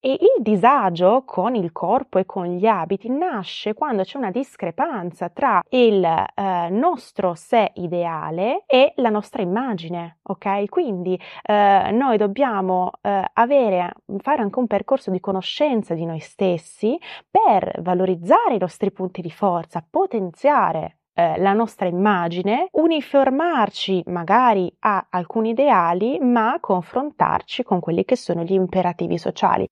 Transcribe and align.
E 0.00 0.12
il 0.12 0.42
disagio 0.42 1.24
con 1.24 1.56
il 1.56 1.72
corpo 1.72 2.18
e 2.18 2.24
con 2.24 2.46
gli 2.46 2.66
abiti 2.66 3.08
nasce 3.08 3.74
quando 3.74 4.04
c'è 4.04 4.16
una 4.16 4.30
discrepanza 4.30 5.28
tra 5.28 5.60
il 5.70 6.04
eh, 6.04 6.68
nostro 6.70 7.34
sé 7.34 7.72
ideale 7.74 8.62
e 8.66 8.92
la 8.96 9.08
nostra 9.08 9.42
immagine, 9.42 10.18
ok? 10.22 10.68
Quindi 10.68 11.20
eh, 11.42 11.90
noi 11.90 12.16
dobbiamo 12.16 12.92
eh, 13.02 13.24
avere, 13.32 13.92
fare 14.18 14.42
anche 14.42 14.60
un 14.60 14.68
percorso 14.68 15.10
di 15.10 15.18
conoscenza 15.18 15.94
di 15.94 16.04
noi 16.04 16.20
stessi 16.20 16.96
per 17.28 17.80
valorizzare 17.82 18.54
i 18.54 18.58
nostri 18.58 18.92
punti 18.92 19.20
di 19.20 19.32
forza, 19.32 19.84
potenziare 19.88 20.98
eh, 21.18 21.36
la 21.38 21.52
nostra 21.52 21.88
immagine, 21.88 22.68
uniformarci 22.70 24.04
magari 24.06 24.72
a 24.80 25.06
alcuni 25.10 25.50
ideali, 25.50 26.20
ma 26.20 26.58
confrontarci 26.60 27.64
con 27.64 27.80
quelli 27.80 28.04
che 28.04 28.14
sono 28.14 28.44
gli 28.44 28.52
imperativi 28.52 29.18
sociali. 29.18 29.66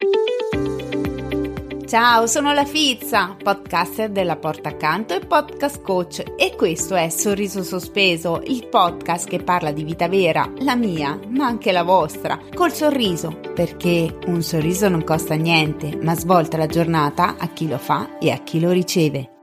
Ciao, 1.87 2.27
sono 2.27 2.53
la 2.53 2.65
Fizza, 2.65 3.37
podcaster 3.41 4.11
della 4.11 4.35
Porta 4.35 4.71
Accanto 4.71 5.15
e 5.15 5.25
podcast 5.25 5.83
coach 5.83 6.21
e 6.37 6.57
questo 6.57 6.97
è 6.97 7.09
Sorriso 7.11 7.63
Sospeso, 7.63 8.43
il 8.45 8.67
podcast 8.67 9.29
che 9.29 9.39
parla 9.39 9.71
di 9.71 9.85
vita 9.85 10.09
vera, 10.09 10.51
la 10.63 10.75
mia, 10.75 11.17
ma 11.29 11.47
anche 11.47 11.71
la 11.71 11.85
vostra, 11.85 12.41
col 12.57 12.73
sorriso, 12.73 13.39
perché 13.55 14.19
un 14.27 14.43
sorriso 14.43 14.89
non 14.89 15.05
costa 15.05 15.37
niente, 15.37 15.97
ma 16.03 16.17
svolta 16.17 16.57
la 16.57 16.67
giornata 16.67 17.37
a 17.39 17.47
chi 17.51 17.69
lo 17.69 17.79
fa 17.79 18.19
e 18.19 18.33
a 18.33 18.39
chi 18.39 18.59
lo 18.59 18.73
riceve. 18.73 19.36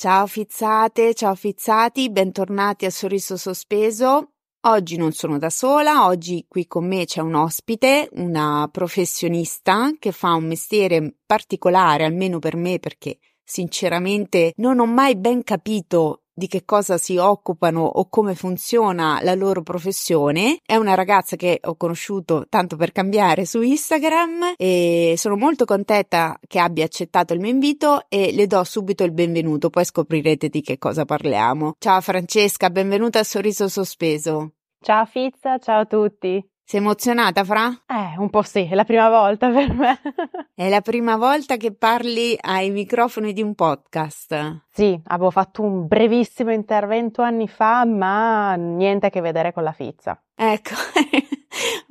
Ciao 0.00 0.26
fizzate, 0.26 1.12
ciao 1.12 1.34
fizzati, 1.34 2.10
bentornati 2.10 2.86
a 2.86 2.90
Sorriso 2.90 3.36
Sospeso. 3.36 4.30
Oggi 4.68 4.96
non 4.96 5.12
sono 5.12 5.36
da 5.36 5.50
sola, 5.50 6.06
oggi 6.06 6.46
qui 6.48 6.66
con 6.66 6.86
me 6.86 7.04
c'è 7.04 7.20
un 7.20 7.34
ospite, 7.34 8.08
una 8.12 8.66
professionista 8.72 9.90
che 9.98 10.10
fa 10.10 10.32
un 10.32 10.46
mestiere 10.46 11.16
particolare, 11.26 12.06
almeno 12.06 12.38
per 12.38 12.56
me, 12.56 12.78
perché 12.78 13.18
sinceramente 13.44 14.54
non 14.56 14.78
ho 14.78 14.86
mai 14.86 15.16
ben 15.16 15.44
capito 15.44 16.22
di 16.40 16.48
che 16.48 16.64
cosa 16.64 16.96
si 16.96 17.18
occupano 17.18 17.82
o 17.82 18.08
come 18.08 18.34
funziona 18.34 19.20
la 19.22 19.34
loro 19.34 19.62
professione. 19.62 20.58
È 20.64 20.74
una 20.74 20.94
ragazza 20.94 21.36
che 21.36 21.60
ho 21.62 21.76
conosciuto 21.76 22.46
tanto 22.48 22.76
per 22.76 22.92
cambiare 22.92 23.44
su 23.44 23.60
Instagram 23.60 24.54
e 24.56 25.14
sono 25.18 25.36
molto 25.36 25.66
contenta 25.66 26.38
che 26.48 26.58
abbia 26.58 26.86
accettato 26.86 27.34
il 27.34 27.40
mio 27.40 27.50
invito 27.50 28.06
e 28.08 28.32
le 28.32 28.46
do 28.46 28.64
subito 28.64 29.04
il 29.04 29.12
benvenuto, 29.12 29.68
poi 29.68 29.84
scoprirete 29.84 30.48
di 30.48 30.62
che 30.62 30.78
cosa 30.78 31.04
parliamo. 31.04 31.74
Ciao 31.78 32.00
Francesca, 32.00 32.70
benvenuta 32.70 33.18
a 33.18 33.24
Sorriso 33.24 33.68
Sospeso. 33.68 34.52
Ciao 34.80 35.04
Fizza, 35.04 35.58
ciao 35.58 35.80
a 35.80 35.84
tutti. 35.84 36.42
Sei 36.70 36.78
emozionata, 36.78 37.42
Fra? 37.42 37.66
Eh, 37.84 38.16
un 38.18 38.30
po' 38.30 38.42
sì, 38.42 38.68
è 38.70 38.76
la 38.76 38.84
prima 38.84 39.08
volta 39.08 39.50
per 39.50 39.74
me. 39.74 40.00
è 40.54 40.68
la 40.68 40.80
prima 40.80 41.16
volta 41.16 41.56
che 41.56 41.74
parli 41.74 42.38
ai 42.40 42.70
microfoni 42.70 43.32
di 43.32 43.42
un 43.42 43.56
podcast. 43.56 44.66
Sì, 44.70 44.96
avevo 45.06 45.32
fatto 45.32 45.62
un 45.62 45.88
brevissimo 45.88 46.52
intervento 46.52 47.22
anni 47.22 47.48
fa, 47.48 47.84
ma 47.84 48.54
niente 48.54 49.06
a 49.06 49.10
che 49.10 49.20
vedere 49.20 49.52
con 49.52 49.64
la 49.64 49.72
Fizza. 49.72 50.22
Ecco. 50.32 50.74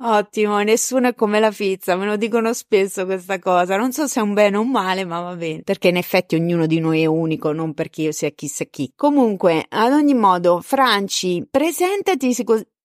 Ottimo, 0.00 0.58
nessuno 0.62 1.08
è 1.08 1.14
come 1.14 1.40
la 1.40 1.50
pizza, 1.50 1.94
me 1.96 2.06
lo 2.06 2.16
dicono 2.16 2.54
spesso 2.54 3.04
questa 3.04 3.38
cosa. 3.38 3.76
Non 3.76 3.92
so 3.92 4.06
se 4.06 4.20
è 4.20 4.22
un 4.22 4.32
bene 4.32 4.56
o 4.56 4.62
un 4.62 4.70
male, 4.70 5.04
ma 5.04 5.20
va 5.20 5.36
bene. 5.36 5.60
Perché 5.60 5.88
in 5.88 5.98
effetti 5.98 6.36
ognuno 6.36 6.64
di 6.64 6.80
noi 6.80 7.02
è 7.02 7.06
unico, 7.06 7.52
non 7.52 7.74
perché 7.74 8.00
io 8.00 8.12
sia 8.12 8.30
chissà 8.30 8.64
chi. 8.64 8.90
Comunque, 8.96 9.62
ad 9.68 9.92
ogni 9.92 10.14
modo, 10.14 10.62
Franci, 10.62 11.46
presentati 11.50 12.34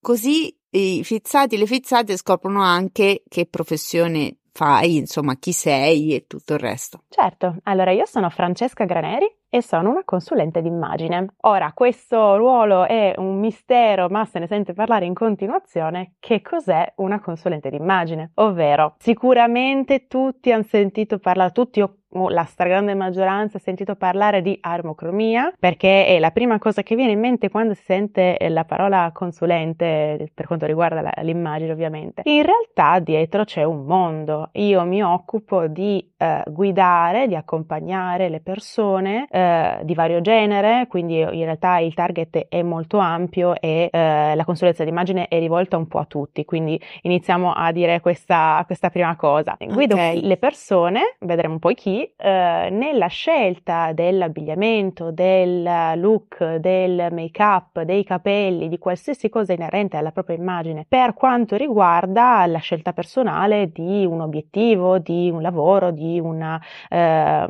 così 0.02 0.55
i 0.76 1.04
fizzati, 1.04 1.58
le 1.58 1.66
fizzate 1.66 2.18
scoprono 2.18 2.62
anche 2.62 3.23
che 3.28 3.45
professione 3.45 4.38
fai, 4.52 4.98
insomma, 4.98 5.36
chi 5.36 5.52
sei 5.52 6.14
e 6.14 6.26
tutto 6.28 6.54
il 6.54 6.59
resto. 6.59 7.04
Certo, 7.09 7.58
allora 7.64 7.92
io 7.92 8.06
sono 8.06 8.30
Francesca 8.30 8.86
Graneri 8.86 9.30
e 9.56 9.61
sono 9.61 9.89
una 9.92 10.03
consulente 10.03 10.61
d'immagine. 10.61 11.28
Ora, 11.44 11.72
questo 11.73 12.36
ruolo 12.36 12.86
è 12.86 13.14
un 13.16 13.39
mistero, 13.39 14.10
ma 14.10 14.26
se 14.26 14.39
ne 14.39 14.48
sente 14.48 14.73
parlare 14.73 15.05
in 15.05 15.14
continuazione. 15.14 16.16
Che 16.20 16.42
cos'è 16.42 16.92
una 16.98 17.21
consulente 17.21 17.70
d'immagine? 17.70 18.32
Ovvero, 18.36 18.95
sicuramente 18.98 20.08
tutti 20.08 20.52
hanno 20.52 20.64
sentito 20.64 21.20
parlare, 21.20 21.54
tutti 21.54 21.80
o 21.80 21.99
la 22.30 22.43
stragrande 22.43 22.93
maggioranza 22.93 23.58
ha 23.58 23.61
sentito 23.61 23.95
parlare 23.95 24.42
di 24.42 24.58
armocromia 24.61 25.54
perché 25.60 26.05
è 26.05 26.20
la 26.20 26.32
prima 26.32 26.58
cosa 26.60 26.82
che 26.82 26.95
viene 26.95 27.11
in 27.11 27.20
mente 27.20 27.49
quando 27.49 27.73
si 27.73 27.83
sente 27.83 28.37
la 28.49 28.64
parola 28.64 29.10
consulente 29.14 30.32
per 30.33 30.48
quanto 30.48 30.66
riguarda 30.66 31.02
la, 31.02 31.11
l'immagine 31.22 31.72
ovviamente. 31.72 32.22
In 32.26 32.43
realtà 32.43 32.99
dietro 32.99 33.43
c'è 33.43 33.64
un 33.64 33.83
mondo. 33.86 34.49
Io 34.54 34.83
mi 34.86 35.04
occupo 35.04 35.67
di 35.67 36.14
eh, 36.17 36.43
guidare, 36.48 37.27
di 37.27 37.36
accompagnare 37.36 38.30
le 38.30 38.39
persone 38.39 39.27
eh, 39.30 39.45
di 39.83 39.94
vario 39.94 40.22
genere, 40.22 40.88
quindi 40.88 41.20
in 41.20 41.44
realtà 41.44 41.80
il 41.80 41.94
target 41.94 42.48
è 42.50 42.61
molto 42.61 42.98
ampio 42.98 43.60
e 43.60 43.89
eh, 43.92 44.36
la 44.36 44.44
consulenza 44.45 44.83
d'immagine 44.83 45.28
è 45.28 45.39
rivolta 45.39 45.78
un 45.78 45.88
po' 45.88 46.00
a 46.00 46.06
tutti, 46.06 46.45
quindi 46.45 46.80
iniziamo 47.02 47.52
a 47.54 47.72
dire 47.72 48.00
questa, 48.00 48.61
questa 48.66 48.89
prima 48.89 49.16
cosa. 49.16 49.58
Guido 49.60 49.95
okay. 49.95 50.22
le 50.22 50.38
persone, 50.38 51.16
vedremo 51.20 51.60
poi 51.60 51.76
chi, 51.76 52.04
eh, 52.16 52.70
nella 52.72 53.08
scelta 53.08 53.92
dell'abbigliamento, 53.94 55.11
del 55.11 55.64
look, 55.95 56.55
del 56.55 57.08
make 57.11 57.42
up, 57.42 57.82
dei 57.82 58.04
capelli, 58.04 58.70
di 58.70 58.78
qualsiasi 58.78 59.30
cosa 59.30 59.54
inerente 59.54 59.98
alla 59.98 60.11
propria 60.11 60.36
immagine 60.36 60.86
per 60.88 61.14
quanto 61.14 61.55
riguarda 61.55 62.45
la 62.48 62.60
scelta 62.60 62.94
personale 62.94 63.72
di 63.72 64.05
un 64.05 64.22
obiettivo, 64.22 65.00
di 65.00 65.30
un 65.30 65.42
lavoro, 65.42 65.92
di 65.92 66.20
una 66.20 66.61
eh, 66.89 67.48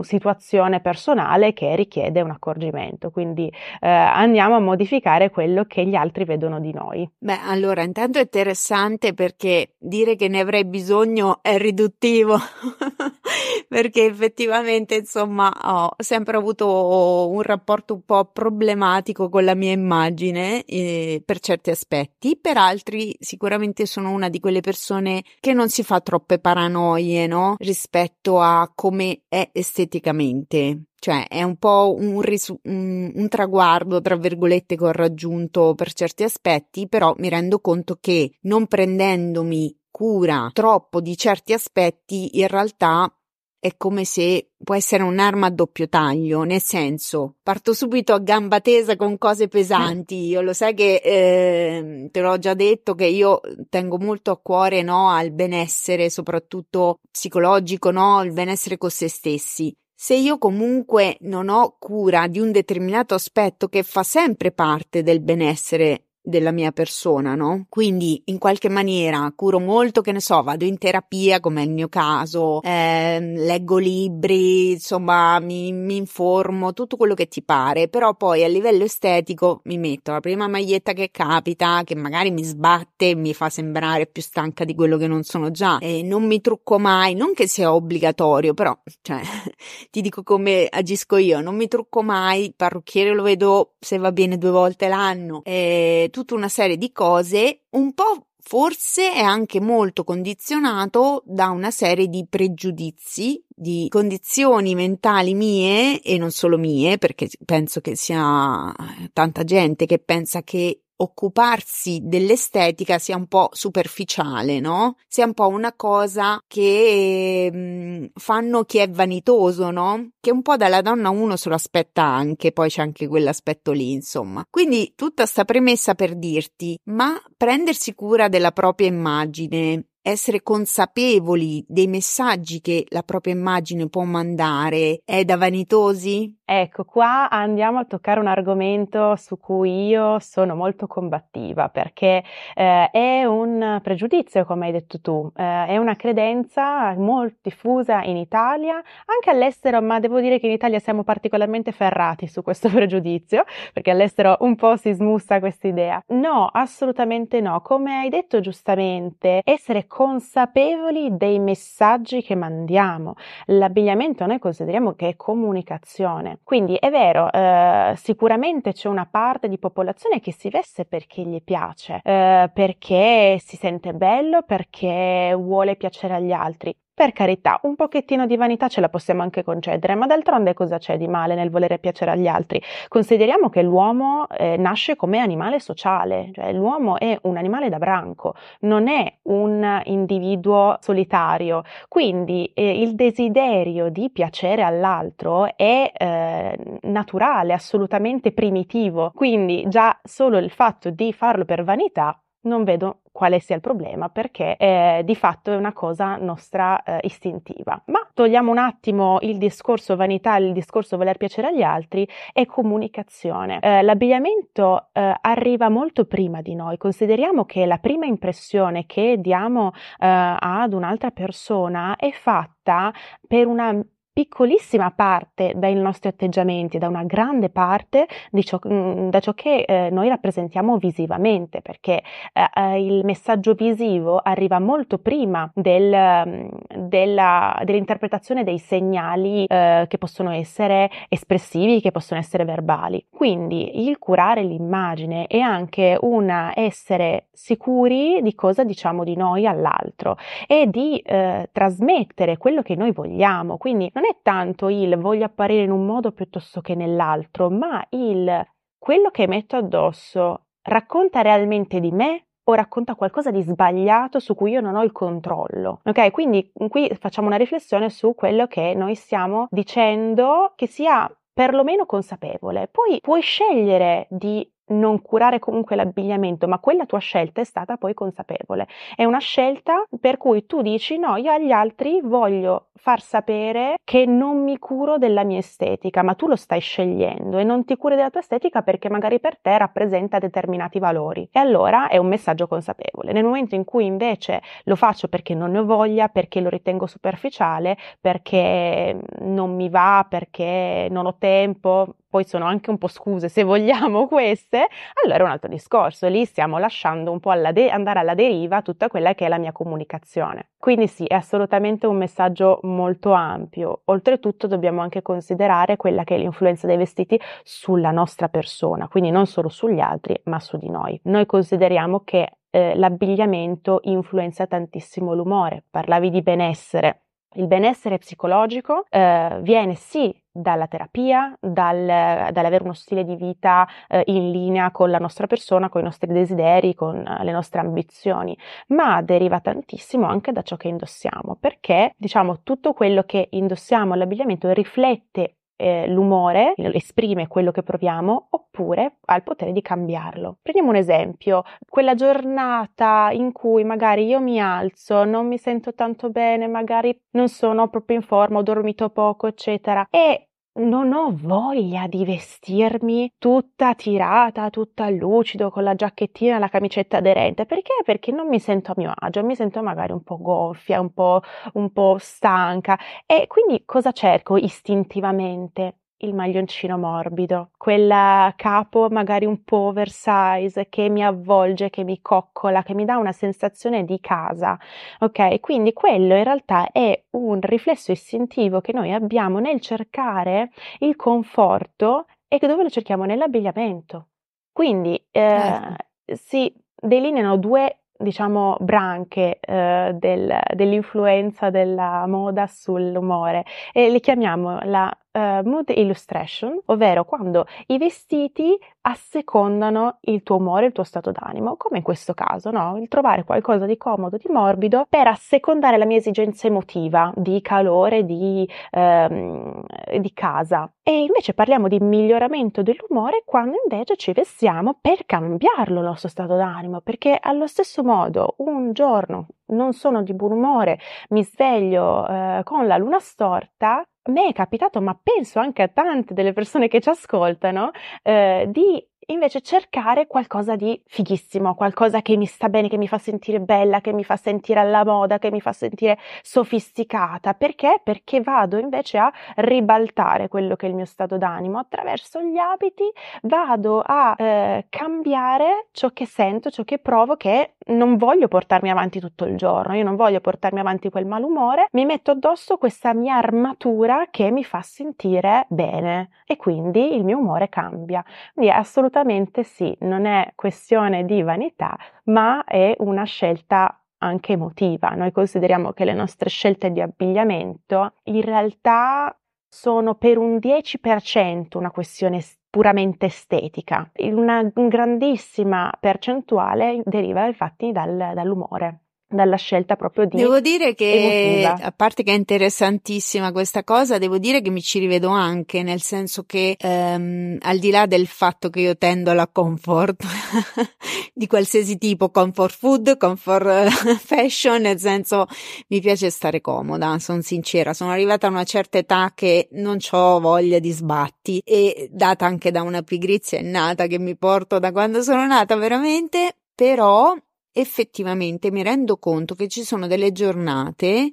situazione 0.00 0.80
personale 0.80 1.23
che 1.52 1.74
richiede 1.76 2.20
un 2.20 2.30
accorgimento. 2.30 3.10
Quindi 3.10 3.46
eh, 3.80 3.88
andiamo 3.88 4.56
a 4.56 4.60
modificare 4.60 5.30
quello 5.30 5.64
che 5.64 5.84
gli 5.84 5.94
altri 5.94 6.24
vedono 6.24 6.60
di 6.60 6.72
noi. 6.72 7.08
Beh, 7.18 7.40
allora 7.44 7.82
intanto 7.82 8.18
è 8.18 8.22
interessante 8.22 9.14
perché 9.14 9.74
dire 9.78 10.16
che 10.16 10.28
ne 10.28 10.40
avrei 10.40 10.64
bisogno 10.64 11.38
è 11.42 11.56
riduttivo. 11.58 12.36
perché 13.68 14.04
effettivamente 14.04 14.96
insomma 14.96 15.50
ho 15.62 15.94
sempre 15.98 16.36
avuto 16.36 17.28
un 17.28 17.42
rapporto 17.42 17.94
un 17.94 18.02
po' 18.04 18.24
problematico 18.26 19.28
con 19.28 19.44
la 19.44 19.54
mia 19.54 19.72
immagine 19.72 20.64
eh, 20.64 21.22
per 21.24 21.40
certi 21.40 21.70
aspetti, 21.70 22.38
per 22.40 22.56
altri 22.56 23.16
sicuramente 23.18 23.86
sono 23.86 24.10
una 24.10 24.28
di 24.28 24.40
quelle 24.40 24.60
persone 24.60 25.24
che 25.40 25.52
non 25.52 25.68
si 25.68 25.82
fa 25.82 26.00
troppe 26.00 26.38
paranoie, 26.38 27.26
no? 27.26 27.56
Rispetto 27.58 28.40
a 28.40 28.70
come 28.74 29.22
è 29.28 29.50
esteticamente. 29.52 30.84
Cioè, 31.04 31.28
è 31.28 31.42
un 31.42 31.56
po' 31.56 31.94
un, 31.98 32.22
risu- 32.22 32.58
un, 32.62 33.12
un 33.14 33.28
traguardo, 33.28 34.00
tra 34.00 34.16
virgolette, 34.16 34.74
che 34.74 34.84
ho 34.84 34.90
raggiunto 34.90 35.74
per 35.74 35.92
certi 35.92 36.22
aspetti, 36.22 36.88
però 36.88 37.12
mi 37.18 37.28
rendo 37.28 37.58
conto 37.58 37.98
che 38.00 38.38
non 38.44 38.66
prendendomi 38.66 39.80
cura 39.90 40.48
troppo 40.50 41.02
di 41.02 41.14
certi 41.14 41.52
aspetti, 41.52 42.38
in 42.38 42.48
realtà 42.48 43.14
è 43.58 43.76
come 43.76 44.06
se 44.06 44.52
può 44.56 44.74
essere 44.74 45.02
un'arma 45.02 45.48
a 45.48 45.50
doppio 45.50 45.90
taglio, 45.90 46.42
nel 46.44 46.62
senso, 46.62 47.34
parto 47.42 47.74
subito 47.74 48.14
a 48.14 48.18
gamba 48.18 48.62
tesa 48.62 48.96
con 48.96 49.18
cose 49.18 49.46
pesanti. 49.46 50.28
Io 50.28 50.40
lo 50.40 50.54
sai 50.54 50.72
che 50.72 51.02
eh, 51.04 52.08
te 52.10 52.20
l'ho 52.22 52.38
già 52.38 52.54
detto 52.54 52.94
che 52.94 53.04
io 53.04 53.42
tengo 53.68 53.98
molto 53.98 54.30
a 54.30 54.38
cuore 54.38 54.80
no, 54.80 55.10
al 55.10 55.32
benessere, 55.32 56.08
soprattutto 56.08 57.00
psicologico, 57.10 57.90
no, 57.90 58.22
il 58.22 58.32
benessere 58.32 58.78
con 58.78 58.88
se 58.88 59.08
stessi. 59.08 59.76
Se 59.94 60.14
io 60.14 60.38
comunque 60.38 61.16
non 61.20 61.48
ho 61.48 61.76
cura 61.78 62.26
di 62.26 62.40
un 62.40 62.50
determinato 62.50 63.14
aspetto 63.14 63.68
che 63.68 63.82
fa 63.82 64.02
sempre 64.02 64.50
parte 64.50 65.02
del 65.02 65.20
benessere 65.20 66.08
della 66.26 66.52
mia 66.52 66.72
persona, 66.72 67.34
no? 67.34 67.66
Quindi 67.68 68.22
in 68.26 68.38
qualche 68.38 68.70
maniera 68.70 69.30
curo 69.36 69.60
molto, 69.60 70.00
che 70.00 70.10
ne 70.10 70.20
so, 70.20 70.42
vado 70.42 70.64
in 70.64 70.78
terapia, 70.78 71.38
come 71.38 71.60
è 71.60 71.64
il 71.66 71.70
mio 71.70 71.88
caso, 71.88 72.62
eh, 72.62 73.20
leggo 73.20 73.76
libri, 73.76 74.72
insomma, 74.72 75.38
mi, 75.40 75.70
mi, 75.72 75.96
informo, 75.96 76.72
tutto 76.72 76.96
quello 76.96 77.12
che 77.12 77.28
ti 77.28 77.42
pare, 77.42 77.88
però 77.88 78.14
poi 78.14 78.42
a 78.42 78.48
livello 78.48 78.84
estetico 78.84 79.60
mi 79.64 79.76
metto 79.76 80.12
la 80.12 80.20
prima 80.20 80.48
maglietta 80.48 80.94
che 80.94 81.10
capita, 81.10 81.82
che 81.84 81.94
magari 81.94 82.30
mi 82.30 82.42
sbatte 82.42 83.14
mi 83.14 83.34
fa 83.34 83.50
sembrare 83.50 84.06
più 84.06 84.22
stanca 84.22 84.64
di 84.64 84.74
quello 84.74 84.96
che 84.96 85.06
non 85.06 85.24
sono 85.24 85.50
già, 85.50 85.76
e 85.78 86.02
non 86.02 86.24
mi 86.24 86.40
trucco 86.40 86.78
mai, 86.78 87.14
non 87.14 87.34
che 87.34 87.46
sia 87.46 87.74
obbligatorio, 87.74 88.54
però, 88.54 88.74
cioè, 89.02 89.20
ti 89.90 90.00
dico 90.00 90.22
come 90.22 90.68
agisco 90.70 91.18
io, 91.18 91.42
non 91.42 91.54
mi 91.54 91.68
trucco 91.68 92.02
mai, 92.02 92.54
parrucchiere 92.56 93.12
lo 93.12 93.22
vedo 93.22 93.74
se 93.78 93.98
va 93.98 94.10
bene 94.10 94.38
due 94.38 94.50
volte 94.50 94.88
l'anno, 94.88 95.42
e 95.44 96.08
tutta 96.14 96.36
una 96.36 96.48
serie 96.48 96.78
di 96.78 96.92
cose, 96.92 97.62
un 97.70 97.92
po' 97.92 98.28
forse 98.38 99.12
è 99.12 99.20
anche 99.20 99.58
molto 99.60 100.04
condizionato 100.04 101.24
da 101.26 101.48
una 101.48 101.72
serie 101.72 102.06
di 102.06 102.24
pregiudizi, 102.28 103.42
di 103.48 103.88
condizioni 103.88 104.76
mentali 104.76 105.34
mie 105.34 106.00
e 106.00 106.16
non 106.18 106.30
solo 106.30 106.56
mie, 106.56 106.98
perché 106.98 107.28
penso 107.44 107.80
che 107.80 107.96
sia 107.96 108.72
tanta 109.12 109.42
gente 109.42 109.86
che 109.86 109.98
pensa 109.98 110.42
che 110.44 110.83
occuparsi 110.96 112.00
dell'estetica 112.02 112.98
sia 112.98 113.16
un 113.16 113.26
po' 113.26 113.48
superficiale, 113.52 114.60
no? 114.60 114.96
Sia 115.08 115.24
un 115.24 115.34
po' 115.34 115.48
una 115.48 115.72
cosa 115.74 116.42
che 116.46 117.50
mh, 117.52 117.58
mm, 117.58 118.04
fanno 118.14 118.64
chi 118.64 118.78
è 118.78 118.88
vanitoso, 118.88 119.70
no? 119.70 120.10
Che 120.20 120.30
un 120.30 120.42
po' 120.42 120.56
dalla 120.56 120.82
donna 120.82 121.10
uno 121.10 121.36
se 121.36 121.48
lo 121.48 121.54
aspetta 121.54 122.02
anche, 122.02 122.52
poi 122.52 122.68
c'è 122.68 122.82
anche 122.82 123.08
quell'aspetto 123.08 123.72
lì, 123.72 123.92
insomma. 123.92 124.44
Quindi 124.48 124.92
tutta 124.94 125.26
sta 125.26 125.44
premessa 125.44 125.94
per 125.94 126.16
dirti, 126.16 126.78
ma 126.84 127.20
prendersi 127.36 127.94
cura 127.94 128.28
della 128.28 128.52
propria 128.52 128.88
immagine 128.88 129.86
essere 130.06 130.42
consapevoli 130.42 131.64
dei 131.66 131.86
messaggi 131.86 132.60
che 132.60 132.84
la 132.90 133.02
propria 133.02 133.32
immagine 133.32 133.88
può 133.88 134.02
mandare 134.02 135.00
è 135.02 135.24
da 135.24 135.38
vanitosi? 135.38 136.40
Ecco, 136.46 136.84
qua 136.84 137.30
andiamo 137.30 137.78
a 137.78 137.86
toccare 137.86 138.20
un 138.20 138.26
argomento 138.26 139.16
su 139.16 139.38
cui 139.38 139.86
io 139.86 140.18
sono 140.18 140.54
molto 140.54 140.86
combattiva 140.86 141.70
perché 141.70 142.22
eh, 142.54 142.90
è 142.90 143.24
un 143.24 143.80
pregiudizio, 143.82 144.44
come 144.44 144.66
hai 144.66 144.72
detto 144.72 145.00
tu, 145.00 145.32
eh, 145.34 145.66
è 145.68 145.78
una 145.78 145.96
credenza 145.96 146.92
molto 146.98 147.38
diffusa 147.40 148.02
in 148.02 148.18
Italia, 148.18 148.74
anche 148.74 149.30
all'estero, 149.30 149.80
ma 149.80 150.00
devo 150.00 150.20
dire 150.20 150.38
che 150.38 150.44
in 150.44 150.52
Italia 150.52 150.80
siamo 150.80 151.02
particolarmente 151.02 151.72
ferrati 151.72 152.26
su 152.26 152.42
questo 152.42 152.68
pregiudizio, 152.70 153.44
perché 153.72 153.90
all'estero 153.90 154.36
un 154.40 154.54
po' 154.54 154.76
si 154.76 154.92
smussa 154.92 155.40
questa 155.40 155.66
idea. 155.66 156.02
No, 156.08 156.50
assolutamente 156.52 157.40
no. 157.40 157.62
Come 157.62 157.96
hai 157.96 158.10
detto 158.10 158.40
giustamente, 158.40 159.40
essere 159.44 159.86
consapevoli 159.94 161.16
dei 161.16 161.38
messaggi 161.38 162.20
che 162.20 162.34
mandiamo. 162.34 163.14
L'abbigliamento 163.46 164.26
noi 164.26 164.40
consideriamo 164.40 164.94
che 164.94 165.10
è 165.10 165.16
comunicazione 165.16 166.38
quindi 166.42 166.74
è 166.74 166.90
vero, 166.90 167.30
eh, 167.30 167.94
sicuramente 167.96 168.72
c'è 168.72 168.88
una 168.88 169.06
parte 169.06 169.48
di 169.48 169.58
popolazione 169.58 170.18
che 170.20 170.32
si 170.32 170.48
veste 170.48 170.84
perché 170.84 171.22
gli 171.22 171.40
piace, 171.42 172.00
eh, 172.02 172.50
perché 172.52 173.38
si 173.40 173.56
sente 173.56 173.92
bello, 173.94 174.42
perché 174.42 175.32
vuole 175.36 175.76
piacere 175.76 176.14
agli 176.14 176.32
altri. 176.32 176.74
Per 176.96 177.12
carità, 177.12 177.58
un 177.62 177.74
pochettino 177.74 178.24
di 178.24 178.36
vanità 178.36 178.68
ce 178.68 178.80
la 178.80 178.88
possiamo 178.88 179.22
anche 179.22 179.42
concedere, 179.42 179.96
ma 179.96 180.06
d'altronde 180.06 180.54
cosa 180.54 180.78
c'è 180.78 180.96
di 180.96 181.08
male 181.08 181.34
nel 181.34 181.50
volere 181.50 181.80
piacere 181.80 182.12
agli 182.12 182.28
altri? 182.28 182.62
Consideriamo 182.86 183.48
che 183.48 183.62
l'uomo 183.62 184.28
eh, 184.28 184.56
nasce 184.56 184.94
come 184.94 185.18
animale 185.18 185.58
sociale, 185.58 186.30
cioè 186.32 186.52
l'uomo 186.52 186.96
è 186.96 187.18
un 187.22 187.36
animale 187.36 187.68
da 187.68 187.78
branco, 187.78 188.36
non 188.60 188.86
è 188.86 189.12
un 189.22 189.80
individuo 189.86 190.76
solitario, 190.78 191.64
quindi 191.88 192.52
eh, 192.54 192.82
il 192.82 192.94
desiderio 192.94 193.88
di 193.88 194.10
piacere 194.10 194.62
all'altro 194.62 195.48
è 195.56 195.90
eh, 195.92 196.78
naturale, 196.82 197.54
assolutamente 197.54 198.30
primitivo, 198.30 199.10
quindi 199.12 199.64
già 199.66 199.98
solo 200.04 200.38
il 200.38 200.50
fatto 200.50 200.90
di 200.90 201.12
farlo 201.12 201.44
per 201.44 201.64
vanità 201.64 202.16
non 202.44 202.64
vedo 202.64 203.00
quale 203.14 203.38
sia 203.38 203.54
il 203.54 203.60
problema 203.60 204.08
perché 204.08 204.56
eh, 204.56 205.02
di 205.04 205.14
fatto 205.14 205.52
è 205.52 205.56
una 205.56 205.72
cosa 205.72 206.16
nostra 206.16 206.82
eh, 206.82 206.98
istintiva. 207.04 207.80
Ma 207.86 208.08
togliamo 208.12 208.50
un 208.50 208.58
attimo 208.58 209.18
il 209.20 209.38
discorso 209.38 209.94
vanità, 209.94 210.36
il 210.36 210.52
discorso 210.52 210.96
voler 210.96 211.16
piacere 211.16 211.48
agli 211.48 211.62
altri 211.62 212.08
e 212.32 212.44
comunicazione. 212.46 213.60
Eh, 213.60 213.82
l'abbigliamento 213.82 214.88
eh, 214.92 215.14
arriva 215.20 215.68
molto 215.68 216.06
prima 216.06 216.42
di 216.42 216.56
noi. 216.56 216.76
Consideriamo 216.76 217.44
che 217.44 217.66
la 217.66 217.78
prima 217.78 218.06
impressione 218.06 218.84
che 218.86 219.16
diamo 219.20 219.72
eh, 219.74 219.76
ad 219.98 220.72
un'altra 220.72 221.12
persona 221.12 221.94
è 221.94 222.10
fatta 222.10 222.92
per 223.28 223.46
una 223.46 223.80
piccolissima 224.14 224.92
parte 224.92 225.54
dai 225.56 225.74
nostri 225.74 226.08
atteggiamenti, 226.08 226.78
da 226.78 226.86
una 226.86 227.02
grande 227.02 227.50
parte 227.50 228.06
ciò, 228.42 228.60
mm, 228.66 229.08
da 229.08 229.18
ciò 229.18 229.32
che 229.32 229.64
eh, 229.66 229.90
noi 229.90 230.08
rappresentiamo 230.08 230.78
visivamente, 230.78 231.60
perché 231.60 232.00
eh, 232.32 232.48
eh, 232.54 232.84
il 232.84 233.04
messaggio 233.04 233.54
visivo 233.54 234.18
arriva 234.18 234.60
molto 234.60 234.98
prima 234.98 235.50
del, 235.52 236.24
mm, 236.26 236.46
della, 236.76 237.60
dell'interpretazione 237.64 238.44
dei 238.44 238.58
segnali 238.58 239.46
eh, 239.46 239.86
che 239.88 239.98
possono 239.98 240.30
essere 240.30 240.88
espressivi, 241.08 241.80
che 241.80 241.90
possono 241.90 242.20
essere 242.20 242.44
verbali. 242.44 243.04
Quindi 243.10 243.88
il 243.88 243.98
curare 243.98 244.44
l'immagine 244.44 245.26
è 245.26 245.40
anche 245.40 245.98
un 246.00 246.52
essere 246.54 247.26
sicuri 247.32 248.20
di 248.22 248.34
cosa 248.36 248.62
diciamo 248.62 249.02
di 249.02 249.16
noi 249.16 249.44
all'altro 249.44 250.16
e 250.46 250.68
di 250.70 250.98
eh, 250.98 251.48
trasmettere 251.50 252.36
quello 252.36 252.62
che 252.62 252.76
noi 252.76 252.92
vogliamo. 252.92 253.56
Quindi 253.56 253.90
non 253.92 254.03
non 254.04 254.10
è 254.10 254.16
tanto 254.22 254.68
il 254.68 254.98
voglio 254.98 255.24
apparire 255.24 255.62
in 255.62 255.70
un 255.70 255.86
modo 255.86 256.12
piuttosto 256.12 256.60
che 256.60 256.74
nell'altro, 256.74 257.48
ma 257.48 257.84
il 257.90 258.46
quello 258.78 259.10
che 259.10 259.26
metto 259.26 259.56
addosso 259.56 260.48
racconta 260.62 261.22
realmente 261.22 261.80
di 261.80 261.90
me 261.90 262.26
o 262.46 262.52
racconta 262.52 262.94
qualcosa 262.94 263.30
di 263.30 263.40
sbagliato 263.40 264.18
su 264.18 264.34
cui 264.34 264.50
io 264.50 264.60
non 264.60 264.74
ho 264.74 264.82
il 264.82 264.92
controllo. 264.92 265.80
Ok, 265.84 266.10
quindi 266.10 266.52
qui 266.68 266.94
facciamo 267.00 267.28
una 267.28 267.38
riflessione 267.38 267.88
su 267.88 268.14
quello 268.14 268.46
che 268.46 268.74
noi 268.74 268.94
stiamo 268.94 269.46
dicendo 269.50 270.52
che 270.54 270.66
sia 270.66 271.10
perlomeno 271.32 271.86
consapevole. 271.86 272.68
Poi 272.70 272.98
puoi 273.00 273.22
scegliere 273.22 274.06
di 274.10 274.46
non 274.66 275.02
curare 275.02 275.38
comunque 275.38 275.76
l'abbigliamento, 275.76 276.48
ma 276.48 276.58
quella 276.58 276.86
tua 276.86 276.98
scelta 276.98 277.40
è 277.40 277.44
stata 277.44 277.76
poi 277.76 277.94
consapevole. 277.94 278.66
È 278.94 279.04
una 279.04 279.18
scelta 279.18 279.84
per 280.00 280.16
cui 280.16 280.46
tu 280.46 280.62
dici 280.62 280.98
no, 280.98 281.16
io 281.16 281.30
agli 281.32 281.50
altri 281.50 282.00
voglio 282.02 282.68
far 282.84 283.00
sapere 283.00 283.76
che 283.82 284.04
non 284.04 284.42
mi 284.42 284.58
curo 284.58 284.98
della 284.98 285.24
mia 285.24 285.38
estetica, 285.38 286.02
ma 286.02 286.14
tu 286.14 286.26
lo 286.26 286.36
stai 286.36 286.60
scegliendo 286.60 287.38
e 287.38 287.44
non 287.44 287.64
ti 287.64 287.76
curi 287.76 287.94
della 287.94 288.10
tua 288.10 288.20
estetica 288.20 288.62
perché 288.62 288.90
magari 288.90 289.20
per 289.20 289.38
te 289.38 289.56
rappresenta 289.56 290.18
determinati 290.18 290.78
valori. 290.78 291.26
E 291.32 291.38
allora 291.38 291.88
è 291.88 291.96
un 291.96 292.08
messaggio 292.08 292.46
consapevole. 292.46 293.12
Nel 293.12 293.24
momento 293.24 293.54
in 293.54 293.64
cui 293.64 293.86
invece 293.86 294.42
lo 294.64 294.76
faccio 294.76 295.08
perché 295.08 295.34
non 295.34 295.52
ne 295.52 295.60
ho 295.60 295.64
voglia, 295.64 296.08
perché 296.08 296.40
lo 296.40 296.50
ritengo 296.50 296.86
superficiale, 296.86 297.76
perché 298.00 298.98
non 299.20 299.54
mi 299.54 299.68
va, 299.68 300.06
perché 300.06 300.88
non 300.90 301.06
ho 301.06 301.16
tempo, 301.16 301.94
poi 302.14 302.24
sono 302.24 302.44
anche 302.44 302.70
un 302.70 302.78
po' 302.78 302.86
scuse 302.86 303.28
se 303.28 303.42
vogliamo 303.42 304.06
queste, 304.08 304.53
allora 305.02 305.18
è 305.18 305.22
un 305.22 305.30
altro 305.30 305.48
discorso, 305.48 306.06
lì 306.08 306.24
stiamo 306.24 306.58
lasciando 306.58 307.10
un 307.10 307.20
po' 307.20 307.30
alla 307.30 307.52
de- 307.52 307.70
andare 307.70 308.00
alla 308.00 308.14
deriva 308.14 308.62
tutta 308.62 308.88
quella 308.88 309.14
che 309.14 309.26
è 309.26 309.28
la 309.28 309.38
mia 309.38 309.52
comunicazione. 309.52 310.50
Quindi 310.58 310.86
sì, 310.86 311.04
è 311.04 311.14
assolutamente 311.14 311.86
un 311.86 311.96
messaggio 311.96 312.60
molto 312.62 313.12
ampio. 313.12 313.82
Oltretutto 313.86 314.46
dobbiamo 314.46 314.80
anche 314.80 315.02
considerare 315.02 315.76
quella 315.76 316.04
che 316.04 316.14
è 316.14 316.18
l'influenza 316.18 316.66
dei 316.66 316.76
vestiti 316.76 317.20
sulla 317.42 317.90
nostra 317.90 318.28
persona, 318.28 318.88
quindi 318.88 319.10
non 319.10 319.26
solo 319.26 319.48
sugli 319.48 319.80
altri, 319.80 320.18
ma 320.24 320.40
su 320.40 320.56
di 320.56 320.70
noi. 320.70 320.98
Noi 321.04 321.26
consideriamo 321.26 322.00
che 322.00 322.38
eh, 322.50 322.76
l'abbigliamento 322.76 323.80
influenza 323.84 324.46
tantissimo 324.46 325.12
l'umore. 325.14 325.64
Parlavi 325.68 326.10
di 326.10 326.22
benessere. 326.22 327.03
Il 327.36 327.46
benessere 327.48 327.98
psicologico 327.98 328.84
eh, 328.88 329.38
viene 329.42 329.74
sì 329.74 330.14
dalla 330.30 330.66
terapia, 330.66 331.36
dal, 331.40 331.84
dall'avere 332.32 332.64
uno 332.64 332.72
stile 332.72 333.04
di 333.04 333.16
vita 333.16 333.66
eh, 333.88 334.02
in 334.06 334.30
linea 334.30 334.70
con 334.70 334.90
la 334.90 334.98
nostra 334.98 335.26
persona, 335.26 335.68
con 335.68 335.80
i 335.80 335.84
nostri 335.84 336.12
desideri, 336.12 336.74
con 336.74 337.04
eh, 337.06 337.24
le 337.24 337.32
nostre 337.32 337.60
ambizioni, 337.60 338.36
ma 338.68 339.02
deriva 339.02 339.40
tantissimo 339.40 340.06
anche 340.06 340.32
da 340.32 340.42
ciò 340.42 340.56
che 340.56 340.68
indossiamo, 340.68 341.36
perché 341.38 341.94
diciamo 341.96 342.40
tutto 342.42 342.72
quello 342.72 343.02
che 343.04 343.28
indossiamo 343.30 343.94
all'abbigliamento 343.94 344.50
riflette 344.52 345.36
eh, 345.56 345.86
l'umore, 345.88 346.54
esprime 346.56 347.26
quello 347.28 347.50
che 347.50 347.62
proviamo, 347.62 348.28
oppure 348.30 348.96
ha 349.04 349.16
il 349.16 349.22
potere 349.22 349.52
di 349.52 349.62
cambiarlo. 349.62 350.38
Prendiamo 350.42 350.70
un 350.70 350.76
esempio, 350.76 351.42
quella 351.68 351.94
giornata 351.94 353.10
in 353.12 353.32
cui 353.32 353.64
magari 353.64 354.06
io 354.06 354.20
mi 354.20 354.40
alzo, 354.40 355.04
non 355.04 355.26
mi 355.26 355.38
sento 355.38 355.74
tanto 355.74 356.10
bene, 356.10 356.46
magari 356.46 356.98
non 357.12 357.28
sono 357.28 357.68
proprio 357.68 357.96
in 357.96 358.02
forma, 358.02 358.38
ho 358.38 358.42
dormito 358.42 358.90
poco, 358.90 359.26
eccetera, 359.26 359.86
e 359.90 360.28
non 360.56 360.92
ho 360.92 361.10
voglia 361.16 361.86
di 361.88 362.04
vestirmi 362.04 363.14
tutta 363.18 363.74
tirata, 363.74 364.50
tutta 364.50 364.88
lucido, 364.90 365.50
con 365.50 365.62
la 365.64 365.74
giacchettina 365.74 366.36
e 366.36 366.38
la 366.38 366.48
camicetta 366.48 366.98
aderente. 366.98 367.44
Perché? 367.46 367.72
Perché 367.84 368.12
non 368.12 368.28
mi 368.28 368.38
sento 368.40 368.70
a 368.72 368.74
mio 368.76 368.92
agio, 368.94 369.24
mi 369.24 369.34
sento 369.36 369.62
magari 369.62 369.92
un 369.92 370.02
po' 370.02 370.18
gonfia, 370.18 370.80
un 370.80 370.92
po', 370.92 371.20
un 371.54 371.72
po' 371.72 371.96
stanca. 371.98 372.78
E 373.06 373.26
quindi 373.26 373.64
cosa 373.64 373.92
cerco 373.92 374.36
istintivamente? 374.36 375.78
Il 375.98 376.14
maglioncino 376.14 376.76
morbido, 376.76 377.50
quel 377.56 378.32
capo 378.36 378.88
magari 378.90 379.24
un 379.26 379.42
po' 379.44 379.68
oversize 379.68 380.68
che 380.68 380.88
mi 380.88 381.04
avvolge, 381.04 381.70
che 381.70 381.84
mi 381.84 382.00
coccola, 382.00 382.62
che 382.62 382.74
mi 382.74 382.84
dà 382.84 382.96
una 382.96 383.12
sensazione 383.12 383.84
di 383.84 384.00
casa. 384.00 384.58
Ok, 385.00 385.40
quindi 385.40 385.72
quello 385.72 386.14
in 386.16 386.24
realtà 386.24 386.70
è 386.70 387.04
un 387.10 387.40
riflesso 387.40 387.92
istintivo 387.92 388.60
che 388.60 388.72
noi 388.72 388.92
abbiamo 388.92 389.38
nel 389.38 389.60
cercare 389.60 390.50
il 390.80 390.96
conforto 390.96 392.06
e 392.28 392.38
che 392.38 392.46
dove 392.46 392.64
lo 392.64 392.70
cerchiamo 392.70 393.04
nell'abbigliamento. 393.04 394.08
Quindi 394.52 394.94
eh, 395.10 395.20
certo. 395.20 395.84
si 396.14 396.52
delineano 396.74 397.36
due 397.36 397.78
diciamo, 397.96 398.56
branche 398.60 399.38
eh, 399.40 399.92
del, 399.94 400.38
dell'influenza 400.54 401.50
della 401.50 402.06
moda 402.06 402.46
sull'umore 402.46 403.44
e 403.72 403.88
le 403.88 404.00
chiamiamo 404.00 404.58
la 404.64 404.96
uh, 405.14 405.48
mood 405.48 405.70
illustration, 405.70 406.60
ovvero 406.66 407.04
quando 407.04 407.46
i 407.68 407.78
vestiti 407.78 408.58
assecondano 408.82 409.98
il 410.02 410.22
tuo 410.22 410.36
umore, 410.36 410.66
il 410.66 410.72
tuo 410.72 410.84
stato 410.84 411.10
d'animo, 411.10 411.56
come 411.56 411.78
in 411.78 411.82
questo 411.82 412.12
caso, 412.12 412.50
no? 412.50 412.76
Il 412.78 412.88
trovare 412.88 413.24
qualcosa 413.24 413.64
di 413.64 413.76
comodo, 413.76 414.16
di 414.16 414.28
morbido 414.28 414.86
per 414.88 415.06
assecondare 415.06 415.78
la 415.78 415.86
mia 415.86 415.96
esigenza 415.96 416.46
emotiva 416.46 417.12
di 417.16 417.40
calore, 417.40 418.04
di, 418.04 418.48
ehm, 418.70 419.62
di 419.98 420.12
casa. 420.12 420.70
E 420.82 421.04
invece 421.04 421.32
parliamo 421.32 421.68
di 421.68 421.78
miglioramento 421.80 422.62
dell'umore 422.62 423.22
quando 423.24 423.56
invece 423.64 423.96
ci 423.96 424.12
vestiamo 424.12 424.76
per 424.80 425.06
cambiarlo 425.06 425.80
il 425.80 425.86
nostro 425.86 426.08
stato 426.08 426.36
d'animo, 426.36 426.80
perché 426.80 427.16
allo 427.18 427.46
stesso 427.46 427.82
modo 427.82 428.34
un 428.38 428.72
giorno 428.72 429.28
non 429.46 429.72
sono 429.72 430.02
di 430.02 430.12
buon 430.14 430.32
umore, 430.32 430.78
mi 431.10 431.22
sveglio 431.22 432.06
eh, 432.06 432.40
con 432.44 432.66
la 432.66 432.76
luna 432.76 432.98
storta, 432.98 433.84
a 434.06 434.10
me 434.10 434.28
è 434.28 434.32
capitato, 434.32 434.80
ma 434.82 434.98
penso 435.00 435.38
anche 435.38 435.62
a 435.62 435.68
tante 435.68 436.12
delle 436.12 436.32
persone 436.32 436.68
che 436.68 436.80
ci 436.80 436.90
ascoltano, 436.90 437.70
eh, 438.02 438.46
di 438.48 438.86
invece 439.06 439.40
cercare 439.40 440.06
qualcosa 440.06 440.56
di 440.56 440.80
fighissimo, 440.86 441.54
qualcosa 441.54 442.00
che 442.02 442.16
mi 442.16 442.26
sta 442.26 442.48
bene, 442.48 442.68
che 442.68 442.78
mi 442.78 442.88
fa 442.88 442.98
sentire 442.98 443.40
bella, 443.40 443.80
che 443.80 443.92
mi 443.92 444.04
fa 444.04 444.16
sentire 444.16 444.60
alla 444.60 444.84
moda, 444.84 445.18
che 445.18 445.30
mi 445.30 445.40
fa 445.40 445.52
sentire 445.52 445.98
sofisticata. 446.22 447.34
Perché? 447.34 447.80
Perché 447.82 448.20
vado 448.20 448.58
invece 448.58 448.98
a 448.98 449.12
ribaltare 449.36 450.28
quello 450.28 450.56
che 450.56 450.66
è 450.66 450.68
il 450.68 450.74
mio 450.74 450.84
stato 450.84 451.18
d'animo 451.18 451.58
attraverso 451.58 452.20
gli 452.20 452.36
abiti, 452.36 452.90
vado 453.22 453.82
a 453.84 454.14
eh, 454.16 454.66
cambiare 454.68 455.68
ciò 455.72 455.90
che 455.90 456.06
sento, 456.06 456.50
ciò 456.50 456.64
che 456.64 456.78
provo, 456.78 457.16
che 457.16 457.53
non 457.66 457.96
voglio 457.96 458.28
portarmi 458.28 458.70
avanti 458.70 459.00
tutto 459.00 459.24
il 459.24 459.36
giorno, 459.36 459.74
io 459.74 459.84
non 459.84 459.96
voglio 459.96 460.20
portarmi 460.20 460.60
avanti 460.60 460.90
quel 460.90 461.06
malumore, 461.06 461.68
mi 461.72 461.84
metto 461.84 462.10
addosso 462.10 462.58
questa 462.58 462.92
mia 462.94 463.16
armatura 463.16 464.08
che 464.10 464.30
mi 464.30 464.44
fa 464.44 464.62
sentire 464.62 465.46
bene 465.48 466.10
e 466.26 466.36
quindi 466.36 466.94
il 466.94 467.04
mio 467.04 467.18
umore 467.18 467.48
cambia. 467.48 468.04
Quindi 468.32 468.50
assolutamente 468.50 469.42
sì, 469.42 469.74
non 469.80 470.04
è 470.04 470.32
questione 470.34 471.04
di 471.04 471.22
vanità, 471.22 471.76
ma 472.04 472.44
è 472.44 472.74
una 472.78 473.04
scelta 473.04 473.78
anche 473.98 474.32
emotiva. 474.32 474.90
Noi 474.90 475.12
consideriamo 475.12 475.72
che 475.72 475.84
le 475.84 475.94
nostre 475.94 476.28
scelte 476.28 476.70
di 476.70 476.80
abbigliamento 476.80 477.94
in 478.04 478.22
realtà 478.22 479.16
sono 479.48 479.94
per 479.94 480.18
un 480.18 480.36
10% 480.36 481.56
una 481.56 481.70
questione 481.70 482.20
puramente 482.54 483.06
estetica. 483.06 483.90
Una, 483.98 484.48
grandissima 484.54 485.72
percentuale 485.80 486.82
deriva 486.84 487.26
infatti 487.26 487.72
dal, 487.72 488.12
dall'umore 488.14 488.83
dalla 489.14 489.36
scelta 489.36 489.76
proprio 489.76 490.06
di 490.06 490.16
Devo 490.16 490.40
dire 490.40 490.74
che 490.74 491.42
emotiva. 491.42 491.66
a 491.66 491.72
parte 491.72 492.02
che 492.02 492.12
è 492.12 492.16
interessantissima 492.16 493.32
questa 493.32 493.64
cosa, 493.64 493.98
devo 493.98 494.18
dire 494.18 494.40
che 494.40 494.50
mi 494.50 494.62
ci 494.62 494.78
rivedo 494.78 495.08
anche, 495.08 495.62
nel 495.62 495.80
senso 495.80 496.24
che 496.24 496.56
ehm, 496.58 497.38
al 497.40 497.58
di 497.58 497.70
là 497.70 497.86
del 497.86 498.06
fatto 498.06 498.50
che 498.50 498.60
io 498.60 498.76
tendo 498.76 499.10
alla 499.10 499.28
comfort 499.28 500.02
di 501.14 501.26
qualsiasi 501.26 501.78
tipo, 501.78 502.10
comfort 502.10 502.56
food, 502.56 502.96
comfort 502.96 503.68
fashion, 503.98 504.62
nel 504.62 504.78
senso 504.78 505.26
mi 505.68 505.80
piace 505.80 506.10
stare 506.10 506.40
comoda, 506.40 506.98
sono 506.98 507.22
sincera, 507.22 507.72
sono 507.74 507.90
arrivata 507.90 508.26
a 508.26 508.30
una 508.30 508.44
certa 508.44 508.78
età 508.78 509.12
che 509.14 509.48
non 509.52 509.78
ho 509.90 510.20
voglia 510.20 510.58
di 510.58 510.70
sbatti 510.70 511.40
e 511.44 511.88
data 511.90 512.26
anche 512.26 512.50
da 512.50 512.62
una 512.62 512.82
pigrizia 512.82 513.38
innata 513.38 513.86
che 513.86 513.98
mi 513.98 514.16
porto 514.16 514.58
da 514.58 514.72
quando 514.72 515.02
sono 515.02 515.26
nata 515.26 515.56
veramente, 515.56 516.36
però 516.54 517.14
effettivamente 517.54 518.50
mi 518.50 518.62
rendo 518.62 518.98
conto 518.98 519.34
che 519.34 519.48
ci 519.48 519.62
sono 519.62 519.86
delle 519.86 520.10
giornate 520.12 521.12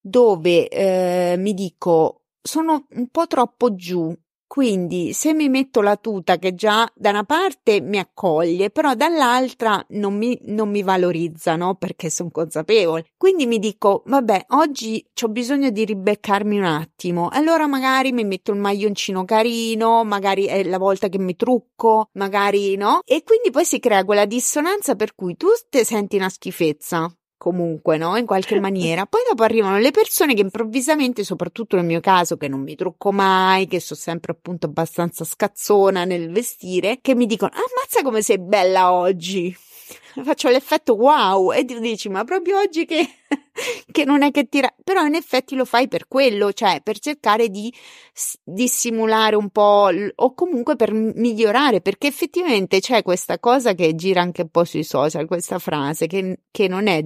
dove 0.00 0.68
eh, 0.68 1.36
mi 1.36 1.52
dico 1.52 2.22
sono 2.40 2.86
un 2.90 3.08
po' 3.08 3.26
troppo 3.26 3.74
giù 3.74 4.12
quindi 4.52 5.14
se 5.14 5.32
mi 5.32 5.48
metto 5.48 5.80
la 5.80 5.96
tuta 5.96 6.36
che 6.36 6.54
già 6.54 6.86
da 6.94 7.08
una 7.08 7.24
parte 7.24 7.80
mi 7.80 7.98
accoglie, 7.98 8.68
però 8.68 8.92
dall'altra 8.94 9.82
non 9.92 10.14
mi, 10.14 10.38
non 10.42 10.68
mi 10.68 10.82
valorizza, 10.82 11.56
no? 11.56 11.76
Perché 11.76 12.10
sono 12.10 12.28
consapevole. 12.30 13.06
Quindi 13.16 13.46
mi 13.46 13.58
dico, 13.58 14.02
vabbè, 14.04 14.44
oggi 14.48 15.02
ho 15.22 15.28
bisogno 15.28 15.70
di 15.70 15.86
ribeccarmi 15.86 16.58
un 16.58 16.64
attimo. 16.64 17.30
Allora 17.30 17.66
magari 17.66 18.12
mi 18.12 18.24
metto 18.24 18.52
il 18.52 18.58
maglioncino 18.58 19.24
carino, 19.24 20.04
magari 20.04 20.44
è 20.44 20.62
la 20.64 20.76
volta 20.76 21.08
che 21.08 21.18
mi 21.18 21.34
trucco, 21.34 22.10
magari 22.12 22.76
no? 22.76 23.00
E 23.06 23.22
quindi 23.22 23.50
poi 23.50 23.64
si 23.64 23.80
crea 23.80 24.04
quella 24.04 24.26
dissonanza 24.26 24.94
per 24.96 25.14
cui 25.14 25.34
tu 25.34 25.46
ti 25.70 25.82
senti 25.82 26.16
una 26.16 26.28
schifezza 26.28 27.10
comunque, 27.42 27.96
no? 27.96 28.16
In 28.16 28.24
qualche 28.24 28.60
maniera. 28.60 29.04
Poi 29.04 29.22
dopo 29.28 29.42
arrivano 29.42 29.76
le 29.78 29.90
persone 29.90 30.32
che 30.32 30.42
improvvisamente, 30.42 31.24
soprattutto 31.24 31.74
nel 31.74 31.84
mio 31.84 31.98
caso, 31.98 32.36
che 32.36 32.46
non 32.46 32.60
mi 32.60 32.76
trucco 32.76 33.10
mai, 33.10 33.66
che 33.66 33.80
sono 33.80 33.98
sempre 33.98 34.30
appunto 34.30 34.66
abbastanza 34.66 35.24
scazzona 35.24 36.04
nel 36.04 36.30
vestire, 36.30 37.00
che 37.02 37.16
mi 37.16 37.26
dicono, 37.26 37.50
ammazza 37.52 38.02
come 38.04 38.22
sei 38.22 38.38
bella 38.38 38.92
oggi 38.92 39.52
faccio 40.22 40.48
l'effetto 40.48 40.94
wow 40.94 41.52
e 41.52 41.64
ti 41.64 41.78
dici 41.80 42.08
ma 42.08 42.24
proprio 42.24 42.58
oggi 42.58 42.84
che, 42.84 43.06
che 43.90 44.04
non 44.04 44.22
è 44.22 44.30
che 44.30 44.48
tira 44.48 44.72
però 44.82 45.04
in 45.04 45.14
effetti 45.14 45.54
lo 45.54 45.64
fai 45.64 45.88
per 45.88 46.08
quello 46.08 46.52
cioè 46.52 46.80
per 46.82 46.98
cercare 46.98 47.48
di 47.48 47.72
dissimulare 48.42 49.36
un 49.36 49.50
po' 49.50 49.90
o 50.14 50.34
comunque 50.34 50.76
per 50.76 50.92
migliorare 50.92 51.80
perché 51.80 52.06
effettivamente 52.06 52.80
c'è 52.80 53.02
questa 53.02 53.38
cosa 53.38 53.74
che 53.74 53.94
gira 53.94 54.20
anche 54.20 54.42
un 54.42 54.48
po' 54.48 54.64
sui 54.64 54.84
social 54.84 55.26
questa 55.26 55.58
frase 55.58 56.06
che, 56.06 56.40
che 56.50 56.68
non 56.68 56.86
è 56.86 57.04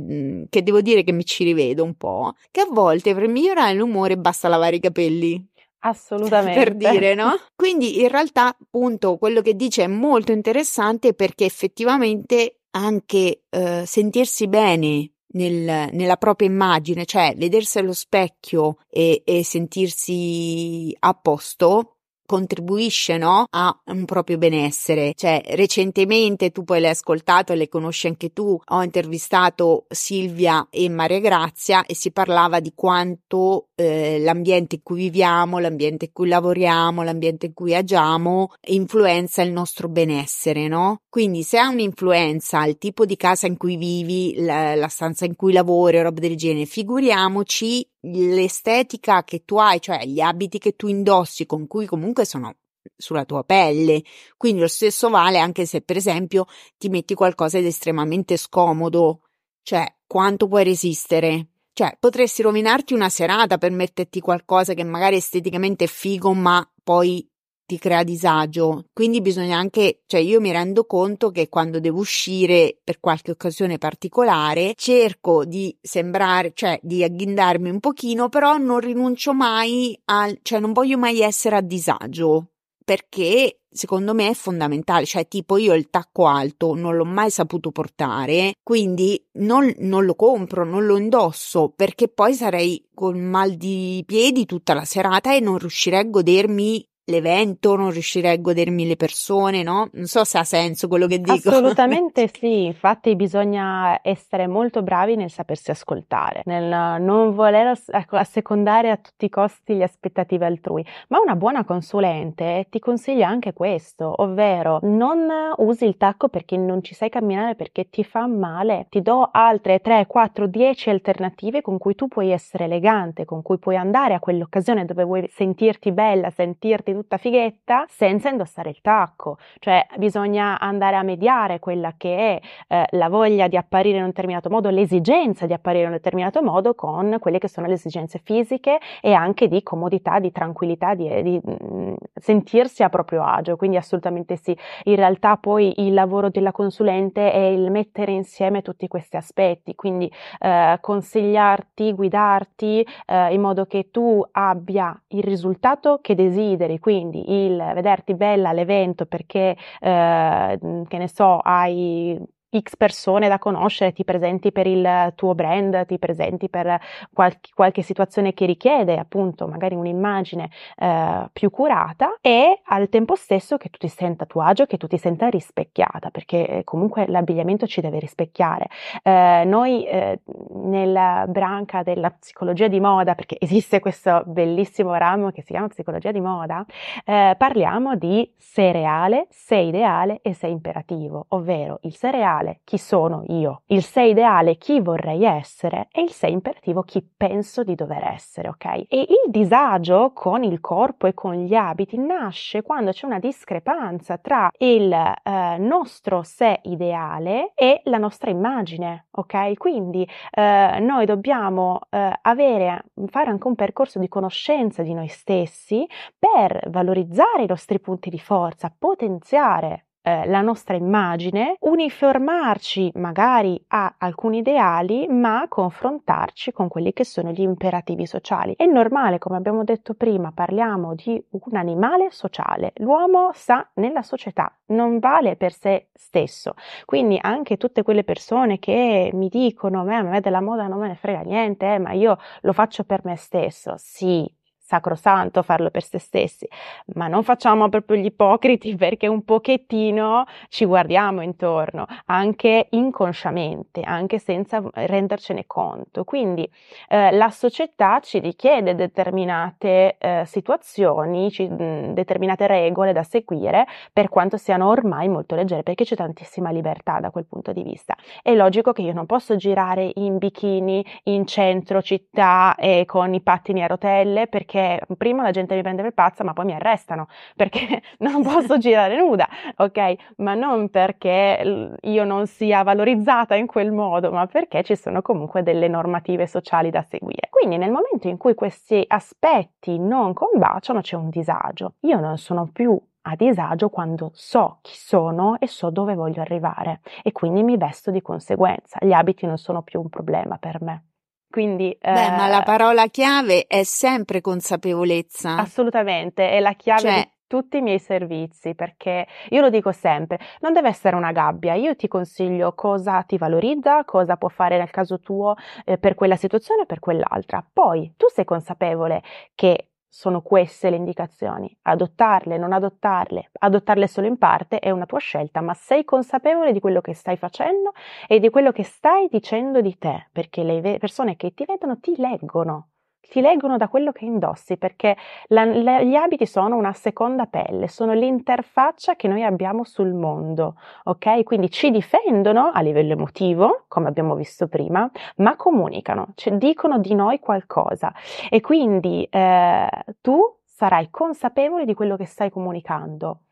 che 0.49 0.62
devo 0.62 0.81
dire 0.81 1.02
che 1.02 1.12
mi 1.12 1.25
ci 1.25 1.45
rivedo 1.45 1.85
un 1.85 1.95
po' 1.95 2.35
che 2.50 2.62
a 2.62 2.69
volte 2.71 3.14
per 3.14 3.28
migliorare 3.28 3.75
l'umore 3.75 4.16
basta 4.16 4.49
lavare 4.49 4.76
i 4.76 4.81
capelli 4.81 5.55
Assolutamente. 5.87 6.59
Per 6.59 6.75
dire, 6.75 7.14
no? 7.14 7.38
Quindi 7.55 8.00
in 8.00 8.09
realtà, 8.09 8.49
appunto, 8.49 9.16
quello 9.19 9.40
che 9.40 9.55
dice 9.55 9.85
è 9.85 9.87
molto 9.87 10.33
interessante 10.33 11.14
perché 11.14 11.45
effettivamente 11.45 12.61
anche 12.76 13.45
eh, 13.49 13.85
sentirsi 13.87 14.49
bene 14.49 15.11
nel, 15.28 15.88
nella 15.92 16.16
propria 16.16 16.49
immagine, 16.49 17.04
cioè 17.04 17.35
vedersi 17.37 17.78
allo 17.78 17.92
specchio 17.92 18.76
e, 18.88 19.23
e 19.25 19.45
sentirsi 19.45 20.95
a 21.00 21.14
posto, 21.14 21.96
contribuisce 22.26 23.16
no, 23.16 23.47
a 23.49 23.80
un 23.87 24.04
proprio 24.04 24.37
benessere. 24.37 25.12
Cioè, 25.14 25.42
recentemente 25.50 26.50
tu 26.50 26.64
poi 26.64 26.80
l'hai 26.80 26.90
ascoltato 26.90 27.52
e 27.52 27.56
le 27.56 27.68
conosci 27.68 28.09
anche 28.09 28.33
tu. 28.33 28.61
Ho 28.62 28.83
intervistato 28.83 29.87
Silvia 29.88 30.66
e 30.71 30.88
Maria 30.88 31.21
Grazia 31.21 31.85
e 31.87 31.95
si 31.95 32.11
parlava 32.11 32.61
di 32.61 32.73
quanto 32.75 33.68
eh, 33.76 34.18
l'ambiente 34.21 34.76
in 34.76 34.83
cui 34.83 34.99
viviamo, 34.99 35.59
l'ambiente 35.59 36.06
in 36.06 36.12
cui 36.12 36.28
lavoriamo, 36.28 37.02
l'ambiente 37.02 37.47
in 37.47 37.54
cui 37.54 37.75
agiamo 37.75 38.52
influenza 38.66 39.42
il 39.42 39.52
nostro 39.52 39.88
benessere, 39.88 40.68
no? 40.68 41.02
Quindi 41.09 41.42
se 41.42 41.59
ha 41.59 41.68
un'influenza 41.68 42.64
il 42.66 42.78
tipo 42.78 43.04
di 43.06 43.16
casa 43.16 43.47
in 43.47 43.56
cui 43.56 43.76
vivi, 43.76 44.35
la, 44.38 44.75
la 44.75 44.88
stanza 44.88 45.25
in 45.25 45.37
cui 45.37 45.52
lavori 45.52 46.02
roba 46.02 46.21
del 46.21 46.37
genere, 46.37 46.66
figuriamoci 46.66 47.88
l'estetica 48.13 49.25
che 49.25 49.45
tu 49.45 49.57
hai, 49.57 49.81
cioè 49.81 50.05
gli 50.05 50.21
abiti 50.21 50.59
che 50.59 50.77
tu 50.77 50.89
indossi 50.89 51.47
con 51.47 51.67
cui 51.67 51.87
comunque 51.87 52.25
sono 52.25 52.55
sulla 52.97 53.25
tua 53.25 53.45
pelle. 53.45 54.03
Quindi 54.37 54.61
lo 54.61 54.69
stesso 54.69 55.09
vale 55.09 55.39
anche 55.39 55.67
se 55.67 55.83
per 55.83 55.97
esempio 55.97 56.47
ti 56.79 56.89
metti 56.89 57.15
qualcosa 57.15 57.59
di 57.59 57.67
estremamente 57.67 58.37
scomodo, 58.37 59.23
cioè 59.63 59.85
quanto 60.07 60.47
puoi 60.49 60.65
resistere? 60.65 61.49
Cioè, 61.73 61.97
potresti 62.01 62.41
rovinarti 62.41 62.95
una 62.95 63.11
serata 63.11 63.59
per 63.59 63.71
metterti 63.71 64.21
qualcosa 64.21 64.73
che 64.73 64.83
magari 64.83 65.17
esteticamente 65.17 65.85
è 65.85 65.89
figo, 65.89 66.33
ma 66.33 66.67
poi 66.83 67.29
ti 67.66 67.78
crea 67.78 68.04
disagio. 68.04 68.85
Quindi 68.92 69.20
bisogna 69.20 69.58
anche, 69.58 70.02
cioè 70.06 70.20
io 70.20 70.40
mi 70.40 70.52
rendo 70.52 70.85
conto 70.87 71.30
che 71.30 71.49
quando 71.49 71.80
devo 71.80 71.99
uscire 71.99 72.78
per 72.82 73.00
qualche 73.00 73.32
occasione 73.32 73.78
particolare 73.78 74.73
cerco 74.76 75.44
di 75.44 75.76
sembrare, 75.80 76.52
cioè 76.54 76.78
di 76.82 77.02
agghindarmi 77.02 77.68
un 77.68 77.80
pochino, 77.80 78.28
però 78.28 78.56
non 78.56 78.80
rinuncio 78.80 79.35
mai 79.35 79.99
al, 80.06 80.38
cioè 80.42 80.61
non 80.61 80.73
voglio 80.73 80.96
mai 80.96 81.20
essere 81.20 81.56
a 81.56 81.61
disagio 81.61 82.50
perché 82.87 83.62
secondo 83.68 84.14
me 84.14 84.28
è 84.30 84.35
fondamentale, 84.35 85.04
cioè 85.06 85.26
tipo 85.26 85.56
io 85.56 85.75
il 85.75 85.90
tacco 85.90 86.26
alto 86.26 86.75
non 86.76 86.94
l'ho 86.96 87.04
mai 87.04 87.30
saputo 87.30 87.73
portare, 87.73 88.54
quindi 88.62 89.20
non, 89.38 89.70
non, 89.78 90.04
lo 90.04 90.14
compro, 90.14 90.64
non 90.64 90.87
lo 90.87 90.96
indosso 90.96 91.73
perché 91.75 92.06
poi 92.06 92.35
sarei 92.35 92.88
con 92.94 93.18
mal 93.18 93.54
di 93.54 94.04
piedi 94.06 94.46
tutta 94.46 94.73
la 94.73 94.85
serata 94.85 95.35
e 95.35 95.40
non 95.40 95.58
riuscirei 95.58 95.99
a 95.99 96.04
godermi 96.04 96.88
l'evento, 97.07 97.77
non 97.77 97.91
riuscirei 97.91 98.35
a 98.35 98.39
godermi 98.39 98.87
le 98.87 98.97
persone, 98.97 99.63
no? 99.63 99.89
Non 99.93 100.07
so 100.07 100.25
se 100.25 100.39
ha 100.39 100.45
senso 100.45 100.89
quello 100.89 101.07
che 101.07 101.21
dico. 101.21 101.49
Assolutamente 101.49 102.29
sì, 102.33 102.65
infatti 102.65 103.15
bisogna 103.15 104.01
essere 104.03 104.47
molto 104.47 104.83
bravi 104.83 105.17
nel 105.17 105.31
sapersi 105.31 105.71
ascoltare, 105.71 106.43
nel 106.45 107.01
non 107.01 107.35
voler 107.35 107.79
ecco, 107.91 108.17
assecondare 108.17 108.91
a 108.91 108.97
tutti 108.97 109.27
i 109.27 109.29
costi 109.29 109.75
le 109.75 109.85
aspettative 109.85 110.47
altrui, 110.47 110.85
ma 111.09 111.21
una 111.21 111.37
buona 111.37 111.65
consulente 111.65 112.67
ti 112.71 112.79
consiglia 112.79 113.29
anche 113.29 113.53
questo, 113.53 114.13
ovvero 114.23 114.81
non 114.83 115.29
usi 115.59 115.85
il 115.85 115.97
tacco 115.97 116.29
perché 116.29 116.57
non 116.57 116.83
ci 116.83 116.95
sai 116.95 117.09
camminare 117.09 117.55
perché 117.55 117.89
ti 117.89 118.03
fa 118.03 118.27
male, 118.27 118.87
ti 118.91 119.01
do 119.01 119.29
altre 119.31 119.81
3, 119.81 120.07
4, 120.07 120.47
10 120.47 120.91
alternative 120.91 121.63
con 121.63 121.79
cui 121.79 121.95
tu 121.95 122.09
puoi 122.09 122.31
essere 122.31 122.65
elegante, 122.65 123.25
con 123.25 123.43
cui 123.43 123.59
puoi 123.59 123.77
andare 123.77 124.15
a 124.15 124.19
quell'occasione 124.19 124.85
dove 124.85 125.05
vuoi 125.05 125.29
sentirti 125.33 125.93
bella, 125.93 126.31
sentirti 126.31 126.96
tutta 126.97 127.17
fighetta 127.17 127.85
senza 127.88 128.29
indossare 128.29 128.71
il 128.71 128.81
tacco, 128.81 129.38
cioè 129.59 129.87
bisogna 129.97 130.59
andare 130.59 130.97
a 130.97 131.03
mediare 131.03 131.59
quella 131.59 131.95
che 131.97 132.17
è 132.17 132.41
eh, 132.69 132.87
la 132.91 133.09
voglia 133.09 133.49
di 133.49 133.57
apparire 133.57 133.97
in 133.97 134.03
un 134.03 134.09
determinato 134.09 134.50
modo, 134.50 134.71
l'esigenza 134.71 135.47
di 135.47 135.53
apparire 135.53 135.85
in 135.85 135.91
un 135.91 135.97
determinato 135.97 136.43
modo 136.43 136.75
con 136.75 137.17
quelle 137.21 137.38
che 137.38 137.49
sono 137.49 137.67
le 137.67 137.75
esigenze 137.75 138.21
fisiche 138.23 138.79
e 139.00 139.12
anche 139.12 139.49
di 139.49 139.62
comodità, 139.62 140.19
di 140.19 140.33
tranquillità, 140.33 140.95
di, 140.95 141.23
di 141.23 141.41
mm, 141.45 141.95
sentirsi 142.15 142.83
a 142.83 142.88
proprio 142.88 143.23
agio, 143.23 143.57
quindi 143.57 143.76
assolutamente 143.76 144.37
sì. 144.37 144.57
In 144.85 144.97
realtà 144.97 145.37
poi 145.37 145.87
il 145.87 145.95
lavoro 145.95 146.31
della 146.31 146.53
consulente 146.53 147.33
è 147.33 147.38
il 147.38 147.71
mettere 147.71 148.12
insieme 148.12 148.62
tutti 148.62 148.88
questi 148.88 149.17
aspetti, 149.17 149.75
quindi 149.75 150.11
eh, 150.38 150.79
consigliarti, 150.81 151.93
guidarti 151.93 152.87
eh, 153.07 153.33
in 153.33 153.41
modo 153.41 153.67
che 153.67 153.91
tu 153.91 154.25
abbia 154.33 154.99
il 155.09 155.23
risultato 155.23 155.99
che 156.03 156.15
desideri, 156.15 156.79
quindi 156.87 157.25
il 157.47 157.57
vederti 157.75 158.14
bella 158.14 158.50
all'evento 158.50 159.07
perché, 159.07 159.57
eh, 159.81 160.59
che 160.87 160.99
ne 160.99 161.09
so, 161.09 161.38
hai 161.38 162.16
X 162.61 162.77
persone 162.77 163.29
da 163.29 163.39
conoscere, 163.39 163.93
ti 163.93 164.05
presenti 164.05 164.53
per 164.53 164.67
il 164.67 165.13
tuo 165.15 165.35
brand, 165.35 165.87
ti 165.87 165.99
presenti 165.99 166.49
per 166.49 166.81
qualche, 167.13 167.51
qualche 167.55 167.83
situazione 167.83 168.35
che 168.35 168.47
richiede 168.47 168.97
appunto 168.97 169.47
magari 169.47 169.75
un'immagine 169.75 170.51
eh, 170.77 171.29
più 171.33 171.51
curata 171.51 172.19
e 172.21 172.61
al 172.65 172.89
tempo 172.89 173.15
stesso 173.15 173.57
che 173.57 173.69
tu 173.69 173.79
ti 173.79 173.89
senta 173.89 174.25
a 174.25 174.27
tuo 174.27 174.43
agio, 174.43 174.67
che 174.67 174.77
tu 174.77 174.87
ti 174.87 174.99
senta 174.99 175.29
rispecchiata, 175.29 176.11
perché 176.11 176.47
eh, 176.47 176.65
comunque 176.65 177.07
l'abbigliamento 177.07 177.67
ci 177.67 177.81
deve 177.81 177.99
rispecchiare. 177.99 178.69
Eh, 179.03 179.45
noi 179.47 179.87
eh, 179.87 180.21
nella 180.55 181.25
branca 181.29 181.83
della 181.83 182.11
psicologia 182.11 182.69
di 182.69 182.81
moda, 182.81 183.15
perché 183.15 183.37
esiste 183.39 183.81
questo 183.81 184.23
bellissimo 184.27 184.95
ramo 184.95 185.31
che 185.31 185.43
si 185.43 185.53
chiama 185.53 185.69
psicologia 185.69 186.13
di 186.13 186.21
moda, 186.21 186.65
eh, 187.05 187.35
parliamo 187.37 187.97
di 187.97 188.31
sei 188.37 188.73
reale, 188.73 189.27
sei 189.31 189.69
ideale 189.69 190.21
e 190.23 190.33
sei 190.35 190.53
imperativo, 190.53 191.27
ovvero 191.29 191.79
il 191.83 191.95
sei 191.95 192.11
reale 192.13 192.46
ideale 192.47 192.61
chi 192.65 192.79
sono 192.79 193.25
io, 193.29 193.62
il 193.67 193.83
sé 193.83 194.03
ideale 194.03 194.57
chi 194.57 194.81
vorrei 194.81 195.25
essere 195.25 195.88
e 195.91 196.03
il 196.03 196.11
sé 196.11 196.29
imperativo 196.29 196.83
chi 196.83 197.07
penso 197.17 197.65
di 197.65 197.75
dover 197.75 198.05
essere, 198.05 198.49
ok? 198.49 198.65
E 198.88 199.00
il 199.00 199.31
disagio 199.31 200.12
con 200.12 200.45
il 200.45 200.61
corpo 200.61 201.07
e 201.07 201.15
con 201.15 201.35
gli 201.35 201.55
abiti 201.55 201.99
nasce 201.99 202.62
quando 202.62 202.93
c'è 202.93 203.07
una 203.07 203.19
discrepanza 203.19 204.19
tra 204.19 204.50
il 204.59 204.93
eh, 204.93 205.57
nostro 205.59 206.23
sé 206.23 206.61
ideale 206.65 207.53
e 207.55 207.81
la 207.85 207.99
nostra 207.99 208.31
immagine, 208.31 209.07
ok? 209.11 209.55
Quindi 209.57 210.09
eh, 210.31 210.79
noi 210.81 211.07
dobbiamo 211.07 211.81
eh, 211.91 212.12
avere, 212.23 212.85
fare 213.07 213.31
anche 213.31 213.47
un 213.49 213.55
percorso 213.55 213.99
di 213.99 214.09
conoscenza 214.09 214.83
di 214.83 214.95
noi 214.95 215.09
stessi 215.09 215.87
per 216.19 216.69
valorizzare 216.71 217.43
i 217.43 217.47
nostri 217.47 217.81
punti 217.81 218.11
di 218.11 218.19
forza, 218.19 218.73
potenziare 218.76 219.86
eh, 220.09 220.25
la 220.29 220.41
nostra 220.41 220.77
immagine, 220.77 221.57
uniformarci 221.61 222.93
magari 222.95 223.61
a 223.69 223.97
alcuni 223.99 224.39
ideali, 224.39 225.09
ma 225.09 225.47
confrontarci 225.49 226.53
con 226.53 226.69
quelli 226.69 226.93
che 226.93 227.05
sono 227.05 227.33
gli 227.33 227.41
imperativi 227.41 228.07
sociali. 228.07 228.55
È 228.57 228.67
normale, 228.67 229.19
come 229.19 229.37
abbiamo 229.37 229.65
detto 229.65 229.95
prima, 229.95 230.31
parliamo 230.33 230.95
di 230.95 231.21
un 231.31 231.57
animale 231.57 232.11
sociale. 232.13 232.73
L'uomo 232.77 233.31
sta 233.35 233.69
nella 233.75 234.03
società, 234.03 234.57
non 234.67 235.01
vale 235.01 235.35
per 235.35 235.53
sé 235.53 235.89
stesso. 235.93 236.55
Quindi 236.85 237.19
anche 237.21 237.57
tutte 237.57 237.83
quelle 237.83 238.05
persone 238.05 238.59
che 238.61 239.11
mi 239.13 239.29
dicono, 239.29 239.81
a 239.81 240.03
me 240.03 240.21
della 240.21 240.41
moda 240.41 240.69
non 240.69 240.79
me 240.79 240.89
ne 240.89 240.95
frega 240.95 241.21
niente, 241.23 241.75
eh, 241.75 241.79
ma 241.79 241.93
io 241.93 242.17
lo 242.43 242.53
faccio 242.53 242.85
per 242.85 243.01
me 243.05 243.17
stesso. 243.17 243.75
Sì, 243.77 244.25
sacrosanto 244.66 245.42
farlo 245.42 245.70
per 245.70 245.85
se 245.85 245.99
stessi, 245.99 246.46
ma 246.94 247.06
non 247.06 247.23
facciamo 247.23 247.68
proprio 247.68 247.99
gli 247.99 248.06
ipocriti 248.06 248.75
perché 248.76 249.06
un 249.06 249.23
pochettino 249.25 250.25
ci 250.49 250.64
guardiamo 250.64 251.23
intorno, 251.23 251.87
anche 252.06 252.66
inconsciamente, 252.70 253.82
anche 253.82 254.18
senza 254.18 254.62
rendercene 254.73 255.44
conto. 255.46 256.04
Quindi 256.04 256.50
eh, 256.88 257.12
la 257.12 257.30
società 257.30 258.00
ci 258.00 258.18
richiede 258.18 258.75
determinate 258.75 259.96
eh, 259.99 260.25
situazioni, 260.26 261.30
ci, 261.30 261.46
mh, 261.49 261.94
determinate 261.94 262.46
regole 262.48 262.92
da 262.92 263.05
seguire, 263.05 263.66
per 263.92 264.09
quanto 264.09 264.37
siano 264.37 264.68
ormai 264.68 265.09
molto 265.09 265.37
leggere, 265.37 265.62
perché 265.62 265.85
c'è 265.85 265.94
tantissima 265.94 266.50
libertà 266.50 266.98
da 266.98 267.11
quel 267.11 267.26
punto 267.26 267.52
di 267.52 267.62
vista. 267.62 267.94
È 268.20 268.35
logico 268.35 268.72
che 268.72 268.83
io 268.83 268.92
non 268.92 269.07
posso 269.07 269.37
girare 269.37 269.90
in 269.94 270.18
bikini 270.18 270.85
in 271.05 271.24
centro 271.26 271.81
città 271.83 272.57
e 272.57 272.85
con 272.85 273.14
i 273.14 273.20
pattini 273.20 273.62
a 273.62 273.66
rotelle 273.66 274.26
perché 274.26 274.56
perché 274.57 274.87
prima 274.97 275.23
la 275.23 275.31
gente 275.31 275.55
mi 275.55 275.62
prende 275.62 275.83
per 275.83 275.92
pazza, 275.92 276.25
ma 276.25 276.33
poi 276.33 276.47
mi 276.47 276.55
arrestano 276.55 277.09
perché 277.35 277.83
non 277.99 278.23
posso 278.23 278.57
girare 278.59 278.97
nuda, 278.97 279.29
ok? 279.57 279.95
Ma 280.16 280.35
non 280.35 280.71
perché 280.71 281.77
io 281.81 282.05
non 282.05 282.27
sia 282.27 282.62
valorizzata 282.62 283.35
in 283.35 283.47
quel 283.47 283.73
modo, 283.73 284.11
ma 284.11 284.27
perché 284.27 284.62
ci 284.62 284.75
sono 284.77 285.03
comunque 285.03 285.42
delle 285.42 285.69
normative 285.69 286.27
sociali 286.27 286.71
da 286.71 286.83
seguire. 286.83 287.29
Quindi 287.31 287.59
nel 287.59 287.71
momento 287.71 288.09
in 288.09 288.16
cui 288.16 288.35
questi 288.35 288.83
aspetti 288.87 289.79
non 289.79 290.14
combaciano 290.14 290.81
c'è 290.81 290.97
un 290.97 291.11
disagio. 291.11 291.75
Io 291.81 292.01
non 292.01 292.16
sono 292.16 292.49
più 292.51 292.81
a 293.09 293.14
disagio 293.14 293.69
quando 293.69 294.11
so 294.14 294.59
chi 294.62 294.75
sono 294.75 295.38
e 295.38 295.47
so 295.47 295.71
dove 295.71 295.95
voglio 295.95 296.21
arrivare 296.23 296.81
e 297.05 297.12
quindi 297.12 297.42
mi 297.42 297.57
vesto 297.57 297.90
di 297.90 298.03
conseguenza. 298.03 298.79
Gli 298.81 298.92
abiti 298.92 299.27
non 299.27 299.37
sono 299.38 299.62
più 299.62 299.81
un 299.81 299.88
problema 299.88 300.38
per 300.38 300.61
me. 300.62 300.83
Quindi, 301.29 301.77
Beh, 301.81 302.11
ma 302.11 302.29
la 302.29 302.41
eh, 302.41 302.45
parola 302.45 302.87
chiave 302.87 303.47
è 303.47 303.62
sempre 303.62 304.21
consapevolezza. 304.21 305.37
Assolutamente, 305.37 306.31
è 306.31 306.41
la 306.41 306.55
chiave 306.55 306.81
cioè, 306.81 306.95
di 306.95 307.11
tutti 307.27 307.59
i 307.59 307.62
miei 307.62 307.79
servizi, 307.79 308.55
perché 308.55 309.07
io 309.31 309.41
lo 309.41 309.51
dico 309.51 309.73
sempre, 309.73 310.19
non 310.41 310.53
deve 310.53 310.69
essere 310.69 310.97
una 310.97 311.12
gabbia, 311.12 311.55
io 311.55 311.75
ti 311.77 311.89
consiglio 311.89 312.55
cosa 312.55 313.03
ti 313.03 313.19
valorizza, 313.19 313.85
cosa 313.85 314.17
può 314.17 314.29
fare 314.29 314.57
nel 314.59 314.71
caso 314.71 315.01
tuo 315.01 315.35
eh, 315.65 315.79
per 315.79 315.95
quella 315.95 316.17
situazione 316.17 316.62
o 316.62 316.67
per 316.67 316.79
quell'altra. 316.79 317.45
Poi 317.53 317.93
tu 317.97 318.07
sei 318.09 318.25
consapevole 318.25 319.03
che 319.35 319.71
sono 319.96 320.20
queste 320.20 320.68
le 320.68 320.76
indicazioni. 320.76 321.56
Adottarle, 321.62 322.37
non 322.37 322.52
adottarle, 322.52 323.30
adottarle 323.32 323.87
solo 323.87 324.06
in 324.06 324.18
parte 324.18 324.59
è 324.59 324.70
una 324.70 324.85
tua 324.85 324.98
scelta, 324.98 325.40
ma 325.40 325.54
sei 325.54 325.87
consapevole 325.87 326.52
di 326.52 326.61
quello 326.61 326.82
che 326.82 326.92
stai 326.92 327.16
facendo 327.16 327.72
e 328.06 328.20
di 328.20 328.28
quello 328.28 328.52
che 328.52 328.62
stai 328.62 329.09
dicendo 329.09 329.62
di 329.62 329.78
te, 329.78 330.09
perché 330.12 330.42
le 330.42 330.76
persone 330.78 331.16
che 331.16 331.32
ti 331.32 331.46
vedono 331.46 331.78
ti 331.80 331.94
leggono 331.96 332.68
ti 333.09 333.21
leggono 333.21 333.57
da 333.57 333.69
quello 333.69 333.92
che 333.92 334.05
indossi, 334.05 334.57
perché 334.57 334.97
la, 335.29 335.45
la, 335.45 335.83
gli 335.83 335.95
abiti 335.95 336.27
sono 336.27 336.57
una 336.57 336.73
seconda 336.73 337.27
pelle, 337.27 337.69
sono 337.69 337.92
l'interfaccia 337.92 338.97
che 338.97 339.09
noi 339.09 339.23
abbiamo 339.25 339.64
sul 339.64 339.92
mondo, 339.92 340.57
ok? 340.85 341.23
Quindi 341.23 341.51
ci 341.51 341.71
difendono 341.71 342.51
a 342.53 342.61
livello 342.61 342.92
emotivo, 342.92 343.64
come 343.69 343.88
abbiamo 343.88 344.14
visto 344.14 344.49
prima, 344.49 344.90
ma 345.16 345.37
comunicano, 345.37 346.09
cioè 346.14 346.35
dicono 346.37 346.79
di 346.79 346.95
noi 346.95 347.19
qualcosa. 347.19 347.92
E 348.29 348.40
quindi 348.40 349.07
eh, 349.11 349.69
tu 350.01 350.21
sarai 350.45 350.88
consapevole 350.90 351.64
di 351.64 351.75
quello 351.75 351.97
che 351.97 352.07
stai 352.07 352.31
comunicando, 352.31 353.23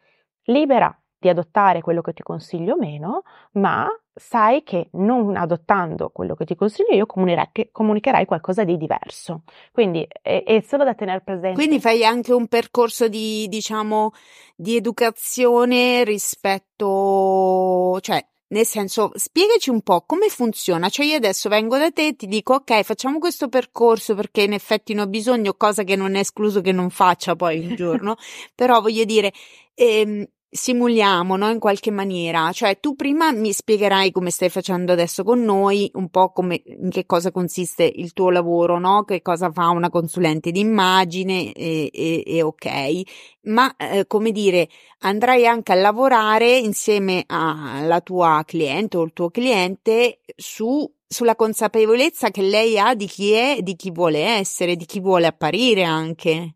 libera 0.45 0.95
di 1.25 1.31
adottare 1.31 1.81
quello 1.81 2.03
che 2.03 2.13
ti 2.13 2.23
consiglio 2.23 2.77
meno, 2.77 3.23
ma 3.53 3.89
sai 4.15 4.63
che 4.63 4.89
non 4.93 5.37
adottando 5.37 6.11
quello 6.11 6.35
che 6.35 6.45
ti 6.45 6.55
consiglio 6.55 6.95
io 6.95 7.07
comunicherai 7.07 8.27
qualcosa 8.27 8.63
di 8.63 8.77
diverso. 8.77 9.45
Quindi 9.73 10.07
è, 10.21 10.45
è, 10.45 10.61
solo 10.61 10.85
da 10.85 10.95
tenere 10.95 11.23
presente. 11.23 11.55
Quindi 11.55 11.81
fai 11.81 12.05
anche 12.05 12.35
un 12.35 12.47
percorso 12.47 13.09
di, 13.09 13.49
diciamo, 13.49 14.13
di 14.55 14.77
educazione 14.77 16.05
rispetto, 16.05 17.99
cioè, 18.03 18.23
nel 18.49 18.67
senso, 18.67 19.11
spiegaci 19.15 19.71
un 19.71 19.81
po' 19.81 20.03
come 20.07 20.29
funziona. 20.29 20.91
Cioè, 20.91 21.07
io 21.07 21.17
adesso 21.17 21.49
vengo 21.49 21.79
da 21.79 21.91
te 21.91 22.09
e 22.09 22.17
ti 22.17 22.27
dico, 22.27 22.55
ok, 22.55 22.83
facciamo 22.83 23.19
questo 23.19 23.49
percorso 23.49 24.15
perché 24.15 24.43
in 24.43 24.53
effetti 24.53 24.93
ne 24.93 25.01
ho 25.01 25.07
bisogno, 25.07 25.55
cosa 25.55 25.85
che 25.85 25.97
non 25.97 26.17
è 26.17 26.21
escluso 26.21 26.61
che 26.61 26.73
non 26.73 26.91
faccia 26.91 27.35
poi 27.35 27.67
un 27.67 27.75
giorno, 27.75 28.17
però 28.55 28.83
voglio 28.83 29.05
dire, 29.05 29.33
ehm, 29.75 30.25
simuliamo, 30.57 31.37
no? 31.37 31.51
In 31.51 31.59
qualche 31.59 31.91
maniera. 31.91 32.53
Cioè, 32.53 32.79
tu 32.79 32.95
prima 32.95 33.33
mi 33.33 33.53
spiegherai 33.53 34.13
come 34.13 34.31
stai 34.31 34.49
facendo 34.49 34.93
adesso 34.93 35.25
con 35.25 35.43
noi, 35.43 35.91
un 35.95 36.09
po' 36.11 36.31
come, 36.31 36.63
in 36.65 36.91
che 36.91 37.07
cosa 37.07 37.33
consiste 37.33 37.83
il 37.83 38.13
tuo 38.13 38.31
lavoro, 38.31 38.79
no? 38.79 39.03
Che 39.05 39.21
cosa 39.21 39.51
fa 39.51 39.71
una 39.71 39.91
consulente 39.91 40.53
d'immagine 40.53 41.53
e, 41.53 41.91
e, 41.93 42.23
e 42.25 42.43
ok. 42.43 43.03
Ma, 43.43 43.75
eh, 43.77 44.07
come 44.07 44.31
dire, 44.31 44.69
andrai 45.01 45.45
anche 45.47 45.73
a 45.73 45.75
lavorare 45.75 46.57
insieme 46.57 47.25
alla 47.27 48.01
tua 48.01 48.43
cliente 48.47 48.97
o 48.97 49.03
il 49.03 49.13
tuo 49.13 49.31
cliente 49.31 50.21
su 50.37 50.89
sulla 51.07 51.37
consapevolezza 51.37 52.31
che 52.31 52.43
lei 52.43 52.77
ha 52.77 52.95
di 52.97 53.07
chi 53.07 53.31
è, 53.33 53.59
di 53.61 53.77
chi 53.77 53.93
vuole 53.93 54.19
essere, 54.21 54.75
di 54.75 54.85
chi 54.85 54.99
vuole 54.99 55.27
apparire 55.27 55.85
anche. 55.85 56.54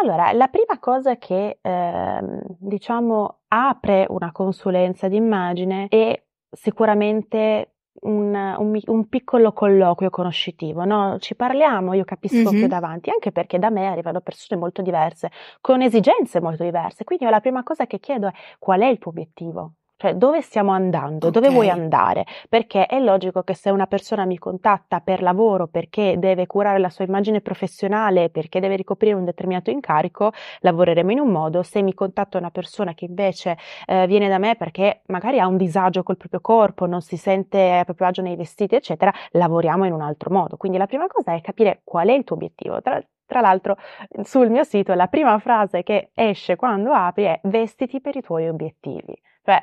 Allora, 0.00 0.32
la 0.32 0.48
prima 0.48 0.78
cosa 0.80 1.16
che 1.16 1.58
ehm, 1.60 2.40
diciamo 2.58 3.40
apre 3.48 4.06
una 4.08 4.32
consulenza 4.32 5.08
d'immagine 5.08 5.86
è 5.88 6.20
sicuramente 6.50 7.74
un, 8.02 8.34
un, 8.34 8.80
un, 8.86 9.08
piccolo 9.08 9.52
colloquio 9.52 10.10
conoscitivo, 10.10 10.84
no? 10.84 11.18
Ci 11.20 11.36
parliamo, 11.36 11.94
io 11.94 12.04
capisco 12.04 12.50
che 12.50 12.66
davanti, 12.66 13.10
anche 13.10 13.30
perché 13.30 13.58
da 13.58 13.70
me 13.70 13.86
arrivano 13.86 14.20
persone 14.20 14.60
molto 14.60 14.82
diverse, 14.82 15.30
con 15.60 15.80
esigenze 15.80 16.40
molto 16.40 16.64
diverse. 16.64 17.04
Quindi 17.04 17.24
io 17.24 17.30
la 17.30 17.40
prima 17.40 17.62
cosa 17.62 17.86
che 17.86 18.00
chiedo 18.00 18.26
è 18.28 18.32
qual 18.58 18.80
è 18.80 18.86
il 18.86 18.98
tuo 18.98 19.10
obiettivo? 19.12 19.74
Cioè, 19.96 20.14
dove 20.16 20.42
stiamo 20.42 20.72
andando? 20.72 21.30
Dove 21.30 21.50
vuoi 21.50 21.70
andare? 21.70 22.24
Perché 22.48 22.86
è 22.86 22.98
logico 22.98 23.42
che 23.42 23.54
se 23.54 23.70
una 23.70 23.86
persona 23.86 24.24
mi 24.24 24.38
contatta 24.38 25.00
per 25.00 25.22
lavoro 25.22 25.68
perché 25.68 26.18
deve 26.18 26.46
curare 26.46 26.78
la 26.78 26.90
sua 26.90 27.04
immagine 27.04 27.40
professionale, 27.40 28.28
perché 28.28 28.58
deve 28.60 28.74
ricoprire 28.76 29.14
un 29.14 29.24
determinato 29.24 29.70
incarico, 29.70 30.32
lavoreremo 30.60 31.12
in 31.12 31.20
un 31.20 31.30
modo. 31.30 31.62
Se 31.62 31.80
mi 31.80 31.94
contatta 31.94 32.38
una 32.38 32.50
persona 32.50 32.92
che 32.92 33.04
invece 33.04 33.56
eh, 33.86 34.06
viene 34.08 34.28
da 34.28 34.38
me 34.38 34.56
perché 34.56 35.02
magari 35.06 35.38
ha 35.38 35.46
un 35.46 35.56
disagio 35.56 36.02
col 36.02 36.16
proprio 36.16 36.40
corpo, 36.40 36.86
non 36.86 37.00
si 37.00 37.16
sente 37.16 37.72
a 37.72 37.84
proprio 37.84 38.08
agio 38.08 38.20
nei 38.22 38.36
vestiti, 38.36 38.74
eccetera, 38.74 39.12
lavoriamo 39.30 39.84
in 39.86 39.92
un 39.92 40.02
altro 40.02 40.30
modo. 40.30 40.56
Quindi 40.56 40.76
la 40.76 40.86
prima 40.86 41.06
cosa 41.06 41.34
è 41.34 41.40
capire 41.40 41.80
qual 41.84 42.08
è 42.08 42.12
il 42.12 42.24
tuo 42.24 42.34
obiettivo. 42.36 42.82
Tra, 42.82 43.00
tra 43.26 43.40
l'altro, 43.40 43.76
sul 44.24 44.50
mio 44.50 44.64
sito 44.64 44.92
la 44.94 45.06
prima 45.06 45.38
frase 45.38 45.82
che 45.84 46.10
esce 46.14 46.56
quando 46.56 46.92
apri 46.92 47.24
è 47.24 47.40
vestiti 47.44 48.00
per 48.00 48.16
i 48.16 48.20
tuoi 48.22 48.48
obiettivi. 48.48 49.16
Cioè, 49.44 49.62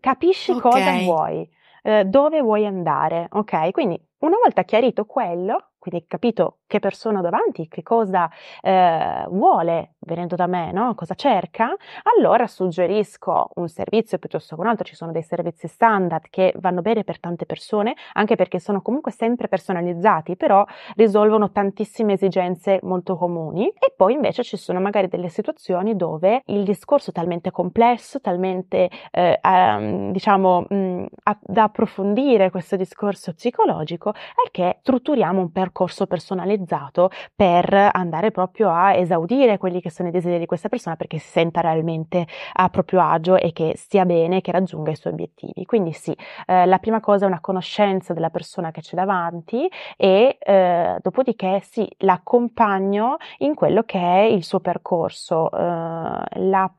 capisci 0.00 0.50
okay. 0.52 0.70
cosa 0.70 0.98
vuoi, 1.02 1.48
eh, 1.82 2.04
dove 2.04 2.40
vuoi 2.40 2.66
andare, 2.66 3.28
ok? 3.30 3.70
Quindi 3.70 4.00
una 4.18 4.36
volta 4.42 4.64
chiarito 4.64 5.04
quello, 5.04 5.72
quindi 5.78 6.06
capito 6.06 6.58
che 6.66 6.80
persona 6.80 7.20
ho 7.20 7.22
davanti, 7.22 7.68
che 7.68 7.82
cosa 7.82 8.28
eh, 8.60 9.24
vuole 9.28 9.94
venendo 10.00 10.36
da 10.36 10.46
me, 10.46 10.72
no? 10.72 10.94
cosa 10.94 11.14
cerca, 11.14 11.74
allora 12.16 12.46
suggerisco 12.46 13.50
un 13.54 13.68
servizio 13.68 14.18
piuttosto 14.18 14.54
che 14.54 14.60
un 14.60 14.66
altro. 14.66 14.84
Ci 14.84 14.94
sono 14.94 15.12
dei 15.12 15.22
servizi 15.22 15.66
standard 15.66 16.26
che 16.30 16.52
vanno 16.58 16.82
bene 16.82 17.04
per 17.04 17.18
tante 17.18 17.46
persone, 17.46 17.94
anche 18.12 18.36
perché 18.36 18.58
sono 18.60 18.82
comunque 18.82 19.10
sempre 19.10 19.48
personalizzati, 19.48 20.36
però 20.36 20.64
risolvono 20.94 21.50
tantissime 21.50 22.14
esigenze 22.14 22.78
molto 22.82 23.16
comuni. 23.16 23.68
E 23.68 23.92
poi 23.96 24.14
invece 24.14 24.42
ci 24.42 24.56
sono 24.56 24.80
magari 24.80 25.08
delle 25.08 25.28
situazioni 25.28 25.96
dove 25.96 26.42
il 26.46 26.64
discorso 26.64 27.10
è 27.10 27.12
talmente 27.12 27.50
complesso, 27.50 28.20
talmente 28.20 28.90
eh, 29.10 29.40
um, 29.42 30.12
diciamo 30.12 30.66
mh, 30.68 31.04
a, 31.24 31.38
da 31.40 31.64
approfondire 31.64 32.50
questo 32.50 32.76
discorso 32.76 33.32
psicologico, 33.32 34.12
è 34.12 34.50
che 34.50 34.78
strutturiamo 34.80 35.40
un 35.40 35.52
percorso 35.52 36.06
percorso 36.06 36.34
personalizzato 36.56 37.10
per 37.34 37.90
andare 37.92 38.30
proprio 38.30 38.70
a 38.70 38.94
esaudire 38.94 39.58
quelli 39.58 39.80
che 39.80 39.90
sono 39.90 40.08
i 40.08 40.12
desideri 40.12 40.40
di 40.40 40.46
questa 40.46 40.68
persona 40.68 40.96
perché 40.96 41.18
si 41.18 41.28
senta 41.28 41.60
realmente 41.60 42.26
a 42.54 42.68
proprio 42.68 43.00
agio 43.02 43.36
e 43.36 43.52
che 43.52 43.74
stia 43.76 44.04
bene, 44.04 44.40
che 44.40 44.52
raggiunga 44.52 44.90
i 44.90 44.96
suoi 44.96 45.12
obiettivi. 45.12 45.64
Quindi 45.64 45.92
sì, 45.92 46.16
eh, 46.46 46.66
la 46.66 46.78
prima 46.78 47.00
cosa 47.00 47.24
è 47.24 47.28
una 47.28 47.40
conoscenza 47.40 48.12
della 48.12 48.30
persona 48.30 48.70
che 48.70 48.80
c'è 48.80 48.96
davanti 48.96 49.68
e 49.96 50.38
eh, 50.38 50.98
dopodiché 51.02 51.60
sì, 51.62 51.88
l'accompagno 51.98 53.16
in 53.38 53.54
quello 53.54 53.82
che 53.82 53.98
è 53.98 54.22
il 54.22 54.42
suo 54.44 54.60
percorso, 54.60 55.50
eh, 55.50 55.58
la 55.58 56.72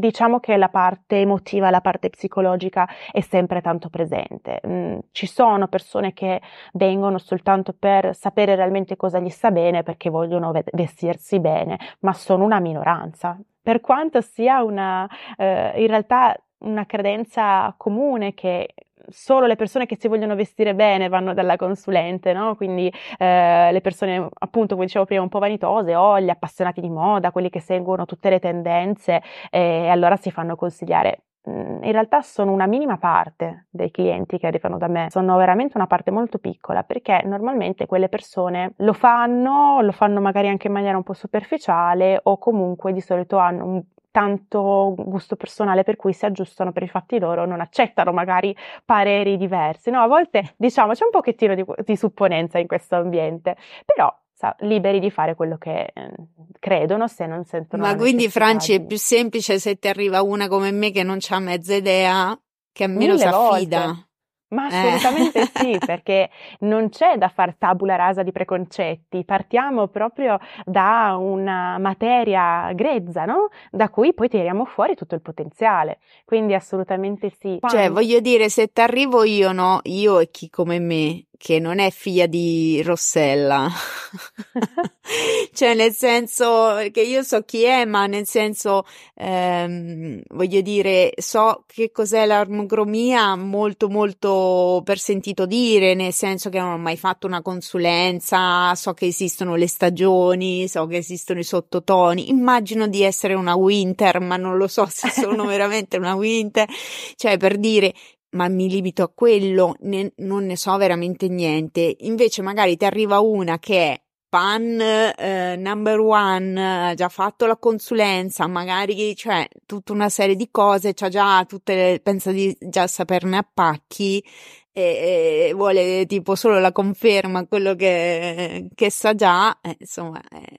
diciamo 0.00 0.40
che 0.40 0.56
la 0.56 0.68
parte 0.68 1.20
emotiva, 1.20 1.70
la 1.70 1.80
parte 1.80 2.10
psicologica 2.10 2.88
è 3.12 3.20
sempre 3.20 3.60
tanto 3.60 3.88
presente. 3.88 4.60
Mm, 4.66 4.98
ci 5.12 5.26
sono 5.26 5.68
persone 5.68 6.12
che 6.12 6.40
vengono 6.72 7.18
soltanto 7.18 7.72
per 7.78 8.14
sapere 8.16 8.56
realmente 8.56 8.96
cosa 8.96 9.20
gli 9.20 9.28
sta 9.28 9.52
bene 9.52 9.84
perché 9.84 10.10
vogliono 10.10 10.52
vestirsi 10.72 11.38
bene, 11.38 11.78
ma 12.00 12.12
sono 12.12 12.44
una 12.44 12.58
minoranza. 12.58 13.38
Per 13.62 13.80
quanto 13.80 14.20
sia 14.20 14.62
una, 14.64 15.08
eh, 15.36 15.72
in 15.76 15.86
realtà 15.86 16.34
una 16.60 16.86
credenza 16.86 17.72
comune 17.76 18.34
che 18.34 18.74
solo 19.10 19.46
le 19.46 19.56
persone 19.56 19.86
che 19.86 19.96
si 19.98 20.08
vogliono 20.08 20.34
vestire 20.34 20.74
bene 20.74 21.08
vanno 21.08 21.34
dalla 21.34 21.56
consulente, 21.56 22.32
no? 22.32 22.56
Quindi 22.56 22.92
eh, 23.18 23.70
le 23.72 23.80
persone, 23.80 24.28
appunto, 24.38 24.74
come 24.74 24.86
dicevo 24.86 25.04
prima, 25.04 25.22
un 25.22 25.28
po' 25.28 25.38
vanitose 25.38 25.94
o 25.94 26.20
gli 26.20 26.30
appassionati 26.30 26.80
di 26.80 26.90
moda, 26.90 27.32
quelli 27.32 27.50
che 27.50 27.60
seguono 27.60 28.04
tutte 28.06 28.30
le 28.30 28.38
tendenze 28.38 29.22
e 29.50 29.88
allora 29.88 30.16
si 30.16 30.30
fanno 30.30 30.56
consigliare. 30.56 31.22
Mm, 31.48 31.82
in 31.84 31.92
realtà 31.92 32.20
sono 32.20 32.52
una 32.52 32.66
minima 32.66 32.98
parte 32.98 33.66
dei 33.70 33.90
clienti 33.90 34.38
che 34.38 34.46
arrivano 34.46 34.76
da 34.76 34.88
me, 34.88 35.06
sono 35.10 35.36
veramente 35.38 35.78
una 35.78 35.86
parte 35.86 36.10
molto 36.10 36.38
piccola 36.38 36.82
perché 36.82 37.22
normalmente 37.24 37.86
quelle 37.86 38.10
persone 38.10 38.74
lo 38.76 38.92
fanno, 38.92 39.80
lo 39.80 39.92
fanno 39.92 40.20
magari 40.20 40.48
anche 40.48 40.66
in 40.66 40.74
maniera 40.74 40.98
un 40.98 41.02
po' 41.02 41.14
superficiale 41.14 42.20
o 42.24 42.36
comunque 42.36 42.92
di 42.92 43.00
solito 43.00 43.38
hanno 43.38 43.64
un, 43.64 43.82
tanto 44.10 44.94
gusto 44.96 45.36
personale 45.36 45.84
per 45.84 45.96
cui 45.96 46.12
si 46.12 46.24
aggiustano 46.24 46.72
per 46.72 46.82
i 46.82 46.88
fatti 46.88 47.18
loro, 47.18 47.46
non 47.46 47.60
accettano 47.60 48.12
magari 48.12 48.56
pareri 48.84 49.36
diversi. 49.36 49.90
No, 49.90 50.00
a 50.00 50.06
volte 50.06 50.54
diciamo 50.56 50.92
c'è 50.92 51.04
un 51.04 51.10
pochettino 51.10 51.54
di, 51.54 51.64
di 51.84 51.96
supponenza 51.96 52.58
in 52.58 52.66
questo 52.66 52.96
ambiente, 52.96 53.56
però 53.84 54.14
sa, 54.32 54.54
liberi 54.60 55.00
di 55.00 55.10
fare 55.10 55.34
quello 55.34 55.58
che 55.58 55.92
eh, 55.92 56.12
credono 56.58 57.06
se 57.06 57.26
non 57.26 57.44
sentono. 57.44 57.82
Ma 57.82 57.94
quindi 57.94 58.28
Franci 58.28 58.74
è 58.74 58.84
più 58.84 58.98
semplice 58.98 59.58
se 59.58 59.78
ti 59.78 59.88
arriva 59.88 60.22
una 60.22 60.48
come 60.48 60.70
me 60.70 60.90
che 60.90 61.02
non 61.02 61.18
ha 61.28 61.38
mezza 61.38 61.74
idea, 61.74 62.38
che 62.72 62.84
almeno 62.84 63.16
si 63.16 63.24
affida. 63.24 63.84
Volte. 63.84 64.08
Ma 64.50 64.68
eh. 64.68 64.76
assolutamente 64.76 65.40
eh. 65.40 65.50
sì, 65.54 65.78
perché 65.84 66.30
non 66.60 66.88
c'è 66.88 67.16
da 67.16 67.28
far 67.28 67.54
tabula 67.56 67.96
rasa 67.96 68.22
di 68.22 68.32
preconcetti, 68.32 69.24
partiamo 69.24 69.88
proprio 69.88 70.38
da 70.64 71.16
una 71.18 71.78
materia 71.78 72.72
grezza, 72.74 73.24
no? 73.24 73.48
Da 73.70 73.88
cui 73.88 74.14
poi 74.14 74.28
tiriamo 74.28 74.64
fuori 74.64 74.94
tutto 74.94 75.14
il 75.14 75.22
potenziale. 75.22 75.98
Quindi 76.24 76.54
assolutamente 76.54 77.30
sì. 77.30 77.58
Quando... 77.60 77.78
Cioè, 77.78 77.90
voglio 77.90 78.20
dire, 78.20 78.48
se 78.48 78.72
ti 78.72 78.80
arrivo 78.80 79.24
io, 79.24 79.52
no? 79.52 79.80
Io 79.84 80.18
e 80.18 80.30
chi 80.30 80.50
come 80.50 80.78
me, 80.78 81.24
che 81.42 81.58
non 81.58 81.78
è 81.78 81.90
figlia 81.90 82.26
di 82.26 82.82
Rossella. 82.82 83.66
cioè, 85.52 85.74
nel 85.74 85.92
senso 85.92 86.76
che 86.92 87.00
io 87.00 87.22
so 87.22 87.42
chi 87.42 87.62
è, 87.62 87.86
ma 87.86 88.06
nel 88.06 88.26
senso, 88.26 88.84
ehm, 89.14 90.20
voglio 90.30 90.60
dire, 90.60 91.12
so 91.16 91.64
che 91.66 91.90
cos'è 91.90 92.26
l'armogromia 92.26 93.36
molto, 93.36 93.88
molto 93.88 94.82
per 94.84 94.98
sentito 94.98 95.46
dire, 95.46 95.94
nel 95.94 96.12
senso 96.12 96.50
che 96.50 96.58
non 96.58 96.72
ho 96.72 96.78
mai 96.78 96.98
fatto 96.98 97.26
una 97.26 97.40
consulenza, 97.40 98.74
so 98.74 98.92
che 98.92 99.06
esistono 99.06 99.54
le 99.54 99.68
stagioni, 99.68 100.68
so 100.68 100.86
che 100.86 100.98
esistono 100.98 101.40
i 101.40 101.44
sottotoni. 101.44 102.28
Immagino 102.28 102.86
di 102.86 103.02
essere 103.02 103.32
una 103.32 103.54
winter, 103.54 104.20
ma 104.20 104.36
non 104.36 104.58
lo 104.58 104.68
so 104.68 104.86
se 104.90 105.08
sono 105.10 105.46
veramente 105.46 105.96
una 105.96 106.14
winter. 106.14 106.68
Cioè, 107.16 107.36
per 107.38 107.56
dire, 107.56 107.94
ma 108.30 108.48
mi 108.48 108.68
limito 108.68 109.02
a 109.02 109.08
quello, 109.14 109.76
ne, 109.80 110.12
non 110.16 110.46
ne 110.46 110.56
so 110.56 110.76
veramente 110.76 111.28
niente. 111.28 111.96
Invece 112.00 112.42
magari 112.42 112.76
ti 112.76 112.84
arriva 112.84 113.20
una 113.20 113.58
che 113.58 113.92
è 113.92 114.02
fan 114.30 114.80
eh, 114.80 115.56
number 115.56 115.98
one, 115.98 116.88
ha 116.90 116.94
già 116.94 117.08
fatto 117.08 117.46
la 117.46 117.56
consulenza, 117.56 118.46
magari 118.46 119.14
cioè 119.16 119.48
tutta 119.66 119.92
una 119.92 120.08
serie 120.08 120.36
di 120.36 120.48
cose, 120.52 120.94
c'ha 120.94 121.08
già 121.08 121.44
tutte 121.46 121.74
le, 121.74 122.00
pensa 122.00 122.30
di 122.30 122.56
già 122.60 122.86
saperne 122.86 123.38
a 123.38 123.48
pacchi 123.52 124.24
e, 124.72 125.48
e 125.48 125.52
vuole 125.54 126.06
tipo 126.06 126.36
solo 126.36 126.60
la 126.60 126.72
conferma 126.72 127.46
quello 127.46 127.74
che, 127.74 128.68
che 128.74 128.90
sa 128.90 129.14
già, 129.14 129.58
eh, 129.60 129.76
insomma, 129.80 130.20
eh, 130.30 130.58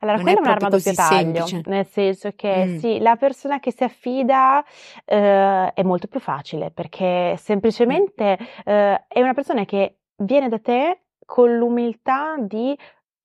allora, 0.00 0.16
non 0.18 0.28
è, 0.28 0.34
è 0.34 0.38
un'arma 0.38 0.66
a 0.66 0.70
doppio 0.70 0.94
taglio, 0.94 1.46
nel 1.64 1.86
senso 1.86 2.30
che 2.34 2.64
mm. 2.66 2.76
sì, 2.78 2.98
la 3.00 3.16
persona 3.16 3.60
che 3.60 3.72
si 3.72 3.84
affida 3.84 4.64
eh, 5.04 5.72
è 5.72 5.82
molto 5.82 6.06
più 6.06 6.20
facile 6.20 6.70
perché 6.70 7.36
semplicemente 7.38 8.38
eh, 8.64 9.04
è 9.06 9.20
una 9.20 9.34
persona 9.34 9.64
che 9.64 9.98
viene 10.16 10.48
da 10.48 10.58
te 10.58 11.02
con 11.24 11.56
l'umiltà 11.56 12.36
di 12.38 12.76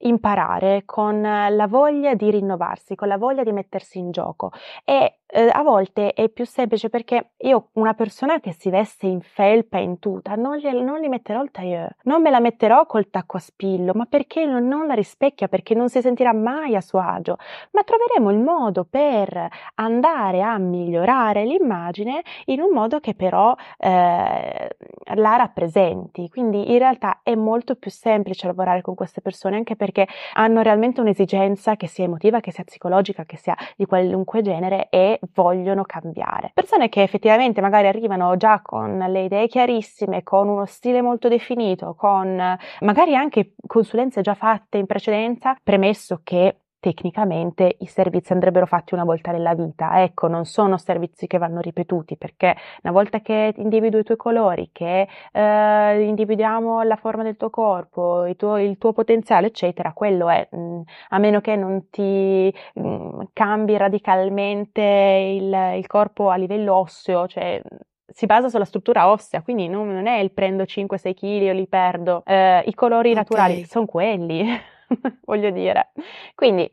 imparare, 0.03 0.83
con 0.85 1.21
la 1.21 1.67
voglia 1.67 2.13
di 2.13 2.29
rinnovarsi, 2.29 2.95
con 2.95 3.07
la 3.07 3.17
voglia 3.17 3.43
di 3.43 3.51
mettersi 3.51 3.99
in 3.99 4.11
gioco. 4.11 4.51
E 4.83 5.19
eh, 5.35 5.49
a 5.51 5.63
volte 5.63 6.13
è 6.13 6.29
più 6.29 6.45
semplice 6.45 6.89
perché 6.89 7.31
io 7.37 7.69
una 7.73 7.95
persona 7.95 8.39
che 8.39 8.53
si 8.53 8.69
veste 8.69 9.07
in 9.07 9.21
felpa 9.21 9.79
e 9.79 9.81
in 9.81 9.97
tuta 9.97 10.35
non, 10.35 10.57
gli, 10.57 10.67
non 10.67 10.99
gli 10.99 11.07
metterò 11.07 11.41
il 11.41 11.49
tailleur, 11.49 11.95
non 12.03 12.21
me 12.21 12.29
la 12.29 12.39
metterò 12.39 12.85
col 12.85 13.09
tacco 13.09 13.37
a 13.37 13.39
spillo, 13.39 13.93
ma 13.95 14.05
perché 14.05 14.45
non, 14.45 14.67
non 14.67 14.85
la 14.85 14.93
rispecchia, 14.93 15.47
perché 15.47 15.73
non 15.73 15.89
si 15.89 16.01
sentirà 16.01 16.33
mai 16.33 16.75
a 16.75 16.81
suo 16.81 16.99
agio, 16.99 17.37
ma 17.71 17.83
troveremo 17.83 18.29
il 18.29 18.37
modo 18.37 18.85
per 18.87 19.47
andare 19.75 20.43
a 20.43 20.57
migliorare 20.59 21.45
l'immagine 21.45 22.21
in 22.45 22.61
un 22.61 22.71
modo 22.71 22.99
che 22.99 23.15
però 23.15 23.55
eh, 23.77 24.75
la 25.15 25.35
rappresenti. 25.35 26.29
Quindi 26.29 26.71
in 26.71 26.77
realtà 26.77 27.21
è 27.23 27.33
molto 27.33 27.75
più 27.75 27.89
semplice 27.89 28.45
lavorare 28.45 28.81
con 28.81 28.93
queste 28.93 29.21
persone 29.21 29.55
anche 29.55 29.75
perché 29.75 30.07
hanno 30.33 30.61
realmente 30.61 31.01
un'esigenza 31.01 31.75
che 31.75 31.87
sia 31.87 32.03
emotiva, 32.05 32.39
che 32.39 32.51
sia 32.51 32.63
psicologica, 32.63 33.25
che 33.25 33.37
sia 33.37 33.55
di 33.75 33.85
qualunque 33.85 34.43
genere 34.43 34.89
e 34.89 35.17
vogliono 35.33 35.83
cambiare. 35.83 36.51
Persone 36.53 36.89
che 36.89 37.03
effettivamente 37.03 37.61
magari 37.61 37.87
arrivano 37.87 38.35
già 38.37 38.61
con 38.61 38.97
le 38.97 39.23
idee 39.23 39.47
chiarissime, 39.47 40.23
con 40.23 40.47
uno 40.47 40.65
stile 40.65 41.01
molto 41.01 41.27
definito, 41.27 41.95
con 41.95 42.57
magari 42.81 43.15
anche 43.15 43.53
consulenze 43.65 44.21
già 44.21 44.33
fatte 44.33 44.77
in 44.77 44.85
precedenza, 44.85 45.55
premesso 45.61 46.21
che 46.23 46.57
tecnicamente 46.83 47.77
i 47.79 47.85
servizi 47.85 48.33
andrebbero 48.33 48.65
fatti 48.65 48.93
una 48.93 49.05
volta 49.05 49.31
nella 49.31 49.53
vita. 49.55 50.03
Ecco, 50.03 50.27
non 50.27 50.43
sono 50.43 50.77
servizi 50.77 51.27
che 51.27 51.37
vanno 51.37 51.61
ripetuti 51.61 52.17
perché 52.17 52.57
una 52.81 52.91
volta 52.91 53.21
che 53.21 53.53
individui 53.55 54.01
i 54.01 54.03
tuoi 54.03 54.17
colori, 54.17 54.69
che 54.73 55.07
eh, 55.31 56.01
individuiamo 56.01 56.81
la 56.81 56.97
forma 56.97 57.23
del 57.23 57.37
tuo 57.37 57.49
corpo, 57.49 58.25
il 58.25 58.35
tuo, 58.35 58.57
il 58.57 58.77
tuo 58.77 58.91
potenziale, 58.91 59.47
eccetera, 59.47 59.93
quello 59.93 60.27
è, 60.29 60.45
mh, 60.51 60.57
mm, 60.57 60.81
a 61.09 61.17
meno 61.19 61.39
che 61.39 61.55
non 61.55 61.89
ti 61.89 62.53
mh, 62.73 62.81
mm, 62.85 63.21
cambi 63.31 63.77
radicalmente 63.77 64.81
il, 64.81 65.77
il 65.77 65.87
corpo 65.87 66.31
a 66.31 66.35
livello 66.35 66.75
osseo, 66.75 67.27
cioè 67.27 67.61
si 68.05 68.25
basa 68.25 68.49
sulla 68.49 68.65
struttura 68.65 69.09
ossea, 69.09 69.41
quindi 69.41 69.69
non, 69.69 69.87
non 69.89 70.05
è 70.07 70.19
il 70.19 70.33
prendo 70.33 70.63
5-6 70.63 71.13
kg 71.13 71.49
o 71.49 71.53
li 71.53 71.67
perdo. 71.67 72.23
Eh, 72.25 72.61
I 72.65 72.73
colori 72.73 73.11
okay. 73.11 73.23
naturali 73.23 73.65
sono 73.65 73.85
quelli. 73.85 74.71
voglio 75.25 75.49
dire. 75.49 75.91
Quindi 76.35 76.71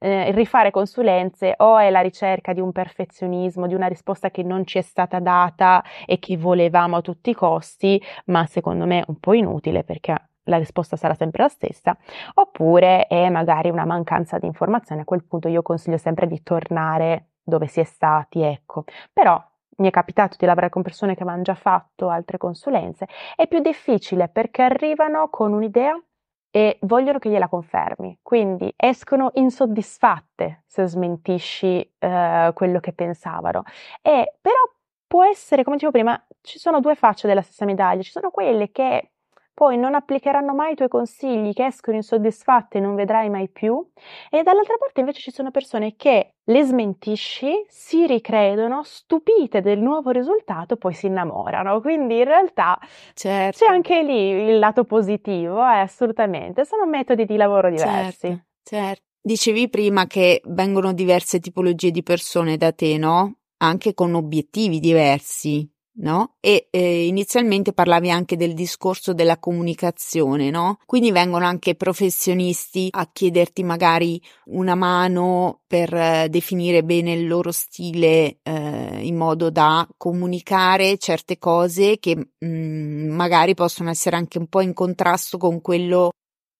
eh, 0.00 0.30
rifare 0.32 0.70
consulenze 0.70 1.54
o 1.58 1.78
è 1.78 1.90
la 1.90 2.00
ricerca 2.00 2.52
di 2.52 2.60
un 2.60 2.72
perfezionismo, 2.72 3.66
di 3.66 3.74
una 3.74 3.86
risposta 3.86 4.30
che 4.30 4.42
non 4.42 4.64
ci 4.66 4.78
è 4.78 4.82
stata 4.82 5.18
data 5.18 5.82
e 6.06 6.18
che 6.18 6.36
volevamo 6.36 6.96
a 6.96 7.00
tutti 7.02 7.30
i 7.30 7.34
costi, 7.34 8.00
ma 8.26 8.46
secondo 8.46 8.86
me 8.86 9.04
un 9.08 9.18
po' 9.18 9.32
inutile 9.32 9.84
perché 9.84 10.14
la 10.44 10.56
risposta 10.56 10.96
sarà 10.96 11.14
sempre 11.14 11.42
la 11.42 11.48
stessa, 11.48 11.96
oppure 12.34 13.06
è 13.06 13.28
magari 13.28 13.68
una 13.68 13.84
mancanza 13.84 14.38
di 14.38 14.46
informazione. 14.46 15.02
A 15.02 15.04
quel 15.04 15.24
punto 15.24 15.48
io 15.48 15.62
consiglio 15.62 15.98
sempre 15.98 16.26
di 16.26 16.42
tornare 16.42 17.32
dove 17.42 17.66
si 17.66 17.80
è 17.80 17.84
stati, 17.84 18.40
ecco. 18.42 18.84
Però 19.12 19.42
mi 19.78 19.88
è 19.88 19.90
capitato 19.90 20.36
di 20.38 20.46
lavorare 20.46 20.72
con 20.72 20.82
persone 20.82 21.14
che 21.14 21.22
avevano 21.22 21.42
già 21.42 21.54
fatto 21.54 22.08
altre 22.08 22.38
consulenze, 22.38 23.06
è 23.36 23.46
più 23.46 23.60
difficile 23.60 24.28
perché 24.28 24.62
arrivano 24.62 25.28
con 25.28 25.52
un'idea 25.52 26.00
e 26.50 26.78
vogliono 26.82 27.18
che 27.18 27.28
gliela 27.30 27.48
confermi, 27.48 28.20
quindi 28.22 28.72
escono 28.76 29.30
insoddisfatte 29.34 30.64
se 30.66 30.86
smentisci 30.86 31.94
eh, 31.98 32.50
quello 32.54 32.80
che 32.80 32.92
pensavano. 32.92 33.62
E 34.02 34.36
però 34.40 34.60
può 35.06 35.24
essere, 35.24 35.62
come 35.64 35.76
dicevo 35.76 35.92
prima, 35.92 36.26
ci 36.40 36.58
sono 36.58 36.80
due 36.80 36.94
facce 36.94 37.26
della 37.26 37.42
stessa 37.42 37.64
medaglia, 37.64 38.02
ci 38.02 38.10
sono 38.10 38.30
quelle 38.30 38.70
che 38.70 39.12
poi 39.58 39.76
non 39.76 39.96
applicheranno 39.96 40.54
mai 40.54 40.74
i 40.74 40.74
tuoi 40.76 40.86
consigli, 40.86 41.52
che 41.52 41.66
escono 41.66 41.96
insoddisfatte 41.96 42.78
e 42.78 42.80
non 42.80 42.94
vedrai 42.94 43.28
mai 43.28 43.48
più, 43.48 43.84
e 44.30 44.44
dall'altra 44.44 44.76
parte 44.78 45.00
invece 45.00 45.20
ci 45.20 45.32
sono 45.32 45.50
persone 45.50 45.96
che 45.96 46.34
le 46.44 46.62
smentisci, 46.62 47.64
si 47.66 48.06
ricredono, 48.06 48.84
stupite 48.84 49.60
del 49.60 49.80
nuovo 49.80 50.10
risultato, 50.10 50.76
poi 50.76 50.94
si 50.94 51.06
innamorano. 51.06 51.80
Quindi 51.80 52.18
in 52.18 52.24
realtà 52.24 52.78
certo. 53.14 53.58
c'è 53.58 53.68
anche 53.68 54.04
lì 54.04 54.28
il 54.28 54.60
lato 54.60 54.84
positivo, 54.84 55.58
eh, 55.58 55.80
assolutamente. 55.80 56.64
Sono 56.64 56.86
metodi 56.86 57.24
di 57.24 57.34
lavoro 57.34 57.68
diversi. 57.68 58.28
Certo, 58.28 58.44
certo. 58.62 59.02
Dicevi 59.20 59.68
prima 59.68 60.06
che 60.06 60.40
vengono 60.44 60.92
diverse 60.92 61.40
tipologie 61.40 61.90
di 61.90 62.04
persone 62.04 62.56
da 62.56 62.70
te, 62.70 62.96
no? 62.96 63.38
Anche 63.56 63.92
con 63.92 64.14
obiettivi 64.14 64.78
diversi 64.78 65.68
no? 66.00 66.34
E 66.40 66.68
eh, 66.70 67.06
inizialmente 67.06 67.72
parlavi 67.72 68.10
anche 68.10 68.36
del 68.36 68.54
discorso 68.54 69.12
della 69.12 69.38
comunicazione, 69.38 70.50
no? 70.50 70.78
Quindi 70.86 71.12
vengono 71.12 71.46
anche 71.46 71.74
professionisti 71.74 72.88
a 72.90 73.08
chiederti 73.12 73.62
magari 73.62 74.20
una 74.46 74.74
mano 74.74 75.60
per 75.66 75.92
eh, 75.94 76.28
definire 76.28 76.82
bene 76.82 77.12
il 77.12 77.26
loro 77.26 77.52
stile 77.52 78.38
eh, 78.42 79.00
in 79.02 79.16
modo 79.16 79.50
da 79.50 79.86
comunicare 79.96 80.98
certe 80.98 81.38
cose 81.38 81.98
che 81.98 82.16
mh, 82.16 82.46
mm, 82.46 83.10
magari 83.10 83.54
possono 83.54 83.90
essere 83.90 84.16
anche 84.16 84.38
un 84.38 84.46
po' 84.46 84.60
in 84.60 84.72
contrasto 84.72 85.38
con 85.38 85.60
quello 85.60 86.10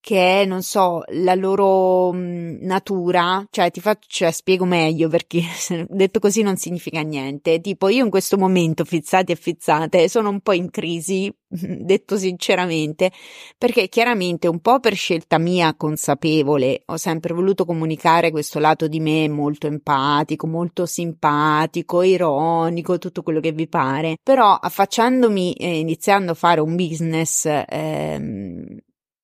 che 0.01 0.41
è, 0.41 0.45
non 0.45 0.63
so, 0.63 1.03
la 1.07 1.35
loro 1.35 2.11
mh, 2.13 2.59
natura, 2.61 3.45
cioè 3.49 3.69
ti 3.69 3.81
faccio, 3.81 4.07
cioè, 4.07 4.31
spiego 4.31 4.65
meglio 4.65 5.09
perché 5.09 5.41
detto 5.89 6.19
così 6.19 6.41
non 6.41 6.55
significa 6.57 7.01
niente. 7.01 7.59
Tipo, 7.59 7.89
io 7.89 8.03
in 8.03 8.09
questo 8.09 8.37
momento, 8.37 8.85
fizzati 8.85 9.31
e 9.31 9.35
fizzate, 9.35 10.07
sono 10.07 10.29
un 10.29 10.39
po' 10.41 10.53
in 10.53 10.69
crisi, 10.69 11.31
detto 11.47 12.17
sinceramente, 12.17 13.11
perché 13.57 13.89
chiaramente 13.89 14.47
un 14.47 14.59
po' 14.59 14.79
per 14.79 14.95
scelta 14.95 15.37
mia 15.37 15.75
consapevole, 15.75 16.83
ho 16.85 16.97
sempre 16.97 17.33
voluto 17.33 17.65
comunicare 17.65 18.31
questo 18.31 18.59
lato 18.59 18.87
di 18.87 18.99
me 18.99 19.27
molto 19.27 19.67
empatico, 19.67 20.47
molto 20.47 20.85
simpatico, 20.85 22.01
ironico, 22.03 22.97
tutto 22.97 23.21
quello 23.21 23.39
che 23.41 23.51
vi 23.51 23.67
pare. 23.67 24.17
Però 24.23 24.53
affacciandomi, 24.55 25.53
eh, 25.53 25.79
iniziando 25.79 26.31
a 26.31 26.35
fare 26.35 26.61
un 26.61 26.75
business, 26.75 27.45
ehm, 27.45 28.77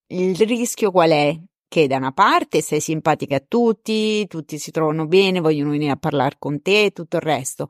il 0.08 0.36
rischio 0.36 0.92
qual 0.92 1.12
è? 1.12 1.38
Che 1.68 1.88
da 1.88 1.98
una 1.98 2.12
parte 2.12 2.62
sei 2.62 2.80
simpatica 2.80 3.38
a 3.38 3.44
tutti, 3.46 4.26
tutti 4.28 4.58
si 4.58 4.72
trovano 4.72 5.08
bene, 5.08 5.40
vogliono 5.40 5.72
venire 5.72 5.92
a 5.92 5.98
parlare 5.98 6.36
con 6.40 6.62
te 6.62 6.86
e 6.86 6.92
tutto 6.92 7.18
il 7.18 7.24
resto. 7.24 7.70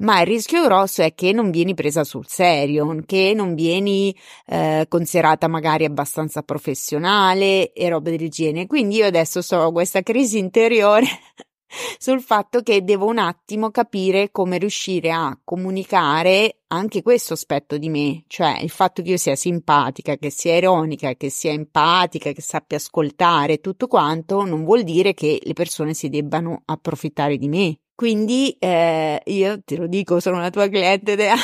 Ma 0.00 0.20
il 0.20 0.26
rischio 0.26 0.64
grosso 0.64 1.02
è 1.02 1.14
che 1.14 1.32
non 1.32 1.50
vieni 1.50 1.74
presa 1.74 2.04
sul 2.04 2.26
serio, 2.26 3.02
che 3.04 3.32
non 3.34 3.54
vieni 3.54 4.14
eh, 4.46 4.86
considerata 4.88 5.46
magari 5.46 5.84
abbastanza 5.84 6.42
professionale 6.42 7.72
e 7.72 7.88
robe 7.90 8.16
del 8.16 8.30
genere. 8.30 8.66
Quindi 8.66 8.96
io 8.96 9.06
adesso 9.06 9.40
ho 9.56 9.72
questa 9.72 10.02
crisi 10.02 10.38
interiore 10.38 11.04
sul 11.98 12.20
fatto 12.20 12.62
che 12.62 12.82
devo 12.84 13.06
un 13.06 13.18
attimo 13.18 13.70
capire 13.70 14.30
come 14.30 14.58
riuscire 14.58 15.10
a 15.10 15.38
comunicare 15.42 16.60
anche 16.68 17.02
questo 17.02 17.32
aspetto 17.32 17.78
di 17.78 17.88
me, 17.88 18.24
cioè 18.28 18.60
il 18.60 18.70
fatto 18.70 19.02
che 19.02 19.10
io 19.10 19.16
sia 19.16 19.34
simpatica, 19.34 20.16
che 20.16 20.30
sia 20.30 20.56
ironica, 20.56 21.14
che 21.14 21.28
sia 21.28 21.50
empatica, 21.50 22.30
che 22.32 22.42
sappia 22.42 22.76
ascoltare 22.76 23.58
tutto 23.58 23.88
quanto, 23.88 24.44
non 24.44 24.64
vuol 24.64 24.84
dire 24.84 25.12
che 25.12 25.40
le 25.42 25.52
persone 25.52 25.94
si 25.94 26.08
debbano 26.08 26.62
approfittare 26.64 27.36
di 27.38 27.48
me. 27.48 27.79
Quindi 28.00 28.56
eh, 28.58 29.20
io 29.26 29.60
te 29.62 29.76
lo 29.76 29.86
dico, 29.86 30.20
sono 30.20 30.40
la 30.40 30.48
tua 30.48 30.68
cliente 30.68 31.12
ideale. 31.12 31.38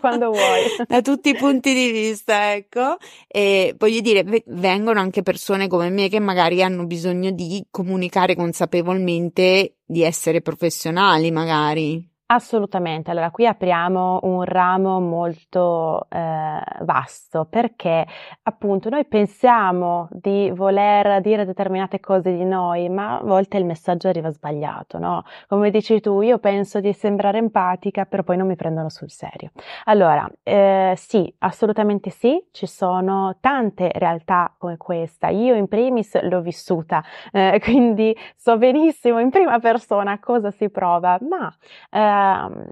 Quando 0.00 0.32
vuoi. 0.34 0.64
da 0.88 1.00
tutti 1.00 1.28
i 1.28 1.36
punti 1.36 1.72
di 1.72 1.92
vista, 1.92 2.54
ecco. 2.54 2.96
E 3.28 3.76
voglio 3.78 4.00
dire, 4.00 4.24
vengono 4.46 4.98
anche 4.98 5.22
persone 5.22 5.68
come 5.68 5.88
me 5.88 6.08
che 6.08 6.18
magari 6.18 6.60
hanno 6.64 6.86
bisogno 6.86 7.30
di 7.30 7.64
comunicare 7.70 8.34
consapevolmente, 8.34 9.76
di 9.84 10.02
essere 10.02 10.40
professionali 10.40 11.30
magari. 11.30 12.09
Assolutamente, 12.32 13.10
allora 13.10 13.32
qui 13.32 13.44
apriamo 13.44 14.20
un 14.22 14.44
ramo 14.44 15.00
molto 15.00 16.06
eh, 16.08 16.60
vasto 16.82 17.44
perché 17.44 18.06
appunto 18.44 18.88
noi 18.88 19.04
pensiamo 19.04 20.06
di 20.12 20.48
voler 20.54 21.20
dire 21.22 21.44
determinate 21.44 21.98
cose 21.98 22.32
di 22.36 22.44
noi, 22.44 22.88
ma 22.88 23.18
a 23.18 23.22
volte 23.24 23.56
il 23.56 23.64
messaggio 23.64 24.06
arriva 24.06 24.30
sbagliato, 24.30 24.98
no? 24.98 25.24
Come 25.48 25.70
dici 25.70 25.98
tu, 26.00 26.20
io 26.20 26.38
penso 26.38 26.78
di 26.78 26.92
sembrare 26.92 27.38
empatica, 27.38 28.04
però 28.04 28.22
poi 28.22 28.36
non 28.36 28.46
mi 28.46 28.54
prendono 28.54 28.90
sul 28.90 29.10
serio. 29.10 29.50
Allora, 29.86 30.30
eh, 30.44 30.94
sì, 30.96 31.34
assolutamente 31.38 32.10
sì, 32.10 32.40
ci 32.52 32.68
sono 32.68 33.38
tante 33.40 33.90
realtà 33.92 34.54
come 34.56 34.76
questa. 34.76 35.30
Io 35.30 35.56
in 35.56 35.66
primis 35.66 36.16
l'ho 36.22 36.42
vissuta, 36.42 37.02
eh, 37.32 37.58
quindi 37.60 38.16
so 38.36 38.56
benissimo 38.56 39.18
in 39.18 39.30
prima 39.30 39.58
persona 39.58 40.20
cosa 40.20 40.52
si 40.52 40.70
prova, 40.70 41.18
ma 41.28 41.52
eh, 41.90 42.18
Ehm, 42.20 42.68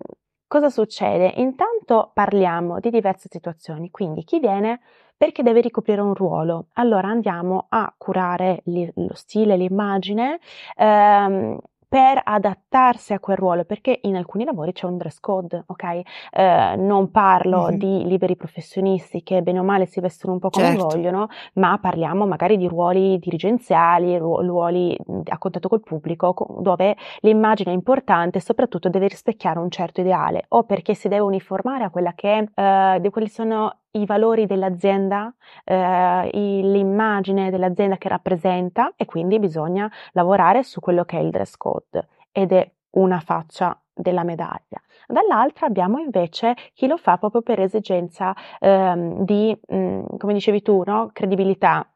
cosa 0.47 0.69
succede? 0.71 1.33
Intanto 1.37 2.11
parliamo 2.15 2.81
di 2.81 2.91
diverse 2.91 3.29
situazioni, 3.31 3.91
quindi 3.91 4.25
chi 4.25 4.39
viene 4.41 4.81
perché 5.17 5.43
deve 5.43 5.61
ricoprire 5.61 6.01
un 6.01 6.15
ruolo. 6.15 6.69
Allora 6.75 7.09
andiamo 7.09 7.67
a 7.69 7.93
curare 7.97 8.61
li, 8.67 8.91
lo 8.95 9.15
stile, 9.15 9.57
l'immagine, 9.57 10.39
ehm, 10.77 11.59
per 11.89 12.21
adattarsi 12.23 13.15
a 13.15 13.19
quel 13.21 13.39
ruolo, 13.39 13.65
perché 13.65 13.99
in 14.03 14.15
alcuni 14.15 14.45
lavori 14.45 14.73
c'è 14.73 14.85
un 14.87 14.99
dress 14.99 15.21
code, 15.21 15.65
ok? 15.67 16.01
Eh, 16.31 16.75
non 16.77 17.11
parlo 17.11 17.69
mm-hmm. 17.69 17.79
di 17.79 18.05
liberi 18.07 18.37
professionisti 18.37 19.23
che 19.23 19.43
bene 19.43 19.59
o 19.59 19.63
male 19.63 19.87
si 19.87 20.01
vestono 20.01 20.35
un 20.35 20.39
po' 20.39 20.51
come 20.51 20.67
certo. 20.67 20.87
vogliono, 20.87 21.29
ma 21.55 21.79
parliamo 21.79 22.27
magari 22.27 22.59
di 22.59 22.69
ruoli 22.69 23.19
dirigenziali, 23.19 24.19
ruoli 24.19 24.97
a 25.29 25.39
contatto 25.39 25.69
col 25.69 25.83
pubblico, 25.83 26.35
dove 26.61 26.97
l'immagine 27.21 27.71
è 27.71 27.75
importante 27.75 28.39
e 28.39 28.41
soprattutto 28.43 28.91
deve 28.91 29.09
rispecchiare 29.09 29.59
un 29.59 29.71
certo 29.71 30.01
ideale, 30.03 30.45
o 30.49 30.65
perché 30.65 30.95
si 30.95 31.09
deve 31.09 31.23
uniformare 31.23 31.85
a 31.85 31.91
quella 31.91 32.13
che, 32.15 32.49
eh, 32.55 32.99
di 33.01 33.11
quelli 33.11 33.29
sono 33.29 33.79
i 33.93 34.05
valori 34.07 34.47
dell'azienda, 34.47 35.33
eh, 35.65 36.31
l'immagine 36.33 37.51
dell'azienda 37.51 37.97
che 37.97 38.09
rappresenta 38.09 38.93
e 38.97 39.05
quindi 39.05 39.39
bisogna 39.39 39.91
lavorare 40.13 40.63
su 40.63 40.81
quello 40.81 41.05
che 41.05 41.19
è 41.19 41.21
il 41.23 41.31
dress 41.31 41.57
code 41.57 42.09
ed 42.33 42.53
è 42.53 42.71
una 42.91 43.21
faccia 43.21 43.81
della 43.93 44.25
medaglia. 44.25 44.81
Dall'altra 45.07 45.67
abbiamo 45.67 45.99
invece 45.99 46.55
chi 46.75 46.87
lo 46.87 46.97
fa 46.97 47.17
proprio 47.19 47.43
per 47.43 47.61
esigenza 47.61 48.35
ehm, 48.61 49.25
di, 49.25 49.59
mh, 49.69 49.77
mm, 49.77 50.05
come 50.19 50.33
dicevi 50.35 50.63
tu, 50.63 50.83
no? 50.85 51.11
credibilità. 51.13 51.91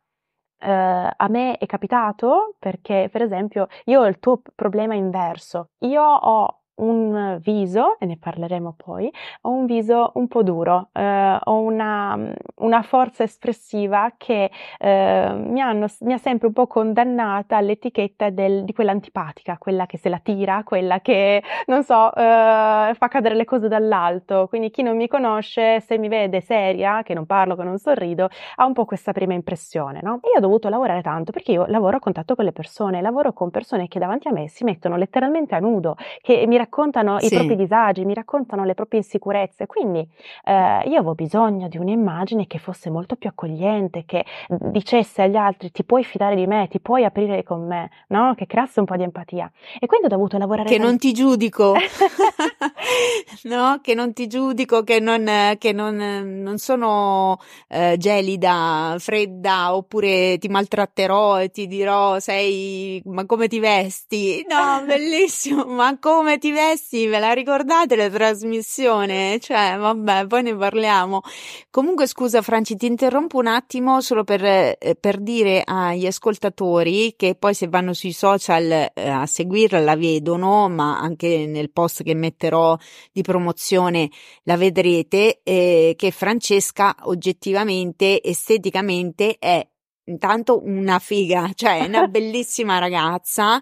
Eh, 0.59 0.71
a 0.71 1.29
me 1.29 1.59
è 1.59 1.67
capitato 1.67 2.55
perché, 2.59 3.09
per 3.11 3.23
esempio, 3.23 3.67
io 3.87 4.01
ho 4.01 4.07
il 4.07 4.19
tuo 4.19 4.43
problema 4.55 4.95
inverso. 4.95 5.71
Io 5.81 6.03
ho 6.03 6.62
un 6.77 7.39
viso, 7.41 7.99
e 7.99 8.07
ne 8.07 8.17
parleremo 8.19 8.75
poi, 8.77 9.11
ho 9.43 9.51
un 9.51 9.67
viso 9.67 10.13
un 10.15 10.29
po' 10.29 10.43
duro, 10.43 10.89
eh, 10.93 11.39
ho 11.43 11.61
una, 11.61 12.19
una, 12.57 12.83
forza 12.83 13.23
espressiva 13.23 14.15
che 14.17 14.51
eh, 14.79 15.33
mi, 15.35 15.61
hanno, 15.61 15.87
mi, 16.01 16.13
ha 16.13 16.19
sempre 16.19 16.49
un 16.49 16.53
po' 16.53 16.67
condannata 16.67 17.57
all'etichetta 17.57 18.31
del, 18.31 18.65
di 18.65 18.73
quella 18.73 18.93
antipatica, 18.93 19.59
quella 19.59 19.87
che 19.87 19.99
se 19.99 20.09
la 20.09 20.19
tira, 20.19 20.63
quella 20.65 21.01
che, 21.01 21.43
non 21.67 21.85
so, 21.85 22.13
eh, 22.15 22.95
fa 22.95 23.09
cadere 23.09 23.35
le 23.35 23.45
cose 23.45 23.69
dall'alto. 23.69 24.47
Quindi 24.49 24.71
chi 24.71 24.83
non 24.83 24.97
mi 24.97 25.09
conosce, 25.09 25.81
se 25.81 25.99
mi 25.99 26.09
vede 26.09 26.41
seria, 26.41 27.03
che 27.03 27.15
non 27.15 27.27
parlo, 27.27 27.55
che 27.57 27.63
non 27.65 27.79
sorrido, 27.79 28.29
ha 28.57 28.67
un 28.67 28.73
po' 28.73 28.85
questa 28.85 29.13
prima 29.13 29.35
impressione, 29.35 30.01
no? 30.03 30.21
E 30.23 30.31
io 30.31 30.39
ho 30.39 30.41
dovuto 30.41 30.69
lavorare 30.69 31.03
tanto 31.03 31.33
perché 31.33 31.53
io 31.53 31.67
lavoro 31.67 31.97
a 31.97 32.01
contatto 32.01 32.35
con 32.35 32.45
le 32.45 32.53
persone, 32.53 33.01
lavoro 33.01 33.33
con 33.33 33.51
persone 33.51 33.89
che 33.89 33.99
davanti 33.99 34.29
a 34.29 34.33
me 34.33 34.49
si 34.49 34.65
mettono 34.65 34.97
letteralmente 34.97 35.55
a 35.55 35.59
nudo, 35.59 35.97
che 36.21 36.47
mi 36.47 36.57
raccontano 36.63 37.19
sì. 37.19 37.27
i 37.27 37.29
propri 37.31 37.57
disagi, 37.57 38.05
mi 38.05 38.15
raccontano 38.15 38.65
le 38.65 38.75
proprie 38.75 39.01
insicurezze. 39.01 39.67
Quindi 39.67 40.07
eh, 40.45 40.83
io 40.87 40.99
avevo 40.99 41.15
bisogno 41.15 41.69
di 41.69 41.79
un'immagine 41.79 42.47
che 42.47 42.59
fosse 42.59 42.91
molto 42.91 43.17
più 43.17 43.29
accogliente, 43.29 44.05
che 44.07 44.25
dicesse 44.49 45.23
agli 45.23 45.37
altri 45.37 45.71
ti 45.71 45.85
puoi 45.85 46.05
fidare 46.05 46.35
di 46.37 46.47
me, 46.47 46.69
ti 46.69 46.81
puoi 46.81 47.05
aprire 47.05 47.43
con 47.43 47.67
me, 47.67 47.91
no? 48.09 48.35
Che 48.37 48.47
creasse 48.47 48.81
un 48.81 48.87
po' 48.87 48.97
di 48.97 49.03
empatia. 49.03 49.51
E 49.79 49.87
quindi 49.87 50.07
ho 50.07 50.11
dovuto 50.11 50.39
lavorare. 50.39 50.69
Che 50.69 50.79
non 50.79 50.99
ti 50.99 51.13
giudico, 51.13 51.75
no? 53.45 53.81
Che 53.83 53.95
non 53.95 54.13
ti 54.13 54.27
giudico, 54.27 54.83
che 54.85 55.01
non, 55.01 55.57
che 55.59 55.73
non, 55.73 55.97
non 56.43 56.59
sono 56.59 57.39
eh, 57.69 57.97
gelida, 57.99 58.97
fredda, 58.99 59.75
oppure 59.75 60.39
ti 60.39 60.49
maltratterò 60.49 61.41
e 61.41 61.51
ti 61.51 61.67
dirò 61.67 62.19
sei, 62.21 63.03
ma 63.07 63.27
come 63.27 63.49
ti 63.49 63.59
vesti? 63.59 64.45
No, 64.49 64.83
bellissimo, 64.87 65.65
ma 65.65 65.99
come 65.99 66.39
ti 66.39 66.52
vesti, 66.53 67.07
ve 67.07 67.19
la 67.19 67.33
ricordate 67.33 67.97
la 67.97 68.09
trasmissione? 68.09 69.39
Cioè, 69.41 69.77
vabbè, 69.77 70.27
poi 70.27 70.43
ne 70.43 70.57
parliamo. 70.57 71.23
Comunque, 71.71 72.07
scusa, 72.07 72.43
Franci, 72.43 72.77
ti 72.77 72.87
interrompo 72.87 73.39
un 73.39 73.49
attimo 73.49 74.01
solo 74.01 74.23
per, 74.23 74.45
eh, 74.45 74.97
per 75.01 75.19
dire 75.19 75.63
agli 75.65 76.07
ascoltatori 76.07 77.15
che 77.17 77.35
poi 77.35 77.55
se 77.55 77.67
vanno 77.69 77.93
sui 77.93 78.13
social 78.13 78.71
eh, 78.71 79.09
a 79.09 79.27
seguirla 79.27 79.81
la 79.81 79.97
vedono, 79.97 80.69
ma 80.69 80.99
anche 81.01 81.47
nel 81.47 81.71
post 81.73 82.03
che 82.03 82.15
metterò 82.15 82.77
di 83.11 83.23
promozione 83.23 84.11
la 84.45 84.57
vedrete, 84.57 85.41
eh, 85.43 85.95
che 85.97 86.11
Francesca 86.11 86.95
oggettivamente, 87.03 88.23
esteticamente 88.23 89.37
è 89.39 89.67
intanto 90.05 90.61
una 90.65 90.99
figa, 90.99 91.51
cioè 91.55 91.85
una 91.87 92.07
bellissima 92.09 92.79
ragazza 92.79 93.61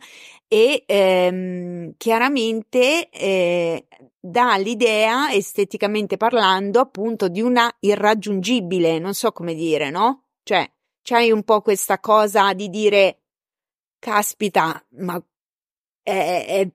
e 0.49 0.85
ehm, 0.87 1.95
chiaramente 1.97 3.09
eh, 3.11 3.87
dà 4.19 4.57
l'idea, 4.57 5.31
esteticamente 5.33 6.17
parlando, 6.17 6.81
appunto 6.81 7.29
di 7.29 7.41
una 7.41 7.71
irraggiungibile, 7.81 8.99
non 8.99 9.15
so 9.15 9.33
come 9.33 9.55
dire, 9.55 9.91
no? 9.91 10.25
Cioè, 10.43 10.69
c'hai 11.03 11.31
un 11.31 11.45
po' 11.45 11.61
questa 11.61 12.01
cosa 12.01 12.53
di 12.53 12.69
dire, 12.69 13.21
caspita, 13.99 14.85
ma 14.99 15.23
è, 16.03 16.45
è 16.47 16.71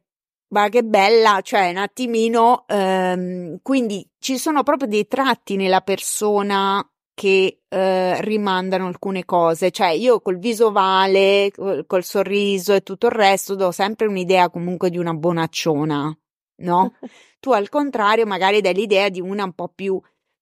ma 0.48 0.70
che 0.70 0.84
bella, 0.84 1.42
cioè 1.42 1.70
un 1.72 1.78
attimino, 1.78 2.66
ehm, 2.68 3.60
quindi 3.62 4.08
ci 4.20 4.38
sono 4.38 4.64
proprio 4.64 4.88
dei 4.88 5.08
tratti 5.08 5.56
nella 5.58 5.82
persona 5.82 6.88
che 7.16 7.62
eh, 7.68 8.22
rimandano 8.22 8.88
alcune 8.88 9.26
cose, 9.26 9.72
cioè 9.72 9.88
io 9.90 10.20
col 10.22 10.38
viso 10.38 10.68
ovale, 10.68 11.50
col, 11.56 11.86
col 11.88 12.04
sorriso 12.04 12.74
e 12.74 12.84
tutto 12.84 13.08
il 13.08 13.14
resto 13.14 13.56
do 13.56 13.72
sempre 13.72 14.06
un'idea 14.06 14.50
comunque 14.50 14.90
di 14.90 14.98
una 14.98 15.14
bonacciona, 15.14 16.16
no? 16.58 16.94
tu 17.40 17.52
al 17.52 17.70
contrario 17.70 18.26
magari 18.26 18.62
dai 18.62 18.74
l'idea 18.74 19.10
di 19.10 19.22
una 19.22 19.46
un 19.46 19.54
po' 19.54 19.70
più 19.70 20.00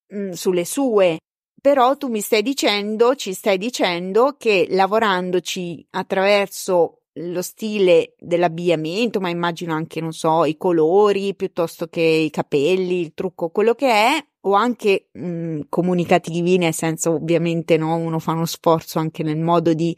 mh, 0.08 0.18
mm, 0.18 0.32
sulle 0.32 0.66
sue, 0.66 1.20
però 1.62 1.96
tu 1.96 2.08
mi 2.10 2.22
stai 2.22 2.42
dicendo, 2.42 3.16
ci 3.16 3.34
stai 3.34 3.58
dicendo 3.58 4.36
che 4.38 4.66
lavorandoci 4.70 5.88
attraverso 5.92 7.04
lo 7.18 7.42
stile 7.44 8.16
dell'abbigliamento, 8.18 9.20
ma 9.20 9.30
immagino 9.30 9.74
anche, 9.74 10.02
non 10.02 10.12
so, 10.12 10.46
i 10.46 10.58
colori 10.58 11.36
piuttosto 11.36 11.88
che 11.88 12.02
i 12.02 12.32
capelli, 12.32 13.00
il 13.00 13.14
trucco, 13.14 13.50
quello 13.50 13.76
che 13.76 13.90
è, 13.90 14.26
o 14.46 14.54
anche 14.54 15.10
mh, 15.12 15.26
mm, 15.28 15.60
comunicativi, 15.70 16.58
nel 16.58 16.74
senso 16.74 17.14
ovviamente 17.14 17.78
no, 17.78 17.96
uno 17.96 18.20
fa 18.20 18.34
uno 18.34 18.46
sforzo 18.46 19.00
anche 19.00 19.24
nel 19.24 19.40
modo 19.40 19.74
di 19.74 19.96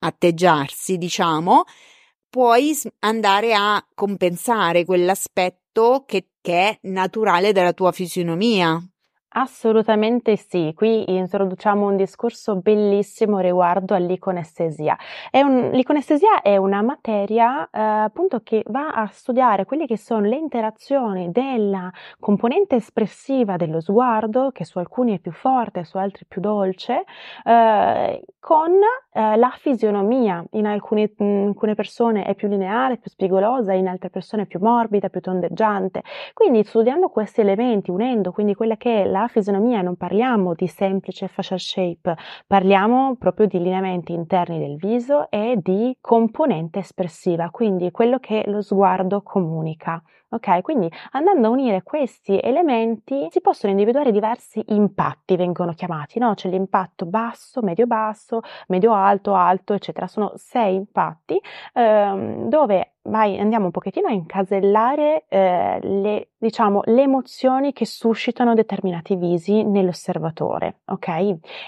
atteggiarsi, 0.00 0.96
diciamo, 0.98 1.64
puoi 2.28 2.76
andare 3.00 3.54
a 3.54 3.84
compensare 3.94 4.84
quell'aspetto 4.84 6.04
che, 6.06 6.30
che 6.40 6.68
è 6.68 6.78
naturale 6.82 7.52
della 7.52 7.72
tua 7.72 7.92
fisionomia. 7.92 8.80
Assolutamente 9.32 10.34
sì, 10.36 10.72
qui 10.74 11.04
introduciamo 11.14 11.86
un 11.86 11.94
discorso 11.94 12.56
bellissimo 12.56 13.38
riguardo 13.38 13.94
all'iconestesia. 13.94 14.98
È 15.30 15.40
un, 15.40 15.70
l'iconestesia 15.72 16.42
è 16.42 16.56
una 16.56 16.82
materia 16.82 17.64
eh, 17.70 17.78
appunto 17.80 18.40
che 18.42 18.64
va 18.66 18.88
a 18.88 19.06
studiare 19.06 19.66
quelle 19.66 19.86
che 19.86 19.96
sono 19.96 20.26
le 20.26 20.34
interazioni 20.34 21.30
della 21.30 21.92
componente 22.18 22.74
espressiva 22.74 23.54
dello 23.54 23.80
sguardo, 23.80 24.50
che 24.50 24.64
su 24.64 24.78
alcuni 24.78 25.14
è 25.16 25.20
più 25.20 25.30
forte, 25.30 25.84
su 25.84 25.96
altri 25.96 26.24
più 26.26 26.40
dolce, 26.40 27.04
eh, 27.44 28.24
con 28.40 28.72
eh, 29.12 29.36
la 29.36 29.52
fisionomia. 29.56 30.44
In 30.52 30.66
alcune, 30.66 31.12
in 31.18 31.46
alcune 31.50 31.76
persone 31.76 32.24
è 32.24 32.34
più 32.34 32.48
lineare, 32.48 32.96
più 32.96 33.08
spigolosa, 33.10 33.74
in 33.74 33.86
altre 33.86 34.10
persone 34.10 34.42
è 34.42 34.46
più 34.46 34.58
morbida, 34.60 35.08
più 35.08 35.20
tondeggiante. 35.20 36.02
Quindi 36.34 36.64
studiando 36.64 37.10
questi 37.10 37.42
elementi, 37.42 37.92
unendo 37.92 38.32
quindi 38.32 38.54
quella 38.54 38.76
che 38.76 39.02
è 39.02 39.06
la 39.06 39.18
la 39.20 39.28
fisionomia 39.28 39.82
non 39.82 39.96
parliamo 39.96 40.54
di 40.54 40.66
semplice 40.66 41.28
facial 41.28 41.60
shape, 41.60 42.16
parliamo 42.46 43.16
proprio 43.16 43.46
di 43.46 43.58
lineamenti 43.58 44.12
interni 44.12 44.58
del 44.58 44.76
viso 44.76 45.30
e 45.30 45.58
di 45.62 45.96
componente 46.00 46.78
espressiva, 46.80 47.50
quindi 47.50 47.90
quello 47.90 48.18
che 48.18 48.44
lo 48.46 48.62
sguardo 48.62 49.22
comunica. 49.22 50.02
Ok, 50.32 50.60
quindi 50.62 50.88
andando 51.10 51.48
a 51.48 51.50
unire 51.50 51.82
questi 51.82 52.38
elementi 52.40 53.26
si 53.30 53.40
possono 53.40 53.72
individuare 53.72 54.12
diversi 54.12 54.62
impatti, 54.68 55.34
vengono 55.34 55.72
chiamati, 55.74 56.20
no? 56.20 56.34
C'è 56.34 56.48
l'impatto 56.48 57.04
basso, 57.04 57.62
medio-basso, 57.62 58.40
medio-alto, 58.68 59.34
alto, 59.34 59.74
eccetera. 59.74 60.06
Sono 60.06 60.32
sei 60.36 60.76
impatti 60.76 61.40
ehm, 61.74 62.48
dove 62.48 62.94
vai, 63.02 63.40
andiamo 63.40 63.64
un 63.64 63.70
pochettino 63.72 64.06
a 64.06 64.12
incasellare 64.12 65.24
eh, 65.28 65.80
le, 65.82 66.28
diciamo, 66.38 66.82
le 66.84 67.02
emozioni 67.02 67.72
che 67.72 67.84
suscitano 67.84 68.54
determinati 68.54 69.16
visi 69.16 69.64
nell'osservatore, 69.64 70.82
ok? 70.84 71.08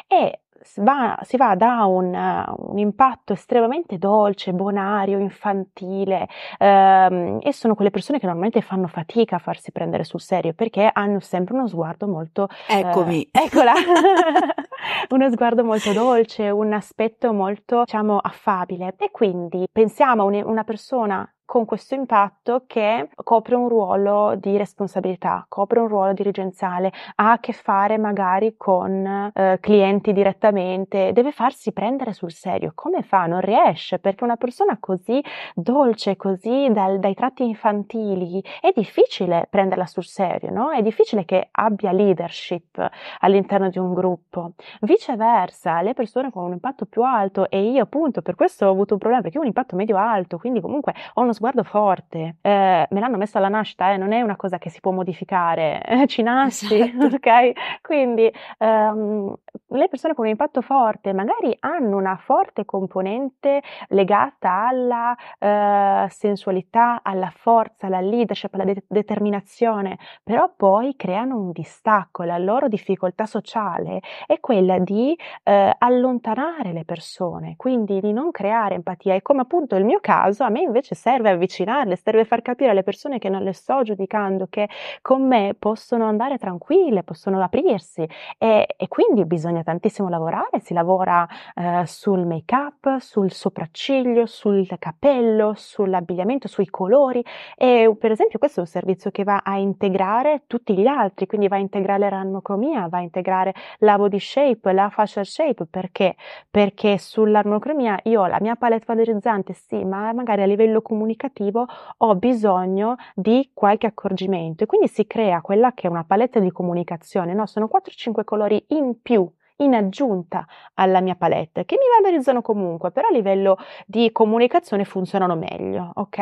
E 0.06 0.41
va, 0.76 1.18
si 1.22 1.36
va 1.36 1.54
da 1.54 1.84
un, 1.84 2.14
un, 2.14 2.78
impatto 2.78 3.32
estremamente 3.32 3.98
dolce, 3.98 4.52
bonario, 4.52 5.18
infantile 5.18 6.28
ehm, 6.58 7.38
e 7.42 7.52
sono 7.52 7.74
quelle 7.74 7.90
persone 7.90 8.18
che 8.18 8.26
normalmente 8.26 8.60
fanno 8.60 8.86
fatica 8.86 9.36
a 9.36 9.38
farsi 9.38 9.72
prendere 9.72 10.04
sul 10.04 10.20
serio 10.20 10.52
perché 10.54 10.88
hanno 10.92 11.20
sempre 11.20 11.54
uno 11.54 11.68
sguardo 11.68 12.06
molto... 12.06 12.48
Eccomi. 12.68 13.22
Eh, 13.30 13.44
eccola! 13.44 13.72
uno 15.10 15.30
sguardo 15.30 15.64
molto 15.64 15.92
dolce, 15.92 16.50
un 16.50 16.72
aspetto 16.72 17.32
molto, 17.32 17.82
diciamo, 17.84 18.18
affabile 18.18 18.94
e 18.98 19.10
quindi 19.10 19.66
pensiamo 19.70 20.22
a 20.22 20.44
una 20.44 20.64
persona 20.64 21.28
con 21.52 21.66
questo 21.66 21.94
impatto 21.94 22.64
che 22.66 23.10
copre 23.14 23.56
un 23.56 23.68
ruolo 23.68 24.36
di 24.36 24.56
responsabilità, 24.56 25.44
copre 25.50 25.80
un 25.80 25.88
ruolo 25.88 26.14
dirigenziale, 26.14 26.90
ha 27.16 27.32
a 27.32 27.40
che 27.40 27.52
fare 27.52 27.98
magari 27.98 28.54
con 28.56 29.30
eh, 29.34 29.58
clienti 29.60 30.14
direttamente, 30.14 31.12
deve 31.12 31.30
farsi 31.30 31.72
prendere 31.72 32.14
sul 32.14 32.32
serio. 32.32 32.72
Come 32.74 33.02
fa? 33.02 33.26
Non 33.26 33.42
riesce 33.42 33.98
perché 33.98 34.24
una 34.24 34.36
persona 34.36 34.78
così 34.80 35.22
dolce, 35.54 36.16
così 36.16 36.68
dal, 36.70 36.98
dai 36.98 37.12
tratti 37.12 37.44
infantili, 37.44 38.42
è 38.58 38.72
difficile 38.74 39.46
prenderla 39.50 39.84
sul 39.84 40.06
serio, 40.06 40.50
no? 40.50 40.70
È 40.70 40.80
difficile 40.80 41.26
che 41.26 41.48
abbia 41.50 41.92
leadership 41.92 42.82
all'interno 43.20 43.68
di 43.68 43.78
un 43.78 43.92
gruppo. 43.92 44.52
Viceversa, 44.80 45.82
le 45.82 45.92
persone 45.92 46.30
con 46.30 46.44
un 46.44 46.52
impatto 46.52 46.86
più 46.86 47.02
alto 47.02 47.50
e 47.50 47.62
io 47.62 47.82
appunto 47.82 48.22
per 48.22 48.36
questo 48.36 48.64
ho 48.64 48.70
avuto 48.70 48.94
un 48.94 49.00
problema 49.00 49.22
perché 49.22 49.36
ho 49.36 49.42
un 49.42 49.48
impatto 49.48 49.76
medio 49.76 49.98
alto, 49.98 50.38
quindi 50.38 50.62
comunque 50.62 50.94
ho 51.12 51.20
uno 51.20 51.40
sguardo 51.42 51.64
forte. 51.64 52.36
Eh, 52.40 52.86
me 52.88 53.00
l'hanno 53.00 53.16
messo 53.16 53.38
alla 53.38 53.48
nascita, 53.48 53.92
eh, 53.92 53.96
non 53.96 54.12
è 54.12 54.20
una 54.20 54.36
cosa 54.36 54.58
che 54.58 54.70
si 54.70 54.78
può 54.78 54.92
modificare, 54.92 55.82
eh, 55.84 56.06
ci 56.06 56.22
nasci, 56.22 56.78
esatto. 56.78 57.16
ok? 57.16 57.80
Quindi 57.82 58.32
ehm, 58.58 59.34
le 59.72 59.88
persone 59.88 60.14
con 60.14 60.24
un 60.24 60.30
impatto 60.30 60.60
forte 60.60 61.12
magari 61.12 61.54
hanno 61.60 61.96
una 61.96 62.16
forte 62.16 62.64
componente 62.64 63.62
legata 63.88 64.66
alla 64.68 65.14
eh, 65.38 66.08
sensualità, 66.10 67.00
alla 67.02 67.30
forza, 67.34 67.86
alla 67.86 68.00
leadership, 68.00 68.52
alla 68.54 68.64
de- 68.64 68.84
determinazione, 68.86 69.98
però 70.22 70.50
poi 70.56 70.94
creano 70.96 71.36
un 71.36 71.52
distacco, 71.52 72.22
la 72.22 72.38
loro 72.38 72.68
difficoltà 72.68 73.26
sociale 73.26 74.00
è 74.26 74.40
quella 74.40 74.78
di 74.78 75.16
eh, 75.42 75.74
allontanare 75.78 76.72
le 76.72 76.84
persone, 76.84 77.54
quindi 77.56 78.00
di 78.00 78.12
non 78.12 78.30
creare 78.30 78.74
empatia. 78.74 79.14
E 79.14 79.22
come 79.22 79.42
appunto 79.42 79.76
il 79.76 79.84
mio 79.84 80.00
caso, 80.00 80.44
a 80.44 80.48
me 80.48 80.60
invece 80.60 80.94
serve 80.94 81.30
avvicinarle, 81.30 81.96
serve 81.96 82.24
far 82.24 82.42
capire 82.42 82.70
alle 82.70 82.82
persone 82.82 83.18
che 83.18 83.28
non 83.28 83.42
le 83.42 83.52
sto 83.52 83.82
giudicando 83.82 84.46
che 84.48 84.68
con 85.00 85.26
me 85.26 85.54
possono 85.58 86.06
andare 86.06 86.38
tranquille, 86.38 87.02
possono 87.02 87.42
aprirsi 87.42 88.06
e, 88.38 88.66
e 88.76 88.88
quindi 88.88 89.24
bisogna 89.24 89.41
tantissimo 89.64 90.08
lavorare, 90.08 90.60
si 90.60 90.74
lavora 90.74 91.26
eh, 91.54 91.82
sul 91.86 92.26
make 92.26 92.54
up, 92.54 92.98
sul 92.98 93.30
sopracciglio, 93.32 94.26
sul 94.26 94.66
capello, 94.78 95.54
sull'abbigliamento, 95.56 96.48
sui 96.48 96.68
colori 96.68 97.24
e 97.56 97.94
per 97.98 98.10
esempio 98.10 98.38
questo 98.38 98.60
è 98.60 98.62
un 98.62 98.68
servizio 98.68 99.10
che 99.10 99.24
va 99.24 99.42
a 99.44 99.56
integrare 99.56 100.42
tutti 100.46 100.76
gli 100.76 100.86
altri, 100.86 101.26
quindi 101.26 101.48
va 101.48 101.56
a 101.56 101.60
integrare 101.60 102.10
l'armocromia, 102.10 102.88
va 102.88 102.98
a 102.98 103.02
integrare 103.02 103.54
la 103.78 103.96
body 103.96 104.18
shape, 104.18 104.72
la 104.72 104.88
facial 104.90 105.26
shape, 105.26 105.66
perché? 105.66 106.16
Perché 106.50 106.98
sull'armocromia 106.98 108.00
io 108.04 108.22
ho 108.22 108.26
la 108.26 108.38
mia 108.40 108.56
palette 108.56 108.84
valorizzante, 108.86 109.52
sì, 109.52 109.84
ma 109.84 110.12
magari 110.12 110.42
a 110.42 110.46
livello 110.46 110.82
comunicativo 110.82 111.66
ho 111.98 112.14
bisogno 112.16 112.96
di 113.14 113.50
qualche 113.54 113.86
accorgimento 113.86 114.64
e 114.64 114.66
quindi 114.66 114.88
si 114.88 115.06
crea 115.06 115.40
quella 115.40 115.72
che 115.72 115.86
è 115.86 115.90
una 115.90 116.04
palette 116.04 116.40
di 116.40 116.50
comunicazione, 116.50 117.34
no? 117.34 117.46
Sono 117.46 117.68
4-5 117.72 118.24
colori 118.24 118.64
in 118.68 119.00
più 119.00 119.30
in 119.56 119.74
aggiunta 119.74 120.46
alla 120.74 121.00
mia 121.00 121.14
palette, 121.14 121.64
che 121.64 121.76
mi 121.76 122.02
valorizzano 122.02 122.42
comunque, 122.42 122.90
però 122.90 123.08
a 123.08 123.12
livello 123.12 123.56
di 123.86 124.10
comunicazione 124.12 124.84
funzionano 124.84 125.36
meglio, 125.36 125.90
ok? 125.94 126.18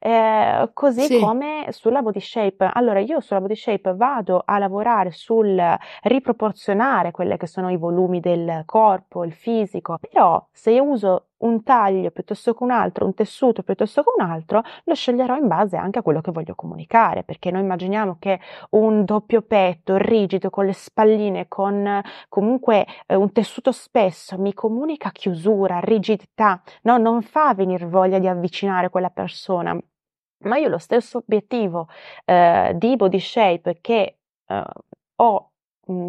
Eh, 0.00 0.70
così 0.72 1.02
sì. 1.02 1.18
come 1.18 1.66
sulla 1.70 2.02
body 2.02 2.20
shape. 2.20 2.70
Allora, 2.72 3.00
io 3.00 3.20
sulla 3.20 3.40
body 3.40 3.54
shape 3.56 3.94
vado 3.94 4.42
a 4.44 4.58
lavorare 4.58 5.10
sul 5.10 5.60
riproporzionare 6.02 7.10
quelli 7.10 7.36
che 7.36 7.46
sono 7.46 7.70
i 7.70 7.76
volumi 7.76 8.20
del 8.20 8.62
corpo, 8.66 9.24
il 9.24 9.32
fisico, 9.32 9.98
però 10.00 10.44
se 10.52 10.70
io 10.72 10.84
uso 10.84 11.24
un 11.40 11.62
taglio 11.62 12.10
piuttosto 12.10 12.54
che 12.54 12.62
un 12.62 12.70
altro, 12.70 13.04
un 13.04 13.14
tessuto 13.14 13.62
piuttosto 13.62 14.02
che 14.02 14.10
un 14.16 14.24
altro, 14.24 14.62
lo 14.84 14.94
sceglierò 14.94 15.36
in 15.36 15.46
base 15.46 15.76
anche 15.76 15.98
a 15.98 16.02
quello 16.02 16.20
che 16.20 16.32
voglio 16.32 16.54
comunicare, 16.54 17.22
perché 17.22 17.50
noi 17.50 17.62
immaginiamo 17.62 18.16
che 18.18 18.40
un 18.70 19.04
doppio 19.04 19.42
petto 19.42 19.96
rigido 19.96 20.50
con 20.50 20.66
le 20.66 20.72
spalline, 20.72 21.48
con 21.48 22.02
comunque 22.28 22.86
eh, 23.06 23.14
un 23.14 23.32
tessuto 23.32 23.72
spesso 23.72 24.38
mi 24.38 24.54
comunica 24.54 25.10
chiusura, 25.10 25.80
rigidità, 25.80 26.62
no, 26.82 26.98
non 26.98 27.22
fa 27.22 27.54
venire 27.54 27.86
voglia 27.86 28.18
di 28.18 28.26
avvicinare 28.28 28.90
quella 28.90 29.10
persona. 29.10 29.78
Ma 30.42 30.56
io 30.56 30.68
lo 30.68 30.78
stesso 30.78 31.18
obiettivo 31.18 31.88
eh, 32.24 32.72
di 32.76 32.96
body 32.96 33.20
shape 33.20 33.78
che 33.80 34.18
eh, 34.46 34.64
ho 35.16 35.49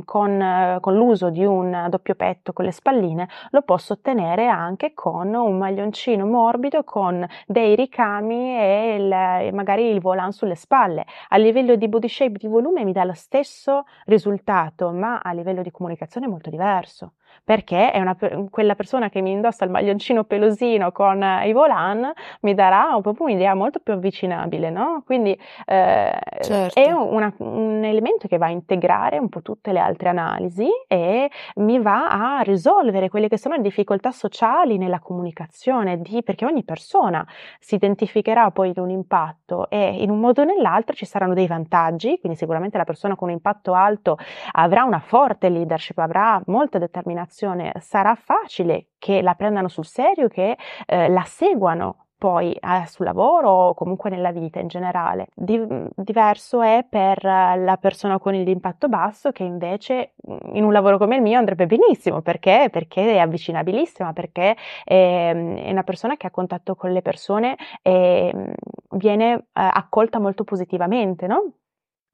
con, 0.06 0.78
con, 0.80 0.96
l'uso 0.96 1.30
di 1.30 1.46
un 1.46 1.88
doppio 1.90 2.16
petto 2.16 2.54
con 2.54 2.66
le 2.66 2.72
spalline 2.72 3.28
lo 3.52 3.62
posso 3.62 3.94
ottenere 3.94 4.48
anche 4.48 4.94
con 4.94 5.34
un 5.34 5.58
maglioncino 5.58 6.26
morbido 6.26 6.84
con 6.84 7.26
dei 7.48 7.76
ricami 7.76 8.58
e, 8.58 8.96
il, 9.00 9.12
e 9.12 9.52
magari 9.52 9.90
il 9.90 10.00
volant 10.00 10.32
sulle 10.32 10.56
spalle. 10.56 11.06
A 11.30 11.38
livello 11.38 11.76
di 11.76 11.88
body 11.88 12.08
shape 12.08 12.38
di 12.38 12.48
volume 12.48 12.84
mi 12.84 12.92
dà 12.92 13.04
lo 13.04 13.14
stesso 13.14 13.86
risultato, 14.06 14.92
ma 14.92 15.20
a 15.20 15.32
livello 15.34 15.62
di 15.62 15.72
comunicazione 15.72 16.28
è 16.28 16.30
molto 16.30 16.50
diverso 16.50 17.14
perché 17.44 17.92
è 17.92 18.00
una, 18.00 18.16
quella 18.50 18.76
persona 18.76 19.10
che 19.10 19.22
mi 19.22 19.32
indossa 19.32 19.66
il 19.66 19.72
maglioncino 19.72 20.24
pelosino 20.24 20.92
con 20.92 21.24
i 21.44 21.52
volan 21.54 22.12
mi 22.42 22.54
darà 22.54 22.98
proprio 23.02 23.26
un'idea 23.26 23.54
molto 23.56 23.80
più 23.80 23.94
avvicinabile, 23.94 24.70
no? 24.70 25.04
Quindi 25.06 25.38
eh, 25.66 26.20
certo. 26.42 26.80
è 26.80 26.92
una, 26.92 27.34
un 27.38 27.84
elemento 27.84 28.28
che 28.28 28.38
va 28.38 28.48
a 28.48 28.50
integrare 28.50 29.18
un 29.18 29.30
po' 29.30 29.42
tutte 29.42 29.72
le 29.72 29.80
altre 29.80 30.10
analisi 30.10 30.68
e 30.88 31.30
mi 31.56 31.80
va 31.80 32.10
a 32.10 32.42
risolvere 32.42 33.10
quelle 33.10 33.28
che 33.28 33.38
sono 33.38 33.56
le 33.56 33.62
difficoltà 33.62 34.12
sociali 34.12 34.78
nella 34.78 35.00
comunicazione, 35.00 36.00
di, 36.02 36.24
perché 36.24 36.46
ogni 36.46 36.64
persona 36.64 37.26
si 37.60 37.76
identificherà 37.76 38.52
poi 38.52 38.72
in 38.76 38.82
un 38.84 38.90
impatto 38.90 39.70
e 39.70 40.02
in 40.02 40.10
un 40.10 40.20
modo 40.20 40.42
o 40.42 40.46
nell'altro 40.46 40.96
ci 40.96 41.06
saranno 41.06 41.34
dei 41.34 41.48
vantaggi, 41.48 42.18
quindi 42.20 42.38
sicuramente 42.38 42.78
la 42.78 42.84
persona 42.84 43.16
con 43.16 43.30
un 43.30 43.34
impatto 43.34 43.74
alto 43.74 44.18
avrà 44.52 44.84
una 44.84 45.00
forte 45.00 45.50
leadership, 45.50 45.98
avrà 45.98 46.42
molta 46.46 46.78
determinazione 46.78 47.21
determinazione 47.22 47.74
sarà 47.80 48.16
facile 48.16 48.88
che 48.98 49.22
la 49.22 49.34
prendano 49.36 49.68
sul 49.68 49.86
serio, 49.86 50.28
che 50.28 50.58
eh, 50.86 51.10
la 51.10 51.24
seguano 51.26 52.08
poi 52.18 52.54
eh, 52.54 52.86
sul 52.86 53.06
lavoro 53.06 53.50
o 53.50 53.74
comunque 53.74 54.12
nella 54.12 54.32
vita 54.32 54.60
in 54.60 54.68
generale. 54.68 55.30
Di- 55.34 55.66
diverso 55.96 56.62
è 56.62 56.86
per 56.88 57.24
la 57.24 57.78
persona 57.82 58.20
con 58.20 58.34
l'impatto 58.34 58.88
basso 58.90 59.32
che 59.32 59.44
invece 59.44 60.14
mm, 60.30 60.56
in 60.56 60.64
un 60.64 60.72
lavoro 60.72 61.00
come 61.00 61.16
il 61.16 61.24
mio 61.24 61.40
andrebbe 61.40 61.66
benissimo 61.66 62.22
perché, 62.22 62.70
perché 62.72 63.14
è 63.14 63.18
avvicinabilissima, 63.18 64.14
perché 64.14 64.56
è, 64.84 65.32
è, 65.32 65.72
una 65.72 65.84
persona 65.84 66.16
che 66.16 66.28
ha 66.28 66.32
contatto 66.32 66.76
con 66.76 66.92
le 66.92 67.02
persone 67.02 67.56
e 67.82 68.32
mm, 68.36 68.52
viene 68.98 69.34
eh, 69.34 69.44
accolta 69.54 70.20
molto 70.20 70.44
positivamente, 70.44 71.26
no? 71.26 71.54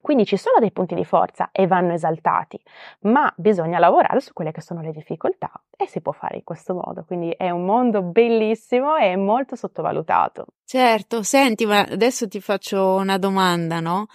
Quindi 0.00 0.24
ci 0.24 0.36
sono 0.36 0.58
dei 0.60 0.70
punti 0.70 0.94
di 0.94 1.04
forza 1.04 1.50
e 1.52 1.66
vanno 1.66 1.92
esaltati, 1.92 2.58
ma 3.00 3.32
bisogna 3.36 3.78
lavorare 3.78 4.20
su 4.20 4.32
quelle 4.32 4.52
che 4.52 4.60
sono 4.60 4.80
le 4.80 4.92
difficoltà 4.92 5.50
e 5.76 5.86
si 5.86 6.00
può 6.00 6.12
fare 6.12 6.36
in 6.36 6.44
questo 6.44 6.74
modo. 6.74 7.04
Quindi 7.04 7.30
è 7.30 7.50
un 7.50 7.64
mondo 7.64 8.02
bellissimo 8.02 8.96
e 8.96 9.16
molto 9.16 9.56
sottovalutato. 9.56 10.46
Certo, 10.64 11.22
senti, 11.22 11.66
ma 11.66 11.80
adesso 11.80 12.28
ti 12.28 12.40
faccio 12.40 12.94
una 12.94 13.18
domanda, 13.18 13.80
no? 13.80 14.06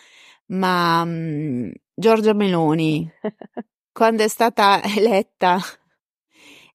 Ma 0.47 1.01
um, 1.01 1.71
Giorgia 1.93 2.33
Meloni, 2.33 3.09
quando 3.91 4.23
è 4.23 4.27
stata 4.27 4.81
eletta, 4.83 5.57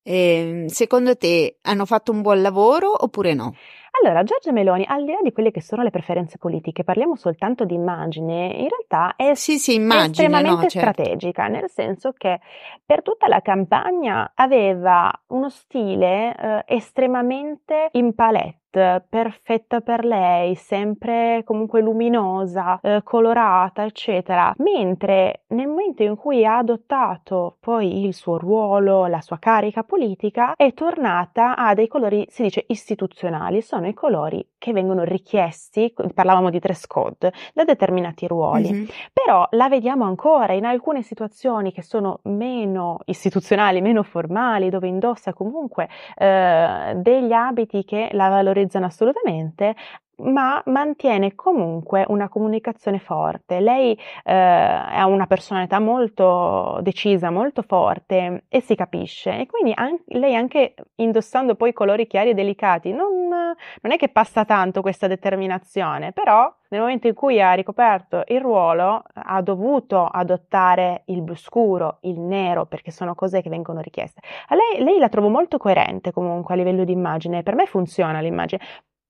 eh, 0.03 0.67
secondo 0.69 1.17
te 1.17 1.59
hanno 1.63 1.85
fatto 1.85 2.13
un 2.13 2.23
buon 2.23 2.41
lavoro 2.41 3.05
oppure 3.05 3.35
no? 3.35 3.55
Allora, 4.01 4.23
Giorgia 4.23 4.53
Meloni, 4.53 4.85
al 4.87 5.05
di 5.05 5.11
là 5.11 5.19
di 5.23 5.33
quelle 5.33 5.51
che 5.51 5.61
sono 5.61 5.83
le 5.83 5.91
preferenze 5.91 6.39
politiche, 6.39 6.85
parliamo 6.85 7.17
soltanto 7.17 7.65
di 7.65 7.75
immagine, 7.75 8.47
in 8.47 8.69
realtà 8.69 9.17
è, 9.17 9.35
sì, 9.35 9.59
sì, 9.59 9.75
immagine, 9.75 10.11
estremamente 10.11 10.63
no, 10.63 10.69
certo. 10.69 10.79
strategica, 10.79 11.49
nel 11.49 11.69
senso 11.69 12.13
che 12.13 12.39
per 12.85 13.03
tutta 13.03 13.27
la 13.27 13.41
campagna 13.41 14.33
aveva 14.35 15.11
uno 15.29 15.49
stile 15.49 16.35
eh, 16.37 16.65
estremamente 16.67 17.89
in 17.93 18.15
palette 18.15 18.68
perfetta 19.09 19.81
per 19.81 20.05
lei, 20.05 20.55
sempre 20.55 21.43
comunque 21.45 21.81
luminosa, 21.81 22.79
eh, 22.81 23.03
colorata, 23.03 23.85
eccetera. 23.85 24.55
Mentre 24.59 25.43
nel 25.49 25.67
momento 25.67 26.03
in 26.03 26.17
cui 26.17 26.45
ha 26.45 26.59
adottato 26.59 27.57
poi 27.61 28.05
il 28.05 28.15
suo 28.15 28.39
ruolo, 28.39 29.07
la 29.07 29.21
sua 29.21 29.39
carica 29.39 29.83
politica, 29.83 30.55
è 30.57 30.73
tornata 30.75 31.57
a 31.57 31.75
dei 31.75 31.89
colori, 31.89 32.27
si 32.29 32.43
dice, 32.43 32.65
istituzionali, 32.69 33.63
sono 33.63 33.87
i 33.89 33.95
colori 33.95 34.47
che 34.59 34.73
vengono 34.73 35.05
richiesti, 35.05 35.95
parlavamo 36.15 36.51
di 36.51 36.59
dress 36.59 36.87
code, 36.87 37.33
da 37.55 37.65
determinati 37.65 38.27
ruoli. 38.27 38.71
Mm-hmm. 38.73 38.85
Però 39.13 39.47
la 39.51 39.69
vediamo 39.69 40.05
ancora 40.05 40.53
in 40.53 40.65
alcune 40.65 41.03
situazioni 41.03 41.73
che 41.73 41.83
sono 41.83 42.21
meno 42.25 42.99
istituzionali, 43.07 43.81
meno 43.81 44.03
formali, 44.03 44.71
dove 44.71 44.89
indossa 44.89 45.33
comunque 45.33 45.89
eh, 46.17 46.93
degli 46.97 47.33
abiti 47.33 47.85
che 47.85 48.09
la 48.13 48.29
valorizzano 48.29 48.67
assolutamente, 48.77 49.77
ma 50.19 50.63
mantiene 50.67 51.35
comunque 51.35 52.05
una 52.09 52.29
comunicazione 52.29 52.99
forte. 52.99 53.61
Lei 53.61 53.99
eh, 54.25 54.33
ha 54.33 55.07
una 55.07 55.27
personalità 55.27 55.79
molto 55.79 56.79
decisa, 56.83 57.31
molto 57.31 57.63
forte 57.63 58.45
e 58.49 58.61
si 58.61 58.75
capisce. 58.75 59.39
E 59.41 59.47
quindi 59.47 59.73
an- 59.75 60.01
lei 60.07 60.35
anche 60.35 60.75
indossando 60.97 61.55
poi 61.55 61.73
colori 61.73 62.07
chiari 62.07 62.31
e 62.31 62.35
delicati 62.35 62.93
non 62.93 63.55
non 63.81 63.93
è 63.93 63.97
che 63.97 64.09
passa 64.09 64.45
tanto 64.45 64.81
questa 64.81 65.07
determinazione, 65.07 66.13
però 66.13 66.53
nel 66.71 66.81
momento 66.81 67.07
in 67.07 67.15
cui 67.15 67.41
ha 67.41 67.53
ricoperto 67.55 68.25
il 68.29 68.41
ruolo 68.41 69.03
ha 69.15 69.41
dovuto 69.41 70.05
adottare 70.05 71.03
il 71.07 71.23
blu 71.23 71.35
scuro, 71.35 71.99
il 72.03 72.19
nero, 72.21 72.67
perché 72.67 72.91
sono 72.91 73.15
cose 73.15 73.41
che 73.41 73.49
vengono 73.49 73.81
richieste. 73.81 74.21
A 74.49 74.55
lei, 74.55 74.83
lei 74.85 74.99
la 74.99 75.09
trovo 75.09 75.29
molto 75.29 75.59
coerente 75.59 76.13
comunque 76.13 76.55
a 76.55 76.57
livello 76.57 76.85
di 76.85 76.93
immagine, 76.93 77.43
per 77.43 77.55
me 77.55 77.67
funziona 77.67 78.21
l'immagine. 78.21 78.61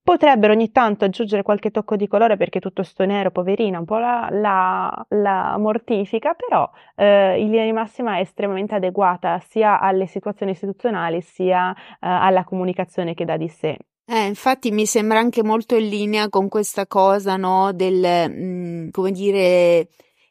Potrebbero 0.08 0.54
ogni 0.54 0.72
tanto 0.72 1.04
aggiungere 1.04 1.42
qualche 1.42 1.70
tocco 1.70 1.94
di 1.94 2.08
colore 2.08 2.38
perché 2.38 2.60
tutto 2.60 2.82
sto 2.82 3.04
nero, 3.04 3.30
poverina, 3.30 3.78
un 3.78 3.84
po' 3.84 3.98
la, 3.98 4.26
la, 4.30 5.06
la 5.10 5.54
mortifica, 5.58 6.32
però 6.32 6.66
eh, 6.96 7.38
in 7.38 7.50
linea 7.50 7.66
di 7.66 7.72
massima 7.72 8.16
è 8.16 8.20
estremamente 8.20 8.74
adeguata 8.74 9.38
sia 9.46 9.78
alle 9.78 10.06
situazioni 10.06 10.52
istituzionali 10.52 11.20
sia 11.20 11.74
eh, 11.74 11.76
alla 12.00 12.44
comunicazione 12.44 13.12
che 13.12 13.26
dà 13.26 13.36
di 13.36 13.48
sé. 13.48 13.76
Eh, 14.06 14.24
infatti 14.24 14.70
mi 14.70 14.86
sembra 14.86 15.18
anche 15.18 15.42
molto 15.42 15.76
in 15.76 15.90
linea 15.90 16.30
con 16.30 16.48
questa 16.48 16.86
cosa, 16.86 17.36
no, 17.36 17.72
del, 17.74 18.30
mh, 18.30 18.42
mm, 18.42 18.88
come 18.88 19.10
dire, 19.10 19.88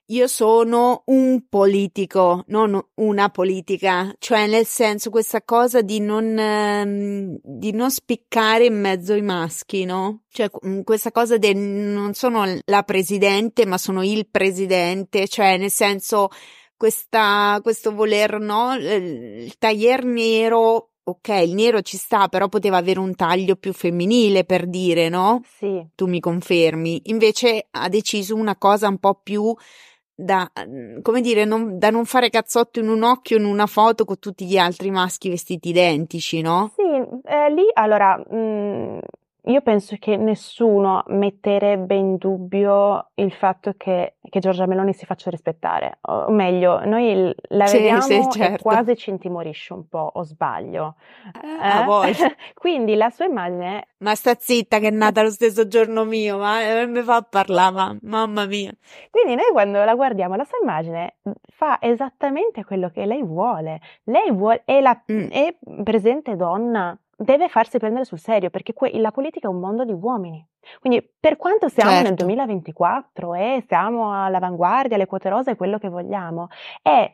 io 0.09 0.27
sono 0.27 1.03
un 1.07 1.47
politico, 1.49 2.43
non 2.47 2.81
una 2.95 3.29
politica, 3.29 4.13
cioè 4.19 4.47
nel 4.47 4.65
senso 4.65 5.09
questa 5.09 5.41
cosa 5.43 5.81
di 5.81 5.99
non, 5.99 6.37
ehm, 6.37 7.37
di 7.43 7.71
non 7.73 7.91
spiccare 7.91 8.65
in 8.65 8.79
mezzo 8.79 9.13
ai 9.13 9.21
maschi, 9.21 9.83
no? 9.83 10.23
Cioè 10.29 10.49
mm, 10.65 10.81
questa 10.81 11.11
cosa 11.11 11.37
del 11.37 11.57
non 11.57 12.13
sono 12.13 12.45
la 12.65 12.83
presidente, 12.83 13.65
ma 13.65 13.77
sono 13.77 14.01
il 14.03 14.27
presidente, 14.29 15.27
cioè 15.27 15.57
nel 15.57 15.71
senso 15.71 16.29
questa, 16.77 17.59
questo 17.61 17.93
voler, 17.93 18.39
no? 18.39 18.75
Il 18.75 19.57
taglier 19.57 20.05
nero 20.05 20.91
ok, 21.07 21.29
il 21.45 21.53
nero 21.53 21.81
ci 21.81 21.95
sta, 21.95 22.27
però 22.27 22.49
poteva 22.49 22.77
avere 22.77 22.99
un 22.99 23.15
taglio 23.15 23.55
più 23.55 23.71
femminile 23.71 24.43
per 24.43 24.67
dire, 24.67 25.07
no? 25.07 25.41
Sì. 25.57 25.85
Tu 25.95 26.05
mi 26.05 26.19
confermi. 26.19 27.03
Invece 27.05 27.67
ha 27.71 27.87
deciso 27.87 28.35
una 28.35 28.57
cosa 28.57 28.89
un 28.89 28.97
po' 28.97 29.15
più 29.23 29.55
da, 30.19 30.51
mhmm, 30.65 31.01
come 31.03 31.21
dire, 31.21 31.45
non, 31.45 31.77
da 31.77 31.91
non 31.91 32.05
fare 32.05 32.29
cazzotto 32.31 32.79
in 32.79 32.89
un 32.89 33.03
occhio 33.03 33.37
in 33.37 33.45
una 33.45 33.67
foto 33.67 34.03
con 34.03 34.17
tutti 34.17 34.45
gli 34.45 34.57
altri 34.57 34.89
maschi 34.89 35.29
vestiti 35.29 35.69
identici, 35.69 36.41
no? 36.41 36.73
Sì, 36.75 36.81
eh, 36.83 37.53
lì 37.53 37.69
allora 37.73 38.17
mh, 38.17 38.35
mhmm, 38.35 38.99
io 39.47 39.61
penso 39.61 39.95
che 39.97 40.17
nessuno 40.17 41.03
metterebbe 41.07 41.95
in 41.95 42.17
dubbio 42.17 43.11
il 43.15 43.31
fatto 43.31 43.73
che, 43.77 44.15
che 44.21 44.39
Giorgia 44.39 44.65
Meloni 44.65 44.93
si 44.93 45.05
faccia 45.05 45.29
rispettare, 45.29 45.99
o 46.01 46.29
meglio, 46.29 46.83
noi 46.85 47.33
la 47.49 47.65
sì, 47.65 47.77
vediamo 47.77 48.01
sì, 48.01 48.27
certo. 48.29 48.55
e 48.55 48.61
quasi 48.61 48.95
ci 48.97 49.09
intimorisce 49.09 49.73
un 49.73 49.87
po', 49.87 50.11
o 50.15 50.23
sbaglio. 50.23 50.95
Eh, 51.41 52.09
eh? 52.09 52.35
Quindi 52.53 52.95
la 52.95 53.09
sua 53.09 53.25
immagine... 53.25 53.87
Ma 53.99 54.15
sta 54.15 54.35
zitta 54.37 54.79
che 54.79 54.87
è 54.89 54.91
nata 54.91 55.21
lo 55.23 55.31
stesso 55.31 55.67
giorno 55.67 56.03
mio, 56.03 56.37
ma 56.37 56.61
eh, 56.61 56.85
mi 56.85 57.01
fa 57.01 57.21
parlare, 57.21 57.73
ma, 57.73 57.97
mamma 58.01 58.45
mia. 58.45 58.71
Quindi 59.09 59.35
noi 59.35 59.51
quando 59.51 59.83
la 59.83 59.95
guardiamo, 59.95 60.35
la 60.35 60.43
sua 60.43 60.57
immagine 60.61 61.15
fa 61.53 61.77
esattamente 61.81 62.65
quello 62.65 62.89
che 62.89 63.05
lei 63.05 63.23
vuole. 63.23 63.79
Lei 64.03 64.29
vuole, 64.31 64.61
è, 64.65 64.81
la, 64.81 65.01
mm. 65.11 65.29
è 65.29 65.55
presente 65.83 66.35
donna 66.35 66.97
deve 67.17 67.49
farsi 67.49 67.79
prendere 67.79 68.05
sul 68.05 68.19
serio 68.19 68.49
perché 68.49 68.73
que- 68.73 68.97
la 68.99 69.11
politica 69.11 69.47
è 69.47 69.51
un 69.51 69.59
mondo 69.59 69.83
di 69.83 69.91
uomini. 69.91 70.45
Quindi 70.79 71.07
per 71.19 71.37
quanto 71.37 71.67
siamo 71.67 71.91
certo. 71.91 72.07
nel 72.07 72.15
2024 72.15 73.33
e 73.33 73.63
siamo 73.67 74.23
all'avanguardia, 74.23 74.97
le 74.97 75.07
quote 75.07 75.29
rose, 75.29 75.55
quello 75.55 75.77
che 75.79 75.89
vogliamo, 75.89 76.49
è 76.81 77.11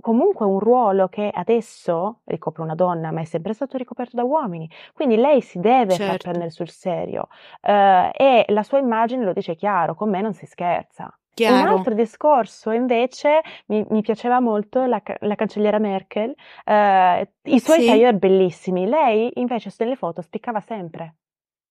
comunque 0.00 0.46
un 0.46 0.58
ruolo 0.58 1.08
che 1.08 1.30
adesso 1.32 2.20
ricopre 2.24 2.62
una 2.62 2.74
donna, 2.74 3.10
ma 3.10 3.20
è 3.20 3.24
sempre 3.24 3.52
stato 3.52 3.76
ricoperto 3.76 4.16
da 4.16 4.24
uomini. 4.24 4.70
Quindi 4.94 5.16
lei 5.16 5.40
si 5.42 5.58
deve 5.60 5.92
certo. 5.92 6.04
far 6.06 6.16
prendere 6.18 6.50
sul 6.50 6.70
serio 6.70 7.28
uh, 7.62 8.10
e 8.12 8.44
la 8.48 8.62
sua 8.62 8.78
immagine 8.78 9.24
lo 9.24 9.32
dice 9.32 9.54
chiaro, 9.54 9.94
con 9.94 10.08
me 10.08 10.20
non 10.20 10.32
si 10.32 10.46
scherza. 10.46 11.14
Chiaro. 11.48 11.70
Un 11.72 11.78
altro 11.78 11.94
discorso 11.94 12.70
invece 12.70 13.40
mi, 13.66 13.84
mi 13.90 14.00
piaceva 14.02 14.40
molto 14.40 14.84
la, 14.84 15.02
la 15.20 15.34
cancelliera 15.34 15.78
Merkel, 15.78 16.34
eh, 16.64 17.28
i 17.42 17.58
suoi 17.58 17.80
sì. 17.80 17.86
tailleur 17.86 18.14
bellissimi, 18.14 18.86
lei 18.86 19.30
invece 19.34 19.70
nelle 19.78 19.96
foto 19.96 20.22
spiccava 20.22 20.60
sempre. 20.60 21.16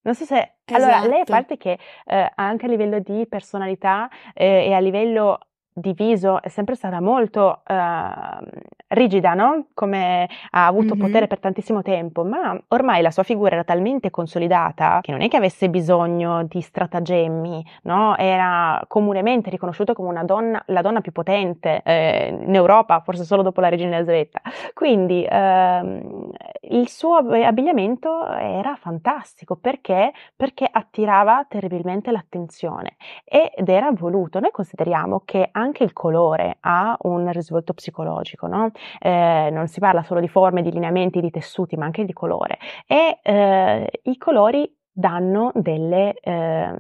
Non 0.04 0.16
so 0.16 0.26
se... 0.26 0.56
Esatto. 0.66 0.84
Allora, 0.84 1.00
lei 1.02 1.20
a 1.20 1.24
esatto. 1.24 1.32
parte 1.32 1.58
che 1.58 1.78
eh, 2.06 2.32
anche 2.36 2.66
a 2.66 2.70
livello 2.70 3.00
di 3.00 3.28
personalità 3.28 4.10
eh, 4.34 4.66
e 4.66 4.74
a 4.74 4.80
livello 4.80 5.40
diviso 5.74 6.42
è 6.42 6.50
sempre 6.50 6.76
stata 6.76 7.00
molto 7.00 7.62
uh, 7.68 8.46
rigida, 8.88 9.34
no? 9.34 9.68
Come 9.74 10.30
ha 10.52 10.66
avuto 10.66 10.96
mm-hmm. 10.96 11.06
potere 11.06 11.28
per 11.28 11.40
tantissimo 11.40 11.82
tempo, 11.82 12.24
ma 12.24 12.60
ormai 12.70 13.02
la 13.02 13.12
sua 13.12 13.24
figura 13.24 13.54
era 13.54 13.64
talmente 13.64 14.10
consolidata 14.10 15.00
che 15.02 15.12
non 15.12 15.22
è 15.22 15.28
che 15.28 15.38
avesse 15.38 15.70
bisogno 15.70 16.44
di 16.44 16.62
stratagemmi, 16.62 17.66
no? 17.84 18.18
Era 18.18 18.84
comunemente 18.88 19.50
riconosciuta 19.50 19.94
come 19.94 20.10
una 20.10 20.24
donna, 20.24 20.62
la 20.68 20.82
donna 20.82 21.02
più 21.02 21.12
potente 21.12 21.82
eh, 21.84 22.38
in 22.42 22.54
Europa, 22.54 23.00
forse 23.02 23.24
solo 23.24 23.42
dopo 23.42 23.62
la 23.62 23.70
regina 23.70 23.96
Elisabetta. 23.96 24.42
Quindi 24.74 25.26
uh, 25.30 26.30
il 26.62 26.88
suo 26.90 27.16
abbigliamento 27.18 28.28
era 28.28 28.76
fantastico 28.76 29.56
perché? 29.56 30.12
Perché 30.36 30.68
attirava 30.70 31.46
terribilmente 31.48 32.12
l'attenzione 32.12 32.96
ed 33.24 33.70
era 33.70 33.92
voluto. 33.92 34.40
Noi 34.40 34.52
consideriamo 34.52 35.22
che 35.26 35.50
anche 35.62 35.84
il 35.84 35.94
colore 35.94 36.58
ha 36.62 36.98
un 37.02 37.32
risvolto 37.32 37.74
psicologico, 37.74 38.48
no? 38.48 38.72
eh, 39.00 39.50
non 39.52 39.68
si 39.68 39.80
parla 39.80 40.04
solo 40.04 40.20
di 40.20 40.28
forme, 40.28 40.62
di 40.62 40.72
lineamenti, 40.72 41.22
di 41.22 41.32
tessuti, 41.32 41.76
ma 41.78 41.86
anche 41.86 42.06
di 42.06 42.14
colore. 42.14 42.60
E 42.88 43.20
eh, 43.22 43.90
i 44.04 44.18
colori 44.18 44.70
danno 44.92 45.52
delle 45.56 46.14
eh, 46.20 46.78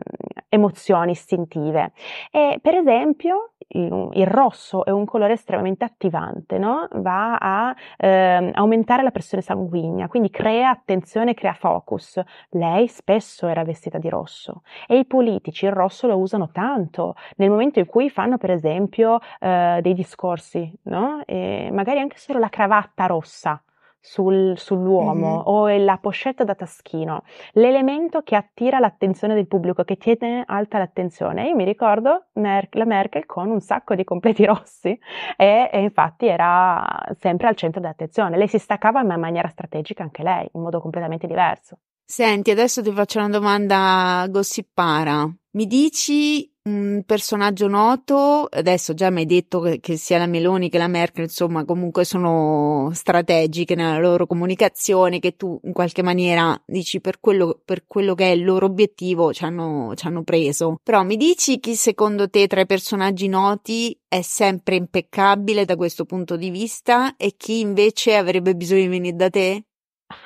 emozioni 0.49 1.11
istintive. 1.11 1.93
E 2.31 2.59
per 2.61 2.75
esempio 2.75 3.51
il, 3.73 4.27
rosso 4.27 4.83
è 4.83 4.91
un 4.91 5.05
colore 5.05 5.33
estremamente 5.33 5.85
attivante, 5.85 6.57
no? 6.57 6.87
va 6.95 7.37
a 7.37 7.75
eh, 7.97 8.51
aumentare 8.53 9.03
la 9.03 9.11
pressione 9.11 9.41
sanguigna, 9.41 10.07
quindi 10.07 10.29
crea 10.29 10.69
attenzione, 10.69 11.33
crea 11.33 11.53
focus. 11.53 12.21
Lei 12.49 12.87
spesso 12.87 13.47
era 13.47 13.63
vestita 13.63 13.97
di 13.97 14.09
rosso 14.09 14.63
e 14.87 14.97
i 14.97 15.05
politici 15.05 15.65
il 15.65 15.71
rosso 15.71 16.07
lo 16.07 16.17
usano 16.17 16.49
tanto 16.51 17.15
nel 17.37 17.49
momento 17.49 17.79
in 17.79 17.85
cui 17.85 18.09
fanno 18.09 18.37
per 18.37 18.51
esempio 18.51 19.19
eh, 19.39 19.79
dei 19.81 19.93
discorsi, 19.93 20.71
no? 20.83 21.23
magari 21.71 21.99
anche 21.99 22.17
solo 22.17 22.39
la 22.39 22.49
cravatta 22.49 23.05
rossa 23.05 23.61
sul, 24.01 24.57
sull'uomo 24.57 25.35
mm-hmm. 25.35 25.41
o 25.45 25.67
la 25.77 25.97
pochette 26.01 26.43
da 26.43 26.55
taschino, 26.55 27.23
l'elemento 27.53 28.21
che 28.23 28.35
attira 28.35 28.79
l'attenzione 28.79 29.35
del 29.35 29.47
pubblico, 29.47 29.83
che 29.83 29.97
tiene 29.97 30.43
alta 30.45 30.79
l'attenzione. 30.79 31.47
Io 31.47 31.55
mi 31.55 31.63
ricordo 31.63 32.25
Mer- 32.33 32.67
la 32.71 32.85
Merkel 32.85 33.25
con 33.25 33.49
un 33.49 33.61
sacco 33.61 33.93
di 33.95 34.03
completi 34.03 34.43
rossi 34.45 34.97
e, 35.37 35.69
e, 35.71 35.81
infatti 35.81 36.25
era 36.25 36.83
sempre 37.19 37.47
al 37.47 37.55
centro 37.55 37.79
dell'attenzione. 37.79 38.37
Lei 38.37 38.47
si 38.47 38.57
staccava 38.57 39.03
ma 39.03 39.13
in 39.13 39.19
maniera 39.19 39.47
strategica 39.47 40.03
anche 40.03 40.23
lei, 40.23 40.49
in 40.51 40.61
modo 40.61 40.81
completamente 40.81 41.27
diverso. 41.27 41.77
Senti, 42.03 42.51
adesso 42.51 42.81
ti 42.81 42.91
faccio 42.91 43.19
una 43.19 43.29
domanda 43.29 44.25
gossipara. 44.29 45.29
Mi 45.51 45.65
dici 45.65 46.50
un 46.63 47.01
personaggio 47.05 47.67
noto, 47.67 48.47
adesso 48.49 48.93
già 48.93 49.09
mi 49.09 49.21
hai 49.21 49.25
detto 49.25 49.61
che, 49.61 49.79
che, 49.79 49.97
sia 49.97 50.19
la 50.19 50.27
Meloni 50.27 50.69
che 50.69 50.77
la 50.77 50.87
Merkel, 50.87 51.23
insomma, 51.23 51.65
comunque 51.65 52.05
sono 52.05 52.91
strategiche 52.93 53.73
nella 53.73 53.97
loro 53.97 54.27
comunicazione, 54.27 55.19
che 55.19 55.35
tu 55.35 55.59
in 55.63 55.73
qualche 55.73 56.03
maniera 56.03 56.59
dici 56.65 57.01
per 57.01 57.19
quello, 57.19 57.59
per 57.65 57.85
quello 57.87 58.13
che 58.13 58.25
è 58.25 58.35
il 58.35 58.43
loro 58.43 58.67
obiettivo 58.67 59.33
ci 59.33 59.43
hanno, 59.43 59.93
ci 59.95 60.05
hanno 60.05 60.23
preso. 60.23 60.77
Però 60.83 61.03
mi 61.03 61.17
dici 61.17 61.59
chi 61.59 61.75
secondo 61.75 62.29
te 62.29 62.45
tra 62.45 62.61
i 62.61 62.65
personaggi 62.67 63.27
noti 63.27 63.97
è 64.07 64.21
sempre 64.21 64.75
impeccabile 64.75 65.65
da 65.65 65.75
questo 65.75 66.05
punto 66.05 66.35
di 66.35 66.51
vista 66.51 67.15
e 67.15 67.33
chi 67.37 67.59
invece 67.59 68.15
avrebbe 68.15 68.55
bisogno 68.55 68.81
di 68.81 68.87
venire 68.87 69.15
da 69.15 69.29
te? 69.29 69.63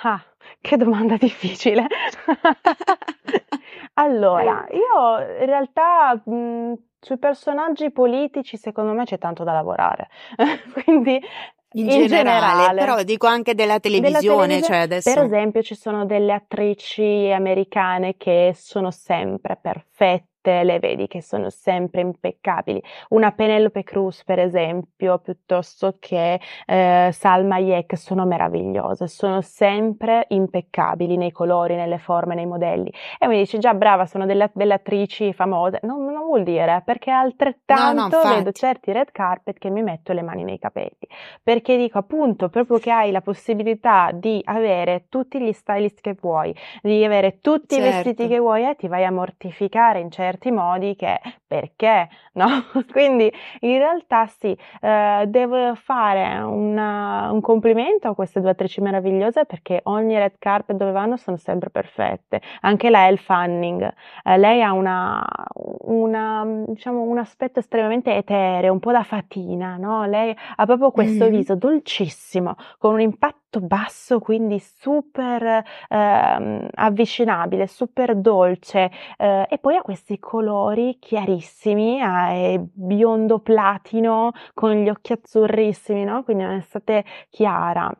Ah, 0.02 0.22
che 0.66 0.78
domanda 0.78 1.16
difficile. 1.20 1.86
Allora, 3.94 4.66
io 4.72 5.40
in 5.40 5.46
realtà 5.46 6.22
mh, 6.26 6.74
sui 7.00 7.18
personaggi 7.18 7.92
politici 7.92 8.58
secondo 8.58 8.92
me 8.94 9.06
c'è 9.06 9.18
tanto 9.18 9.44
da 9.44 9.54
lavorare, 9.54 10.10
quindi 10.84 11.22
in, 11.74 11.90
in 11.90 12.08
generale, 12.08 12.64
generale, 12.64 12.80
però 12.80 13.04
dico 13.04 13.28
anche 13.28 13.54
della 13.54 13.80
televisione, 13.80 14.20
della 14.20 14.40
televisione 14.40 14.62
cioè 14.62 14.78
adesso... 14.84 15.14
Per 15.14 15.24
esempio 15.24 15.62
ci 15.62 15.76
sono 15.76 16.06
delle 16.06 16.34
attrici 16.34 17.32
americane 17.32 18.16
che 18.18 18.54
sono 18.56 18.92
sempre 18.92 19.58
perfette 19.62 20.34
tutte 20.46 20.64
le 20.64 20.80
vedi 20.80 21.08
che 21.08 21.24
sono 21.24 21.50
sempre 21.50 22.02
impeccabili. 22.02 22.82
Una 23.10 23.32
Penelope 23.32 23.84
Cruz, 23.84 24.24
per 24.24 24.38
esempio, 24.38 25.18
piuttosto 25.18 25.98
che 26.00 26.40
eh, 26.68 27.10
Salma 27.12 27.56
Hayek, 27.56 27.98
sono 27.98 28.26
meravigliose, 28.26 29.08
sono 29.08 29.42
sempre 29.42 30.26
impeccabili 30.30 31.18
nei 31.18 31.32
colori, 31.32 31.76
nelle 31.76 31.98
forme, 31.98 32.36
nei 32.36 32.46
modelli. 32.46 32.94
E 33.18 33.28
mi 33.28 33.38
dici, 33.38 33.58
già 33.58 33.74
brava, 33.74 34.06
sono 34.06 34.28
delle, 34.28 34.52
delle 34.54 34.76
attrici 34.76 35.34
famose. 35.34 35.80
Non, 35.82 36.06
non, 36.06 36.26
vuol 36.26 36.44
dire? 36.44 36.84
Perché 36.86 37.10
altrettanto 37.10 38.18
no, 38.18 38.24
no, 38.24 38.36
vedo 38.36 38.52
certi 38.52 38.92
red 38.92 39.12
carpet 39.12 39.58
che 39.58 39.70
mi 39.70 39.82
metto 39.82 40.14
le 40.14 40.22
mani 40.22 40.44
nei 40.44 40.60
capelli, 40.60 41.08
perché 41.42 41.76
dico 41.78 41.98
appunto 41.98 42.50
proprio 42.50 42.78
che 42.78 42.92
hai 42.92 43.12
la 43.12 43.22
possibilità 43.22 44.12
di 44.14 44.42
avere 44.44 45.06
tutti 45.10 45.40
gli 45.40 45.52
stylist 45.52 46.02
che 46.02 46.16
vuoi, 46.20 46.56
di 46.82 47.04
avere 47.04 47.40
tutti 47.42 47.76
certo. 47.76 47.88
i 47.88 47.92
vestiti 47.92 48.16
certo. 48.24 48.34
che 48.34 48.40
vuoi 48.40 48.70
e 48.70 48.76
ti 48.76 48.88
vai 48.88 49.06
a 49.06 49.12
mortificare 49.12 50.00
in 50.00 50.12
certi 50.12 50.35
modi 50.52 50.96
che 50.96 51.20
perché, 51.48 52.10
no? 52.34 52.48
Quindi 52.92 53.32
in 53.62 53.78
realtà 53.78 54.26
sì, 54.28 54.58
eh, 54.82 55.26
devo 55.28 55.76
fare 55.76 56.38
una, 56.40 57.30
un 57.32 57.42
complimento 57.42 58.10
a 58.10 58.16
queste 58.16 58.42
due 58.42 58.52
attrici 58.52 58.82
meravigliose 58.82 59.46
perché 59.46 59.80
ogni 59.84 60.18
red 60.18 60.34
carpet 60.38 60.76
dove 60.76 60.92
vanno 60.92 61.18
sono 61.18 61.38
sempre 61.38 61.70
perfette. 61.70 62.42
Anche 62.62 62.90
la 62.90 63.08
Elle 63.08 63.18
Fanning, 63.18 63.94
eh, 64.24 64.38
lei 64.38 64.62
ha 64.62 64.74
una, 64.74 65.26
una, 65.84 66.46
diciamo, 66.68 67.02
un 67.02 67.18
aspetto 67.18 67.60
estremamente 67.60 68.14
etereo, 68.16 68.74
un 68.74 68.80
po' 68.80 68.92
da 68.92 69.04
fatina, 69.04 69.78
no? 69.78 70.06
Lei 70.06 70.36
ha 70.56 70.66
proprio 70.66 70.92
questo 70.92 71.26
mm-hmm. 71.26 71.34
viso 71.34 71.56
dolcissimo, 71.56 72.56
con 72.78 72.94
un 72.94 73.02
impatto 73.02 73.45
basso, 73.62 74.20
quindi 74.20 74.60
super 74.60 75.44
eh, 75.44 76.68
avvicinabile, 76.74 77.68
super 77.68 78.16
dolce 78.16 78.92
eh, 79.18 79.46
e 79.50 79.58
poi 79.58 79.76
ha 79.76 79.82
questi 79.82 80.20
colori 80.20 80.98
chiarissimi, 81.00 82.02
eh, 82.02 82.60
biondo 82.74 83.40
platino 83.40 84.32
con 84.54 84.72
gli 84.74 84.90
occhi 84.90 85.14
azzurrissimi, 85.14 86.04
no? 86.04 86.24
Quindi 86.24 86.44
è 86.44 86.48
un'estate 86.48 87.04
chiara. 87.30 87.92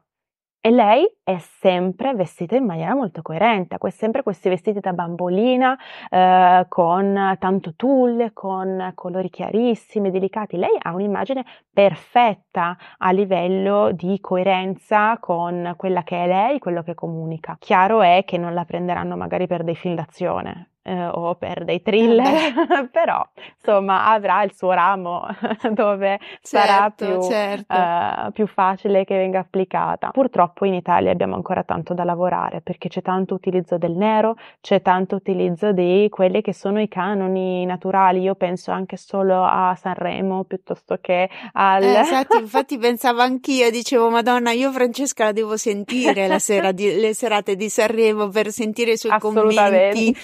E 0.66 0.72
lei 0.72 1.08
è 1.24 1.38
sempre 1.38 2.16
vestita 2.16 2.56
in 2.56 2.66
maniera 2.66 2.96
molto 2.96 3.22
coerente, 3.22 3.78
ha 3.80 3.90
sempre 3.92 4.24
questi 4.24 4.50
vestiti 4.50 4.80
da 4.80 4.94
bambolina, 4.94 5.78
eh, 6.10 6.66
con 6.70 7.36
tanto 7.38 7.76
tulle, 7.76 8.34
con 8.34 8.92
colori 8.96 9.30
chiarissimi, 9.30 10.10
delicati. 10.10 10.58
Lei 10.58 10.76
ha 10.82 10.92
un'immagine 10.92 11.46
perfetta 11.72 12.76
a 12.98 13.12
livello 13.12 13.92
di 13.92 14.20
coerenza 14.20 15.20
con 15.20 15.76
quella 15.78 16.02
che 16.02 16.24
è 16.24 16.26
lei, 16.26 16.58
quello 16.58 16.82
che 16.82 16.96
comunica. 16.96 17.58
Chiaro 17.60 18.02
è 18.02 18.24
che 18.26 18.40
non 18.40 18.56
la 18.56 18.66
prenderanno 18.66 19.16
magari 19.16 19.46
per 19.46 19.64
dei 19.64 19.76
film 19.76 19.94
d'azione, 19.94 20.75
eh, 20.88 21.08
o 21.08 21.34
per 21.34 21.66
dei 21.66 21.82
thriller, 21.82 22.28
eh 22.28 22.88
però 22.94 23.28
insomma 23.58 24.06
avrà 24.12 24.44
il 24.44 24.54
suo 24.54 24.72
ramo 24.72 25.26
dove 25.74 26.20
certo, 26.20 26.40
sarà 26.42 26.90
più, 26.92 27.22
certo. 27.24 27.74
eh, 27.74 28.32
più, 28.32 28.46
facile 28.46 29.04
che 29.04 29.18
venga 29.18 29.40
applicata. 29.40 30.12
Purtroppo 30.12 30.66
in 30.66 30.76
Italia 30.76 31.12
abbiamo 31.12 31.34
ancora 31.34 31.64
tanto 31.64 31.96
da 31.96 32.04
lavorare 32.04 32.62
perché 32.62 32.88
c'è 32.88 33.02
tanto 33.02 33.34
utilizzo 33.34 33.80
del 33.80 33.94
nero, 33.94 34.36
c'è 34.62 34.84
tanto 34.84 35.16
utilizzo 35.16 35.72
di 35.72 36.08
quelli 36.12 36.42
che 36.42 36.54
sono 36.54 36.80
i 36.80 36.88
canoni 36.88 37.66
naturali. 37.66 38.22
Io 38.22 38.36
penso 38.36 38.70
anche 38.70 38.96
solo 38.96 39.44
a 39.44 39.76
Sanremo 39.76 40.44
piuttosto 40.44 41.00
che 41.02 41.28
al. 41.54 41.82
Eh, 41.82 41.98
esatto, 42.06 42.38
infatti 42.38 42.78
pensavo 42.78 43.22
anch'io, 43.22 43.72
dicevo 43.72 44.12
Madonna, 44.12 44.52
io 44.52 44.72
Francesca 44.72 45.26
la 45.26 45.32
devo 45.32 45.58
sentire 45.58 46.28
la 46.28 46.38
sera 46.38 46.72
di, 46.72 47.00
le 47.00 47.16
serate 47.16 47.56
di 47.56 47.70
Sanremo 47.70 48.28
per 48.28 48.52
sentire 48.52 48.92
i 48.92 48.98
suoi 48.98 49.18
commenti 49.18 50.16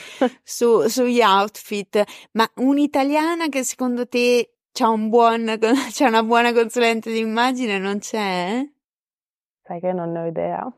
su, 0.51 0.87
sugli 0.87 1.21
outfit, 1.21 2.03
ma 2.33 2.49
un'italiana 2.55 3.47
che 3.47 3.63
secondo 3.63 4.07
te 4.07 4.55
c'ha, 4.71 4.89
un 4.89 5.09
buon, 5.09 5.57
c'ha 5.93 6.07
una 6.07 6.23
buona 6.23 6.51
consulente 6.53 7.11
d'immagine 7.11 7.77
non 7.79 7.99
c'è? 7.99 8.67
Sai 9.63 9.79
che 9.79 9.93
non 9.93 10.11
ne 10.11 10.19
ho 10.19 10.25
idea. 10.25 10.71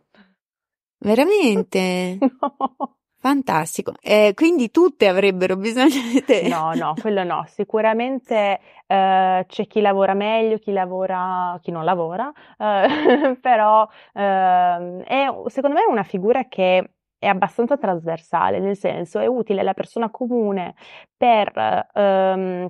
Veramente? 0.99 2.17
no. 2.21 2.97
Fantastico. 3.23 3.93
Eh, 4.01 4.33
quindi 4.35 4.69
tutte 4.69 5.07
avrebbero 5.07 5.55
bisogno 5.55 6.01
di 6.11 6.21
te? 6.25 6.45
No, 6.49 6.73
no, 6.73 6.93
quello 6.99 7.23
no. 7.23 7.45
Sicuramente 7.47 8.59
eh, 8.85 9.45
c'è 9.47 9.67
chi 9.67 9.79
lavora 9.79 10.13
meglio, 10.13 10.57
chi 10.57 10.73
lavora, 10.73 11.57
chi 11.61 11.71
non 11.71 11.85
lavora, 11.85 12.29
eh, 12.57 13.37
però 13.39 13.87
ehm, 14.13 15.03
è 15.03 15.27
secondo 15.47 15.77
me 15.77 15.85
una 15.89 16.03
figura 16.03 16.49
che 16.49 16.95
è 17.23 17.27
abbastanza 17.27 17.77
trasversale, 17.77 18.59
nel 18.59 18.75
senso 18.75 19.19
è 19.19 19.25
utile 19.25 19.61
alla 19.61 19.73
persona 19.73 20.09
comune 20.09 20.75
per 21.17 21.87
ehm, 21.93 22.69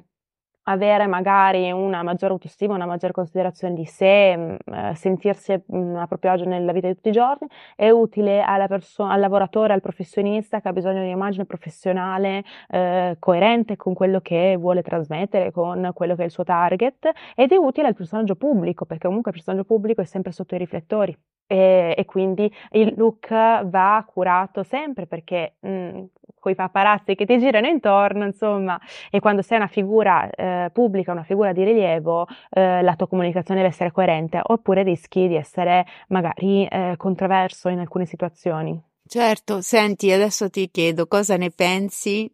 avere 0.65 1.07
magari 1.07 1.71
una 1.71 2.03
maggiore 2.03 2.33
autostima, 2.33 2.75
una 2.75 2.85
maggiore 2.85 3.11
considerazione 3.13 3.73
di 3.73 3.85
sé, 3.85 4.37
mm, 4.37 4.55
eh, 4.73 4.95
sentirsi 4.95 5.61
mm, 5.75 5.95
a 5.95 6.07
proprio 6.07 6.31
agio 6.31 6.45
nella 6.45 6.71
vita 6.71 6.87
di 6.87 6.95
tutti 6.95 7.09
i 7.09 7.11
giorni, 7.11 7.47
è 7.75 7.89
utile 7.89 8.43
perso- 8.67 9.03
al 9.03 9.19
lavoratore, 9.19 9.73
al 9.73 9.81
professionista 9.81 10.61
che 10.61 10.67
ha 10.69 10.73
bisogno 10.73 10.99
di 10.99 11.05
un'immagine 11.07 11.45
professionale 11.45 12.43
eh, 12.69 13.15
coerente 13.19 13.75
con 13.75 13.93
quello 13.93 14.19
che 14.21 14.55
vuole 14.57 14.81
trasmettere, 14.81 15.51
con 15.51 15.91
quello 15.93 16.15
che 16.15 16.21
è 16.23 16.25
il 16.25 16.31
suo 16.31 16.43
target, 16.43 17.11
ed 17.35 17.51
è 17.51 17.55
utile 17.55 17.87
al 17.87 17.95
personaggio 17.95 18.35
pubblico, 18.35 18.85
perché 18.85 19.07
comunque 19.07 19.31
il 19.31 19.37
personaggio 19.37 19.65
pubblico 19.65 20.01
è 20.01 20.05
sempre 20.05 20.31
sotto 20.31 20.55
i 20.55 20.57
riflettori. 20.59 21.17
E, 21.53 21.93
e, 21.95 22.05
quindi 22.05 22.51
il 22.71 22.95
look 22.97 23.29
va 23.29 24.03
curato 24.11 24.63
sempre 24.63 25.05
perché 25.05 25.57
mh, 25.59 25.69
mm, 25.69 26.03
con 26.39 26.51
i 26.51 26.55
paparazzi 26.55 27.13
che 27.13 27.27
ti 27.27 27.37
girano 27.37 27.67
intorno, 27.67 28.25
insomma, 28.25 28.79
e 29.11 29.19
quando 29.19 29.43
sei 29.43 29.57
una 29.57 29.67
figura 29.67 30.27
eh, 30.31 30.71
pubblica, 30.73 31.11
una 31.11 31.23
figura 31.23 31.53
di 31.53 31.63
rilievo, 31.63 32.27
eh, 32.49 32.81
la 32.81 32.95
tua 32.95 33.07
comunicazione 33.07 33.61
deve 33.61 33.71
essere 33.71 33.91
coerente, 33.91 34.39
oppure 34.41 34.81
rischi 34.81 35.27
di 35.27 35.35
essere 35.35 35.85
magari 36.07 36.65
eh, 36.65 36.95
controverso 36.97 37.69
in 37.69 37.77
alcune 37.77 38.07
situazioni. 38.07 38.81
Certo, 39.05 39.61
senti, 39.61 40.11
adesso 40.11 40.49
ti 40.49 40.71
chiedo 40.71 41.05
cosa 41.05 41.37
ne 41.37 41.51
pensi 41.51 42.29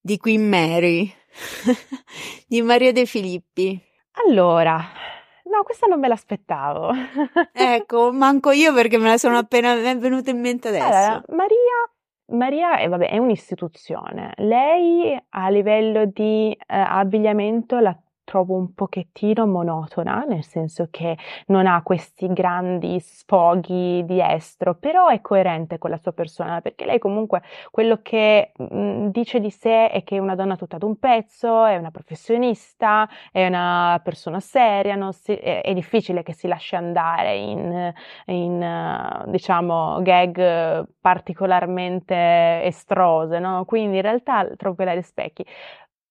di 0.00 0.16
Queen 0.16 0.48
Mary, 0.48 1.12
di 2.46 2.62
Maria 2.62 2.92
De 2.92 3.04
Filippi. 3.04 3.82
Allora, 4.24 4.80
No, 5.44 5.62
questa 5.62 5.86
non 5.86 5.98
me 5.98 6.08
l'aspettavo. 6.08 6.90
ecco, 7.52 8.12
manco 8.12 8.50
io 8.50 8.72
perché 8.72 8.98
me 8.98 9.08
la 9.08 9.18
sono 9.18 9.38
appena 9.38 9.74
venuta 9.74 10.30
in 10.30 10.40
mente 10.40 10.68
adesso. 10.68 10.84
Allora, 10.84 11.24
Maria, 11.28 11.90
Maria 12.26 12.76
è, 12.78 12.88
vabbè, 12.88 13.08
è 13.08 13.18
un'istituzione. 13.18 14.32
Lei 14.36 15.18
a 15.30 15.48
livello 15.48 16.04
di 16.06 16.52
eh, 16.52 16.76
abbigliamento 16.76 17.78
la 17.78 17.96
trovo 18.30 18.54
un 18.54 18.74
pochettino 18.74 19.44
monotona, 19.44 20.22
nel 20.22 20.44
senso 20.44 20.86
che 20.88 21.18
non 21.46 21.66
ha 21.66 21.82
questi 21.82 22.28
grandi 22.32 23.00
sfoghi 23.00 24.04
di 24.04 24.22
estro, 24.22 24.76
però 24.76 25.08
è 25.08 25.20
coerente 25.20 25.78
con 25.78 25.90
la 25.90 25.96
sua 25.96 26.12
persona, 26.12 26.60
perché 26.60 26.84
lei 26.84 27.00
comunque 27.00 27.42
quello 27.72 27.98
che 28.02 28.52
mh, 28.56 28.76
mm, 28.76 29.06
dice 29.08 29.40
di 29.40 29.50
sé 29.50 29.90
è 29.90 30.04
che 30.04 30.14
è 30.14 30.18
una 30.20 30.36
donna 30.36 30.54
tutta 30.54 30.76
ad 30.76 30.84
un 30.84 30.96
pezzo, 31.00 31.64
è 31.64 31.76
una 31.76 31.90
professionista, 31.90 33.08
è 33.32 33.44
una 33.44 34.00
persona 34.04 34.38
seria, 34.38 35.10
si, 35.10 35.32
è, 35.34 35.62
è, 35.62 35.74
difficile 35.74 36.22
che 36.22 36.32
si 36.32 36.46
lasci 36.46 36.76
andare 36.76 37.34
in, 37.36 37.92
in 38.26 39.24
diciamo, 39.26 40.00
gag 40.02 40.86
particolarmente 41.00 42.62
estrose, 42.62 43.40
no? 43.40 43.64
Quindi 43.64 43.96
in 43.96 44.02
realtà 44.02 44.46
trovo 44.56 44.76
che 44.76 44.84
lei 44.84 44.94
rispecchi. 44.94 45.44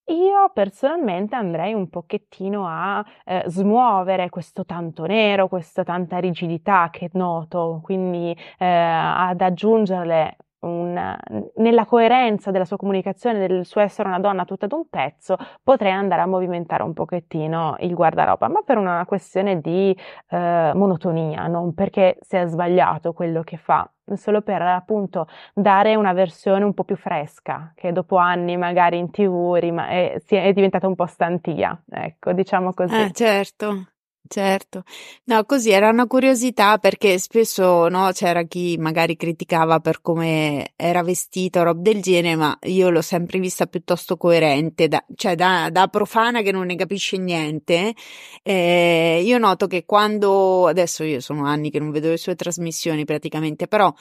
Io 0.10 0.50
personalmente 0.54 1.36
andrei 1.36 1.74
un 1.74 1.88
pochettino 1.88 2.66
a 2.68 3.06
eh, 3.26 3.44
smuovere 3.46 4.30
questo 4.30 4.66
tanto 4.66 5.06
nero, 5.06 5.48
questa 5.48 5.84
tanta 5.84 6.18
rigidità 6.18 6.90
che 6.92 7.10
noto, 7.14 7.80
quindi 7.84 8.36
eh, 8.58 8.66
ad 8.66 9.40
aggiungerle 9.40 10.38
un, 10.62 11.16
nella 11.58 11.86
coerenza 11.86 12.50
della 12.50 12.66
sua 12.66 12.78
comunicazione, 12.78 13.46
del 13.48 13.66
suo 13.66 13.82
essere 13.82 14.08
una 14.08 14.20
donna 14.20 14.46
tutta 14.46 14.66
ad 14.66 14.72
un 14.72 14.90
pezzo, 14.90 15.38
potrei 15.64 15.92
andare 15.92 16.22
a 16.22 16.26
movimentare 16.26 16.82
un 16.82 16.94
pochettino 16.94 17.76
il 17.82 17.94
guardaroba, 17.94 18.48
ma 18.48 18.62
per 18.64 18.78
una 18.78 19.06
questione 19.06 19.62
di 19.62 19.96
eh, 20.30 20.72
monotonia, 20.74 21.46
non 21.48 21.74
perché 21.76 22.18
sia 22.22 22.48
sbagliato 22.48 23.14
quello 23.14 23.44
che 23.44 23.58
fa, 23.58 23.90
solo 24.18 24.42
per 24.42 24.62
appunto 24.62 25.28
dare 25.54 25.96
una 25.96 26.14
versione 26.14 26.64
un 26.64 26.74
po' 26.74 26.84
più 26.84 26.96
fresca, 26.96 27.72
che 27.76 27.92
dopo 27.92 28.18
anni 28.18 28.58
magari 28.58 28.98
in 28.98 29.12
tv 29.12 29.56
rima- 29.60 29.88
è, 29.88 30.22
è 30.26 30.54
diventata 30.54 30.88
un 30.88 30.96
po' 30.96 31.06
stantia, 31.06 31.82
ecco, 31.90 32.34
diciamo 32.34 32.74
così. 32.74 32.96
Eh, 32.96 33.12
certo. 33.12 33.88
Certo, 34.32 34.84
no, 35.24 35.44
così 35.44 35.72
era 35.72 35.90
una 35.90 36.06
curiosità 36.06 36.78
perché 36.78 37.18
spesso 37.18 37.88
no, 37.90 38.12
c'era 38.14 38.44
chi 38.44 38.78
magari 38.78 39.16
criticava 39.16 39.80
per 39.80 40.02
come 40.02 40.74
era 40.76 41.02
vestita 41.02 41.62
o 41.62 41.64
roba 41.64 41.82
del 41.82 42.00
genere, 42.00 42.36
ma 42.36 42.56
io 42.66 42.92
l'ho 42.92 43.02
sempre 43.02 43.40
vista 43.40 43.66
piuttosto 43.66 44.18
coerente, 44.18 44.88
da, 44.88 45.04
cioè 45.16 45.34
da, 45.34 45.70
da, 45.72 45.88
profana 45.88 46.44
che 46.44 46.52
non 46.52 46.68
ne 46.68 46.76
capisce 46.76 47.18
niente. 47.18 47.96
Eh, 48.44 49.24
io 49.26 49.40
noto 49.40 49.66
che 49.66 49.86
quando 49.86 50.68
adesso 50.68 51.04
io 51.04 51.22
sono 51.22 51.46
anni 51.46 51.72
che 51.72 51.80
non 51.80 51.90
vedo 51.90 52.10
le 52.10 52.18
sue 52.18 52.36
trasmissioni 52.36 53.06
praticamente, 53.06 53.68
però 53.68 53.92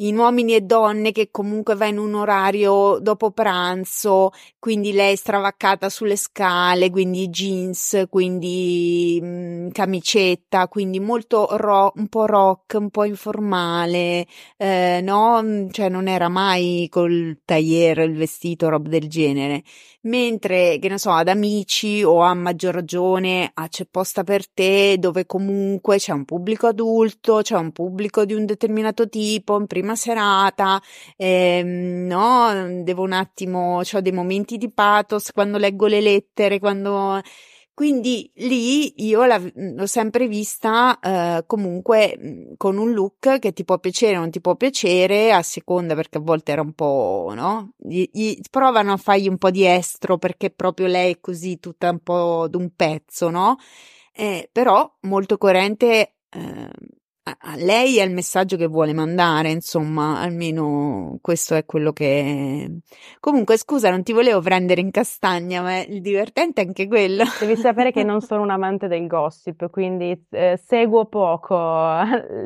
in 0.00 0.16
uomini 0.16 0.54
e 0.54 0.60
donne 0.60 1.10
che 1.12 1.30
comunque 1.30 1.74
va 1.74 1.86
in 1.86 1.98
un 1.98 2.14
orario 2.14 2.98
dopo 3.00 3.32
pranzo, 3.32 4.30
quindi 4.58 4.92
lei 4.92 5.16
stravaccata 5.16 5.88
sulle 5.88 6.16
scale, 6.16 6.90
quindi 6.90 7.28
jeans, 7.28 8.04
quindi 8.08 9.18
mm, 9.20 9.67
camicetta, 9.72 10.68
quindi 10.68 11.00
molto 11.00 11.46
rock, 11.50 11.96
un 11.96 12.08
po' 12.08 12.26
rock, 12.26 12.76
un 12.78 12.90
po' 12.90 13.04
informale, 13.04 14.26
eh, 14.56 15.00
no? 15.02 15.68
Cioè 15.70 15.88
non 15.88 16.08
era 16.08 16.28
mai 16.28 16.88
col 16.90 17.40
tailleur, 17.44 18.00
il 18.00 18.16
vestito, 18.16 18.68
roba 18.68 18.88
del 18.88 19.08
genere. 19.08 19.62
Mentre, 20.02 20.78
che 20.78 20.88
ne 20.88 20.98
so, 20.98 21.10
ad 21.10 21.28
amici 21.28 22.02
o 22.02 22.20
a 22.20 22.32
maggior 22.34 22.74
ragione 22.74 23.50
a 23.52 23.68
C'è 23.68 23.86
posta 23.90 24.24
per 24.24 24.48
te, 24.48 24.96
dove 24.98 25.26
comunque 25.26 25.98
c'è 25.98 26.12
un 26.12 26.24
pubblico 26.24 26.68
adulto, 26.68 27.40
c'è 27.42 27.56
un 27.56 27.72
pubblico 27.72 28.24
di 28.24 28.34
un 28.34 28.46
determinato 28.46 29.08
tipo, 29.08 29.58
in 29.58 29.66
prima 29.66 29.96
serata, 29.96 30.80
ehm, 31.16 32.06
no? 32.06 32.82
Devo 32.82 33.02
un 33.02 33.12
attimo, 33.12 33.80
ho 33.80 34.00
dei 34.00 34.12
momenti 34.12 34.56
di 34.56 34.70
pathos 34.70 35.32
quando 35.32 35.58
leggo 35.58 35.86
le 35.86 36.00
lettere, 36.00 36.58
quando 36.58 37.20
quindi 37.78 38.28
lì 38.38 39.04
io 39.06 39.24
l'ho 39.24 39.86
sempre 39.86 40.26
vista 40.26 40.98
eh, 40.98 41.44
comunque 41.46 42.54
con 42.56 42.76
un 42.76 42.92
look 42.92 43.38
che 43.38 43.52
ti 43.52 43.64
può 43.64 43.78
piacere 43.78 44.16
o 44.16 44.18
non 44.18 44.32
ti 44.32 44.40
può 44.40 44.56
piacere, 44.56 45.30
a 45.30 45.42
seconda 45.42 45.94
perché 45.94 46.18
a 46.18 46.20
volte 46.20 46.50
era 46.50 46.60
un 46.60 46.72
po', 46.72 47.30
no? 47.36 47.74
Gli, 47.76 48.04
gli, 48.12 48.40
provano 48.50 48.94
a 48.94 48.96
fargli 48.96 49.28
un 49.28 49.38
po' 49.38 49.52
di 49.52 49.64
estro 49.64 50.18
perché 50.18 50.50
proprio 50.50 50.88
lei 50.88 51.12
è 51.12 51.20
così 51.20 51.60
tutta 51.60 51.90
un 51.90 52.00
po' 52.00 52.48
d'un 52.50 52.74
pezzo, 52.74 53.30
no? 53.30 53.58
Eh, 54.12 54.48
però 54.50 54.92
molto 55.02 55.38
coerente 55.38 56.14
eh, 56.30 56.70
a 57.36 57.56
lei 57.56 57.98
è 57.98 58.04
il 58.04 58.12
messaggio 58.12 58.56
che 58.56 58.66
vuole 58.66 58.92
mandare, 58.92 59.50
insomma, 59.50 60.20
almeno 60.20 61.18
questo 61.20 61.54
è 61.54 61.64
quello 61.64 61.92
che. 61.92 62.80
Comunque, 63.20 63.56
scusa, 63.56 63.90
non 63.90 64.02
ti 64.02 64.12
volevo 64.12 64.40
prendere 64.40 64.80
in 64.80 64.90
castagna, 64.90 65.62
ma 65.62 65.80
il 65.80 66.00
divertente 66.00 66.62
è 66.62 66.66
anche 66.66 66.86
quello. 66.86 67.24
Devi 67.40 67.56
sapere 67.56 67.92
che 67.92 68.02
non 68.02 68.20
sono 68.22 68.42
un 68.42 68.50
amante 68.50 68.88
del 68.88 69.06
gossip, 69.06 69.70
quindi 69.70 70.26
eh, 70.30 70.60
seguo 70.62 71.06
poco 71.06 71.66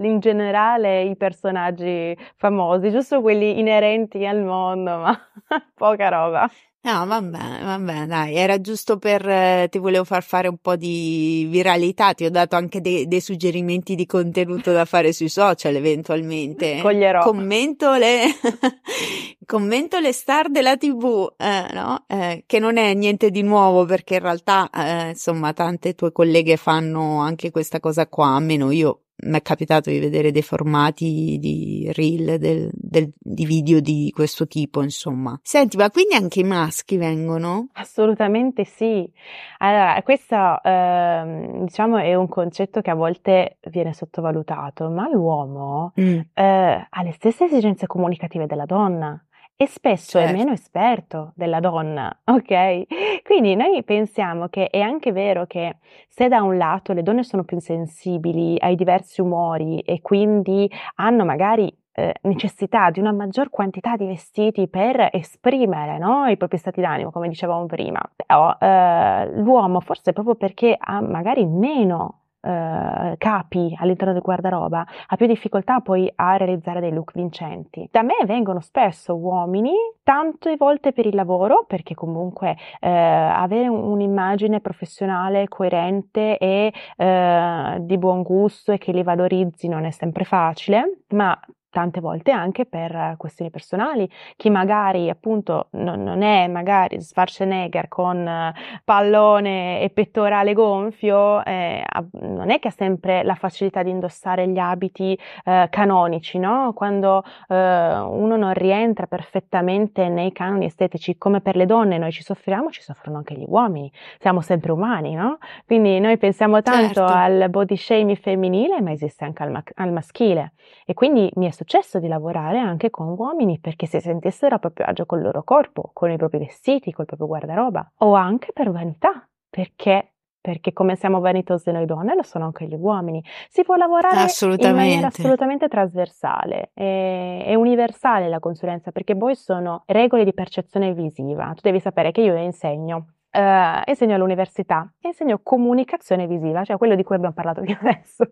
in 0.02 0.18
generale 0.20 1.02
i 1.02 1.16
personaggi 1.16 2.16
famosi, 2.36 2.90
giusto 2.90 3.20
quelli 3.20 3.58
inerenti 3.58 4.26
al 4.26 4.42
mondo, 4.42 4.98
ma 4.98 5.18
poca 5.74 6.08
roba. 6.08 6.50
No, 6.84 7.06
vabbè, 7.06 7.62
vabbè, 7.62 8.06
dai, 8.06 8.34
era 8.34 8.60
giusto 8.60 8.98
per, 8.98 9.24
eh, 9.28 9.68
ti 9.70 9.78
volevo 9.78 10.02
far 10.02 10.24
fare 10.24 10.48
un 10.48 10.56
po' 10.60 10.74
di 10.74 11.46
viralità, 11.48 12.12
ti 12.12 12.24
ho 12.24 12.30
dato 12.30 12.56
anche 12.56 12.80
de- 12.80 13.06
dei 13.06 13.20
suggerimenti 13.20 13.94
di 13.94 14.04
contenuto 14.04 14.72
da 14.72 14.84
fare 14.84 15.12
sui 15.12 15.28
social 15.28 15.76
eventualmente. 15.76 16.80
Coglierò. 16.82 17.22
Commento 17.22 17.94
le, 17.94 18.24
commento 19.46 20.00
le 20.00 20.10
star 20.10 20.50
della 20.50 20.76
tv, 20.76 21.34
eh, 21.36 21.68
no? 21.72 22.04
Eh, 22.08 22.42
che 22.48 22.58
non 22.58 22.76
è 22.76 22.94
niente 22.94 23.30
di 23.30 23.42
nuovo 23.42 23.84
perché 23.84 24.14
in 24.14 24.20
realtà, 24.22 24.68
eh, 24.70 25.10
insomma, 25.10 25.52
tante 25.52 25.94
tue 25.94 26.10
colleghe 26.10 26.56
fanno 26.56 27.20
anche 27.20 27.52
questa 27.52 27.78
cosa 27.78 28.08
qua, 28.08 28.34
almeno 28.34 28.72
io 28.72 29.01
mi 29.24 29.36
è 29.36 29.42
capitato 29.42 29.90
di 29.90 29.98
vedere 29.98 30.30
dei 30.30 30.42
formati 30.42 31.38
di 31.38 31.90
reel 31.94 32.38
del, 32.38 32.70
del, 32.72 33.12
di 33.16 33.44
video 33.44 33.80
di 33.80 34.10
questo 34.14 34.46
tipo, 34.46 34.82
insomma. 34.82 35.38
Senti, 35.42 35.76
ma 35.76 35.90
quindi 35.90 36.14
anche 36.14 36.40
i 36.40 36.44
maschi 36.44 36.96
vengono? 36.96 37.68
Assolutamente 37.74 38.64
sì. 38.64 39.10
Allora, 39.58 40.00
questo 40.02 40.62
eh, 40.62 41.60
diciamo 41.62 41.98
è 41.98 42.14
un 42.14 42.28
concetto 42.28 42.80
che 42.80 42.90
a 42.90 42.94
volte 42.94 43.58
viene 43.70 43.92
sottovalutato, 43.92 44.90
ma 44.90 45.08
l'uomo 45.08 45.92
mm. 46.00 46.18
eh, 46.34 46.86
ha 46.88 47.02
le 47.02 47.12
stesse 47.12 47.44
esigenze 47.44 47.86
comunicative 47.86 48.46
della 48.46 48.66
donna 48.66 49.22
e 49.62 49.68
spesso 49.68 50.18
certo. 50.18 50.34
è 50.34 50.36
meno 50.36 50.50
esperto 50.50 51.32
della 51.36 51.60
donna, 51.60 52.12
ok? 52.24 53.22
Quindi 53.22 53.54
noi 53.54 53.84
pensiamo 53.84 54.48
che 54.48 54.66
è 54.66 54.80
anche 54.80 55.12
vero 55.12 55.46
che 55.46 55.76
se 56.08 56.26
da 56.26 56.42
un 56.42 56.56
lato 56.56 56.92
le 56.92 57.04
donne 57.04 57.22
sono 57.22 57.44
più 57.44 57.60
sensibili 57.60 58.56
ai 58.58 58.74
diversi 58.74 59.20
umori 59.20 59.78
e 59.80 60.00
quindi 60.00 60.68
hanno 60.96 61.24
magari 61.24 61.72
eh, 61.92 62.12
necessità 62.22 62.90
di 62.90 62.98
una 62.98 63.12
maggior 63.12 63.50
quantità 63.50 63.94
di 63.94 64.06
vestiti 64.06 64.66
per 64.66 65.10
esprimere 65.12 65.96
no, 65.98 66.26
i 66.26 66.36
propri 66.36 66.58
stati 66.58 66.80
d'animo, 66.80 67.12
come 67.12 67.28
dicevamo 67.28 67.66
prima, 67.66 68.00
però 68.16 68.56
eh, 68.58 69.30
l'uomo 69.36 69.78
forse 69.78 70.12
proprio 70.12 70.34
perché 70.34 70.74
ha 70.76 71.00
magari 71.00 71.46
meno 71.46 72.21
Uh, 72.42 73.14
capi 73.18 73.72
all'interno 73.78 74.12
del 74.12 74.20
guardaroba 74.20 74.84
ha 75.06 75.14
più 75.14 75.26
difficoltà 75.26 75.78
poi 75.78 76.12
a 76.12 76.36
realizzare 76.36 76.80
dei 76.80 76.92
look 76.92 77.12
vincenti. 77.14 77.88
Da 77.88 78.02
me 78.02 78.16
vengono 78.26 78.58
spesso 78.58 79.14
uomini, 79.14 79.72
tante 80.02 80.56
volte 80.56 80.92
per 80.92 81.06
il 81.06 81.14
lavoro, 81.14 81.64
perché 81.68 81.94
comunque 81.94 82.50
uh, 82.50 82.56
avere 82.88 83.68
un'immagine 83.68 84.60
professionale 84.60 85.46
coerente 85.46 86.36
e 86.38 86.72
uh, 86.96 87.78
di 87.78 87.96
buon 87.96 88.22
gusto 88.22 88.72
e 88.72 88.78
che 88.78 88.90
li 88.90 89.04
valorizzi 89.04 89.68
non 89.68 89.84
è 89.84 89.90
sempre 89.90 90.24
facile, 90.24 91.02
ma 91.10 91.38
tante 91.72 92.00
volte 92.00 92.30
anche 92.30 92.66
per 92.66 93.14
questioni 93.16 93.50
personali, 93.50 94.08
chi 94.36 94.50
magari 94.50 95.08
appunto 95.08 95.68
non, 95.70 96.02
non 96.02 96.22
è 96.22 96.46
magari 96.46 97.00
Schwarzenegger 97.00 97.88
con 97.88 98.52
pallone 98.84 99.80
e 99.80 99.90
pettorale 99.90 100.52
gonfio, 100.52 101.42
eh, 101.44 101.82
non 102.20 102.50
è 102.50 102.58
che 102.58 102.68
ha 102.68 102.72
sempre 102.72 103.24
la 103.24 103.34
facilità 103.34 103.82
di 103.82 103.90
indossare 103.90 104.46
gli 104.46 104.58
abiti 104.58 105.18
eh, 105.44 105.66
canonici, 105.70 106.38
no? 106.38 106.72
Quando 106.74 107.24
eh, 107.48 107.54
uno 107.54 108.36
non 108.36 108.52
rientra 108.52 109.06
perfettamente 109.06 110.08
nei 110.08 110.30
canoni 110.32 110.66
estetici, 110.66 111.16
come 111.16 111.40
per 111.40 111.56
le 111.56 111.64
donne 111.64 111.96
noi 111.96 112.12
ci 112.12 112.22
soffriamo, 112.22 112.70
ci 112.70 112.82
soffrono 112.82 113.16
anche 113.16 113.34
gli 113.34 113.44
uomini, 113.46 113.90
siamo 114.18 114.42
sempre 114.42 114.72
umani, 114.72 115.14
no? 115.14 115.38
Quindi 115.64 115.98
noi 116.00 116.18
pensiamo 116.18 116.60
tanto 116.60 117.06
certo. 117.06 117.12
al 117.12 117.46
body 117.48 117.76
shaming 117.76 118.18
femminile, 118.18 118.82
ma 118.82 118.92
esiste 118.92 119.24
anche 119.24 119.42
al, 119.42 119.50
ma- 119.50 119.64
al 119.76 119.90
maschile 119.90 120.52
e 120.84 120.94
quindi 120.94 121.30
mi 121.36 121.46
è 121.46 121.50
successo 121.62 122.00
di 122.00 122.08
lavorare 122.08 122.58
anche 122.58 122.90
con 122.90 123.14
uomini 123.16 123.60
perché 123.60 123.86
si 123.86 124.00
sentissero 124.00 124.56
a 124.56 124.58
proprio 124.58 124.86
agio 124.86 125.06
col 125.06 125.22
loro 125.22 125.44
corpo, 125.44 125.90
con 125.92 126.10
i 126.10 126.16
propri 126.16 126.38
vestiti, 126.38 126.92
col 126.92 127.06
proprio 127.06 127.28
guardaroba, 127.28 127.92
o 127.98 128.14
anche 128.14 128.52
per 128.52 128.70
vanità, 128.70 129.28
perché 129.48 130.08
perché 130.42 130.72
come 130.72 130.96
siamo 130.96 131.20
vanitose 131.20 131.70
noi 131.70 131.86
donne, 131.86 132.16
lo 132.16 132.24
sono 132.24 132.46
anche 132.46 132.66
gli 132.66 132.74
uomini. 132.74 133.24
Si 133.48 133.62
può 133.62 133.76
lavorare 133.76 134.26
in 134.40 134.74
maniera 134.74 135.06
assolutamente 135.06 135.68
trasversale, 135.68 136.72
è, 136.74 137.44
è, 137.46 137.54
universale 137.54 138.28
la 138.28 138.40
consulenza, 138.40 138.90
perché 138.90 139.16
poi 139.16 139.36
sono 139.36 139.84
regole 139.86 140.24
di 140.24 140.34
percezione 140.34 140.94
visiva. 140.94 141.52
Tu 141.54 141.60
devi 141.62 141.78
sapere 141.78 142.10
che 142.10 142.22
io 142.22 142.34
insegno. 142.34 143.12
Uh, 143.32 143.80
insegno 143.86 144.16
all'università, 144.16 144.92
insegno 145.02 145.40
comunicazione 145.42 146.26
visiva, 146.26 146.64
cioè 146.64 146.76
quello 146.76 146.96
di 146.96 147.02
cui 147.04 147.14
abbiamo 147.14 147.32
parlato 147.32 147.62
fino 147.64 147.78
adesso, 147.80 148.28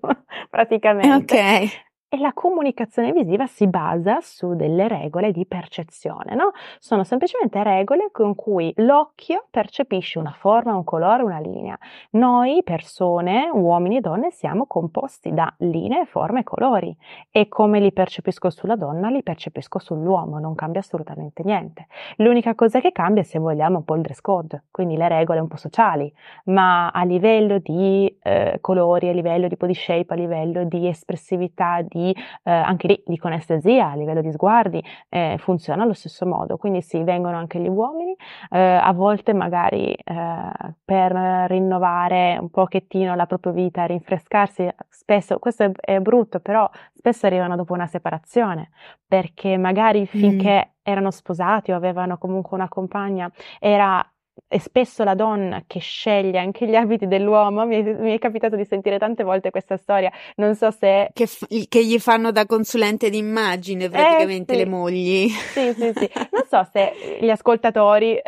praticamente. 0.50 1.34
Ok. 1.38 1.89
E 2.12 2.18
la 2.18 2.32
comunicazione 2.32 3.12
visiva 3.12 3.46
si 3.46 3.68
basa 3.68 4.18
su 4.20 4.56
delle 4.56 4.88
regole 4.88 5.30
di 5.30 5.46
percezione, 5.46 6.34
no? 6.34 6.50
Sono 6.80 7.04
semplicemente 7.04 7.62
regole 7.62 8.08
con 8.10 8.34
cui 8.34 8.72
l'occhio 8.78 9.46
percepisce 9.48 10.18
una 10.18 10.32
forma, 10.36 10.74
un 10.74 10.82
colore, 10.82 11.22
una 11.22 11.38
linea. 11.38 11.78
Noi 12.14 12.62
persone, 12.64 13.48
uomini 13.52 13.98
e 13.98 14.00
donne, 14.00 14.32
siamo 14.32 14.66
composti 14.66 15.32
da 15.32 15.54
linee, 15.58 16.04
forme 16.04 16.40
e 16.40 16.42
colori 16.42 16.96
e 17.30 17.46
come 17.46 17.78
li 17.78 17.92
percepisco 17.92 18.50
sulla 18.50 18.74
donna, 18.74 19.08
li 19.08 19.22
percepisco 19.22 19.78
sull'uomo, 19.78 20.40
non 20.40 20.56
cambia 20.56 20.80
assolutamente 20.80 21.44
niente. 21.44 21.86
L'unica 22.16 22.56
cosa 22.56 22.80
che 22.80 22.90
cambia 22.90 23.22
se 23.22 23.38
vogliamo 23.38 23.76
un 23.76 23.84
po' 23.84 23.94
il 23.94 24.02
dress 24.02 24.20
code, 24.20 24.64
quindi 24.72 24.96
le 24.96 25.06
regole 25.06 25.38
un 25.38 25.46
po' 25.46 25.58
sociali, 25.58 26.12
ma 26.46 26.88
a 26.88 27.04
livello 27.04 27.60
di 27.60 28.12
eh, 28.20 28.58
colori, 28.60 29.08
a 29.08 29.12
livello 29.12 29.46
di 29.46 29.54
body 29.54 29.74
shape, 29.74 30.12
a 30.12 30.16
livello 30.16 30.64
di 30.64 30.88
espressività, 30.88 31.82
di 31.82 31.98
di, 32.00 32.16
eh, 32.44 32.50
anche 32.50 32.86
lì 32.86 33.02
di 33.04 33.18
conestesia 33.18 33.90
a 33.90 33.94
livello 33.94 34.20
di 34.20 34.32
sguardi 34.32 34.82
eh, 35.08 35.36
funziona 35.38 35.82
allo 35.82 35.92
stesso 35.92 36.26
modo, 36.26 36.56
quindi 36.56 36.82
sì, 36.82 37.02
vengono 37.02 37.36
anche 37.36 37.58
gli 37.58 37.68
uomini, 37.68 38.14
eh, 38.50 38.58
a 38.58 38.92
volte 38.92 39.32
magari 39.32 39.92
eh, 39.92 40.74
per 40.84 41.12
rinnovare 41.48 42.38
un 42.40 42.50
pochettino 42.50 43.14
la 43.14 43.26
propria 43.26 43.52
vita, 43.52 43.84
rinfrescarsi, 43.84 44.68
spesso, 44.88 45.38
questo 45.38 45.64
è, 45.64 45.70
è 45.80 45.98
brutto, 46.00 46.40
però 46.40 46.68
spesso 46.92 47.26
arrivano 47.26 47.56
dopo 47.56 47.72
una 47.72 47.86
separazione, 47.86 48.70
perché 49.06 49.56
magari 49.56 50.06
finché 50.06 50.68
mm. 50.68 50.72
erano 50.82 51.10
sposati 51.10 51.72
o 51.72 51.76
avevano 51.76 52.18
comunque 52.18 52.56
una 52.56 52.68
compagna, 52.68 53.30
era 53.58 54.04
è 54.50 54.58
spesso 54.58 55.04
la 55.04 55.14
donna 55.14 55.62
che 55.66 55.78
sceglie 55.78 56.38
anche 56.38 56.66
gli 56.66 56.74
abiti 56.74 57.06
dell'uomo. 57.06 57.64
Mi 57.66 57.84
è, 57.84 57.94
mi 57.94 58.12
è, 58.12 58.18
capitato 58.18 58.56
di 58.56 58.64
sentire 58.64 58.98
tante 58.98 59.22
volte 59.22 59.50
questa 59.50 59.76
storia. 59.76 60.10
Non 60.36 60.54
so 60.56 60.70
se. 60.70 61.10
Che, 61.12 61.26
f- 61.26 61.46
che 61.68 61.84
gli 61.84 61.98
fanno 61.98 62.32
da 62.32 62.46
consulente 62.46 63.10
d'immagine 63.10 63.88
praticamente 63.88 64.52
eh, 64.52 64.56
sì. 64.56 64.64
le 64.64 64.68
mogli. 64.68 65.28
Sì, 65.28 65.72
sì, 65.72 65.92
sì. 65.94 66.10
Non 66.30 66.44
so 66.48 66.68
se 66.72 67.18
gli 67.20 67.30
ascoltatori 67.30 68.20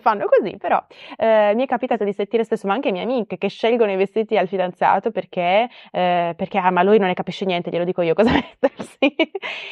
fanno 0.00 0.26
così, 0.28 0.56
però 0.56 0.84
eh, 1.16 1.52
mi 1.54 1.62
è 1.62 1.66
capitato 1.66 2.02
di 2.02 2.12
sentire 2.12 2.44
spesso, 2.44 2.66
ma 2.66 2.74
anche 2.74 2.90
mie 2.90 3.02
amiche, 3.02 3.38
che 3.38 3.48
scelgono 3.48 3.92
i 3.92 3.96
vestiti 3.96 4.36
al 4.36 4.48
fidanzato 4.48 5.10
perché, 5.10 5.68
eh, 5.92 6.34
perché 6.36 6.58
ah, 6.58 6.70
ma 6.70 6.82
lui 6.82 6.98
non 6.98 7.08
ne 7.08 7.14
capisce 7.14 7.44
niente, 7.44 7.70
glielo 7.70 7.84
dico 7.84 8.02
io 8.02 8.14
cosa 8.14 8.30
mettersi. 8.34 9.14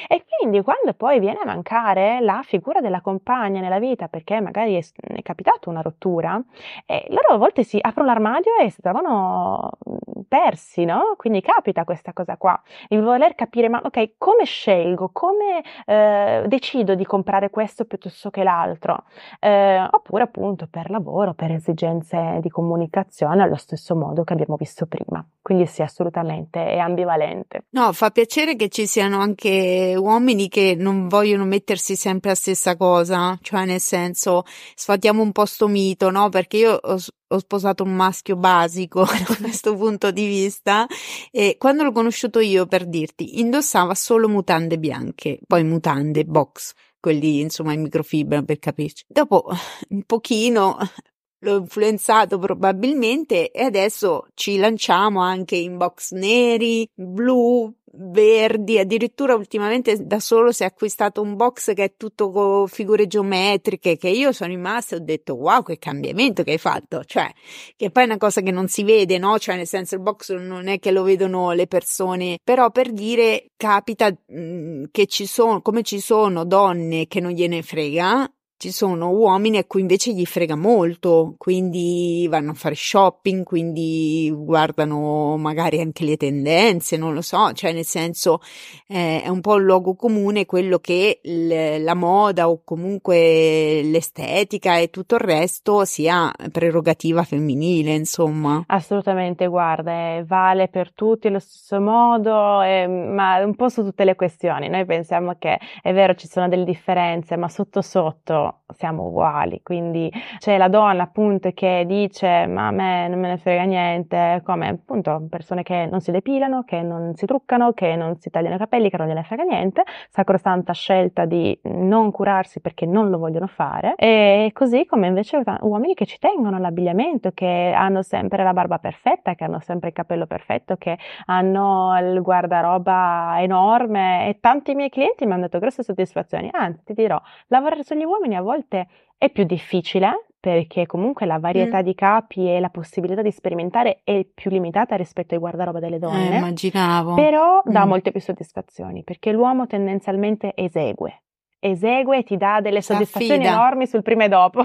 e 0.07 0.25
quindi 0.39 0.62
quando 0.62 0.93
poi 0.95 1.18
viene 1.18 1.41
a 1.41 1.47
mancare 1.47 2.21
la 2.21 2.43
figura 2.45 2.81
della 2.81 3.01
compagna 3.01 3.61
nella 3.61 3.79
vita, 3.79 4.09
perché 4.09 4.41
magari 4.41 4.77
è, 4.77 4.85
è 5.14 5.23
capitato 5.23 5.59
avuto 5.61 5.70
una 5.70 5.82
rottura, 5.82 6.42
e 6.86 7.04
loro 7.08 7.34
a 7.34 7.36
volte 7.36 7.62
si 7.62 7.78
aprono 7.80 8.08
l'armadio 8.08 8.56
e 8.56 8.70
si 8.70 8.80
trovano 8.80 9.70
mm, 9.88 10.22
persi, 10.26 10.84
no? 10.84 11.14
Quindi 11.16 11.42
capita 11.42 11.84
questa 11.84 12.12
cosa 12.12 12.36
qua, 12.36 12.61
il 12.88 13.02
voler 13.02 13.34
capire, 13.34 13.68
ma 13.68 13.80
ok, 13.84 14.12
come 14.16 14.44
scelgo, 14.44 15.11
come 15.12 15.62
eh, 15.84 16.44
decido 16.46 16.94
di 16.94 17.04
comprare 17.04 17.50
questo 17.50 17.84
piuttosto 17.84 18.30
che 18.30 18.42
l'altro, 18.42 19.04
eh, 19.38 19.86
oppure 19.90 20.24
appunto 20.24 20.66
per 20.68 20.90
lavoro, 20.90 21.34
per 21.34 21.52
esigenze 21.52 22.38
di 22.40 22.48
comunicazione, 22.48 23.42
allo 23.42 23.56
stesso 23.56 23.94
modo 23.94 24.24
che 24.24 24.32
abbiamo 24.32 24.56
visto 24.56 24.86
prima. 24.86 25.24
Quindi 25.42 25.66
sì, 25.66 25.82
assolutamente, 25.82 26.64
è 26.64 26.78
ambivalente. 26.78 27.64
No, 27.70 27.92
fa 27.92 28.11
piacere 28.11 28.56
che 28.56 28.68
ci 28.68 28.86
siano 28.86 29.18
anche 29.18 29.94
uomini 29.96 30.48
che 30.48 30.74
non 30.78 31.08
vogliono 31.08 31.44
mettersi 31.44 31.96
sempre 31.96 32.30
la 32.30 32.36
stessa 32.36 32.76
cosa, 32.76 33.36
cioè 33.42 33.64
nel 33.64 33.80
senso 33.80 34.44
sfatiamo 34.74 35.22
un 35.22 35.32
po' 35.32 35.46
sto 35.51 35.68
mito, 35.68 36.11
no? 36.11 36.28
Perché 36.28 36.57
io 36.57 36.72
ho, 36.72 36.96
ho 37.28 37.38
sposato 37.38 37.82
un 37.82 37.94
maschio 37.94 38.36
basico 38.36 39.05
da 39.26 39.36
questo 39.40 39.76
punto 39.76 40.11
di 40.11 40.26
vista 40.26 40.86
e 41.30 41.57
quando 41.59 41.82
l'ho 41.82 41.92
conosciuto 41.92 42.40
io 42.40 42.66
per 42.66 42.86
dirti 42.86 43.40
indossava 43.40 43.94
solo 43.94 44.28
mutande 44.28 44.78
bianche, 44.78 45.40
poi 45.46 45.64
mutande 45.64 46.24
box 46.24 46.72
quelli 47.01 47.40
insomma 47.40 47.72
in 47.72 47.82
microfibra 47.82 48.42
per 48.42 48.59
capirci. 48.59 49.05
Dopo 49.09 49.46
un 49.88 50.03
pochino 50.05 50.76
l'ho 51.42 51.57
influenzato 51.57 52.38
probabilmente 52.38 53.51
e 53.51 53.62
adesso 53.64 54.26
ci 54.34 54.59
lanciamo 54.59 55.20
anche 55.20 55.57
in 55.57 55.78
box 55.78 56.12
neri, 56.12 56.88
blu, 56.94 57.74
verdi, 57.93 58.78
addirittura 58.78 59.34
ultimamente 59.34 60.07
da 60.07 60.20
solo 60.20 60.53
si 60.53 60.62
è 60.62 60.66
acquistato 60.66 61.20
un 61.20 61.34
box 61.36 61.74
che 61.74 61.84
è 61.84 61.93
tutto 61.97 62.30
con 62.30 62.68
figure 62.68 63.07
geometriche 63.07 63.97
che 63.97 64.09
io 64.09 64.32
sono 64.32 64.51
rimasta 64.51 64.95
e 64.95 64.99
ho 64.99 65.03
detto 65.03 65.34
wow 65.34 65.62
che 65.62 65.78
cambiamento 65.78 66.43
che 66.43 66.53
hai 66.53 66.59
fatto, 66.59 67.05
cioè 67.05 67.30
che 67.76 67.91
poi 67.91 68.05
è 68.05 68.07
una 68.07 68.16
cosa 68.18 68.41
che 68.41 68.51
non 68.51 68.68
si 68.68 68.84
vede, 68.84 69.18
no? 69.18 69.38
Cioè 69.38 69.57
nel 69.57 69.66
senso 69.66 69.97
il 69.97 70.03
box 70.03 70.34
non 70.36 70.68
è 70.68 70.78
che 70.78 70.91
lo 70.91 71.03
vedono 71.03 71.53
le 71.53 71.66
persone, 71.66 72.38
però 72.43 72.70
per 72.70 72.93
dire 72.93 73.51
capita 73.57 74.11
mh, 74.11 74.41
mm, 74.41 74.84
che 74.91 75.07
ci 75.07 75.26
sono, 75.26 75.61
come 75.61 75.82
ci 75.82 76.01
sono 76.01 76.45
donne 76.45 77.07
che 77.07 77.20
non 77.20 77.32
gliene 77.32 77.62
frega, 77.62 78.30
ci 78.61 78.72
sono 78.72 79.08
uomini 79.08 79.56
a 79.56 79.64
cui 79.64 79.80
invece 79.80 80.12
gli 80.12 80.26
frega 80.26 80.54
molto, 80.54 81.34
quindi 81.38 82.26
vanno 82.28 82.50
a 82.50 82.54
fare 82.54 82.74
shopping, 82.74 83.42
quindi 83.42 84.30
guardano 84.36 85.38
magari 85.38 85.80
anche 85.80 86.04
le 86.04 86.18
tendenze, 86.18 86.98
non 86.98 87.14
lo 87.14 87.22
so, 87.22 87.52
cioè 87.52 87.72
nel 87.72 87.86
senso 87.86 88.40
eh, 88.86 89.22
è 89.22 89.28
un 89.28 89.40
po' 89.40 89.54
un 89.54 89.62
luogo 89.62 89.94
comune 89.94 90.44
quello 90.44 90.78
che 90.78 91.20
l- 91.22 91.82
la 91.82 91.94
moda 91.94 92.50
o 92.50 92.61
comunque 92.62 93.80
l'estetica 93.82 94.76
e 94.76 94.90
tutto 94.90 95.14
il 95.14 95.22
resto 95.22 95.86
sia 95.86 96.30
prerogativa 96.52 97.22
femminile, 97.22 97.94
insomma. 97.94 98.62
Assolutamente, 98.66 99.46
guarda, 99.46 100.16
eh, 100.18 100.24
vale 100.26 100.68
per 100.68 100.92
tutti 100.92 101.28
allo 101.28 101.38
stesso 101.38 101.80
modo, 101.80 102.61
eh, 102.61 102.86
ma 102.86 103.42
un 103.42 103.54
po' 103.54 103.70
su 103.70 103.82
tutte 103.82 104.04
le 104.04 104.16
questioni. 104.16 104.68
Noi 104.68 104.84
pensiamo 104.84 105.36
che 105.38 105.58
è 105.80 105.94
vero, 105.94 106.14
ci 106.14 106.28
sono 106.28 106.46
delle 106.46 106.64
differenze, 106.64 107.36
ma 107.36 107.48
sotto 107.48 107.80
sotto 107.80 108.48
siamo 108.74 109.07
uguali, 109.07 109.61
quindi 109.62 110.11
c'è 110.38 110.57
la 110.57 110.68
donna 110.68 111.03
appunto 111.05 111.51
che 111.53 111.84
dice 111.86 112.46
ma 112.46 112.68
a 112.68 112.70
me 112.70 113.09
non 113.09 113.18
me 113.18 113.28
ne 113.28 113.36
frega 113.36 113.64
niente, 113.64 114.42
come 114.44 114.68
appunto 114.68 115.26
persone 115.28 115.62
che 115.62 115.86
non 115.90 116.01
si 116.01 116.11
depilano, 116.11 116.62
che 116.64 116.82
non 116.82 117.14
si 117.14 117.26
truccano, 117.26 117.72
che 117.72 117.96
non 117.96 118.16
si 118.18 118.30
tagliano 118.30 118.57
i 118.57 118.59
capelli, 118.59 118.90
che 118.90 118.96
non 118.96 119.07
gliene 119.07 119.22
frega 119.22 119.42
niente, 119.42 119.82
sacrosanta 120.09 120.72
scelta 120.72 121.24
di 121.24 121.59
non 121.64 122.11
curarsi 122.11 122.61
perché 122.61 122.86
non 122.86 123.11
lo 123.11 123.18
vogliono 123.18 123.46
fare. 123.46 123.94
E 123.96 124.51
così 124.53 124.86
come 124.86 125.07
invece 125.07 125.42
uomini 125.61 125.94
che 125.94 126.07
ci 126.07 126.18
tengono 126.18 126.57
all'abbigliamento, 126.57 127.30
che 127.32 127.72
hanno 127.74 128.03
sempre 128.03 128.42
la 128.42 128.53
barba 128.53 128.78
perfetta, 128.78 129.34
che 129.34 129.44
hanno 129.44 129.61
sempre 129.61 129.88
il 129.88 129.94
capello 129.94 130.26
perfetto, 130.26 130.76
che 130.76 130.98
hanno 131.26 131.96
il 132.01 132.20
guardaroba 132.22 133.36
enorme. 133.38 134.28
E 134.28 134.38
tanti 134.40 134.74
miei 134.74 134.90
clienti 134.90 135.26
mi 135.26 135.32
hanno 135.32 135.42
dato 135.42 135.59
grosse 135.59 135.82
soddisfazioni, 135.82 136.48
anzi 136.53 136.84
ti 136.84 136.94
dirò, 136.94 137.20
lavorare 137.48 137.82
sugli 137.82 138.05
uomini 138.05 138.36
a 138.41 138.43
volte 138.43 138.88
è 139.16 139.30
più 139.30 139.45
difficile 139.45 140.26
perché 140.41 140.86
comunque 140.86 141.26
la 141.26 141.38
varietà 141.38 141.80
mm. 141.80 141.84
di 141.84 141.95
capi 141.95 142.49
e 142.49 142.61
la 142.61 142.70
possibilità 142.70 143.20
di 143.20 143.30
sperimentare 143.30 144.01
è 144.05 144.24
più 144.24 144.51
limitata 144.51 144.97
rispetto 144.97 145.34
ai 145.34 145.41
guardaroba 145.41 145.78
delle 145.78 145.97
eh, 145.97 145.99
donne. 145.99 146.32
Eh, 146.32 146.36
immaginavo. 146.38 147.14
Però 147.14 147.61
dà 147.64 147.84
mm. 147.84 147.88
molte 147.88 148.11
più 148.11 148.20
soddisfazioni 148.20 149.05
perché 149.05 149.32
l'uomo 149.32 149.66
tendenzialmente 149.66 150.53
esegue. 150.57 151.24
Esegue 151.59 152.18
e 152.18 152.22
ti 152.22 152.38
dà 152.38 152.61
delle 152.62 152.80
soddisfazioni 152.80 153.45
S'affida. 153.45 153.53
enormi 153.53 153.86
sul 153.86 154.03
prima 154.03 154.24
e 154.24 154.28
dopo. 154.28 154.64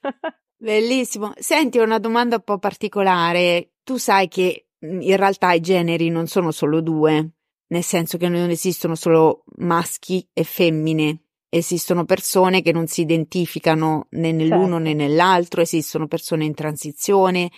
Bellissimo. 0.56 1.32
Senti, 1.34 1.78
una 1.78 1.98
domanda 1.98 2.36
un 2.36 2.42
po' 2.42 2.58
particolare. 2.58 3.72
Tu 3.82 3.96
sai 3.96 4.28
che 4.28 4.68
mm, 4.86 5.00
in 5.00 5.16
realtà 5.16 5.52
i 5.52 5.60
generi 5.60 6.08
non 6.08 6.28
sono 6.28 6.52
solo 6.52 6.80
due, 6.80 7.30
nel 7.66 7.82
senso 7.82 8.16
che 8.16 8.28
non 8.28 8.48
esistono 8.48 8.94
solo 8.94 9.42
maschi 9.56 10.26
e 10.32 10.44
femmine 10.44 11.22
esistono 11.56 12.04
persone 12.04 12.62
che 12.62 12.72
non 12.72 12.86
si 12.86 13.00
identificano 13.02 14.06
né 14.10 14.32
nell'uno 14.32 14.76
certo. 14.76 14.78
né 14.78 14.94
nell'altro, 14.94 15.60
esistono 15.60 16.06
persone 16.06 16.44
in 16.44 16.54
transizione. 16.54 17.50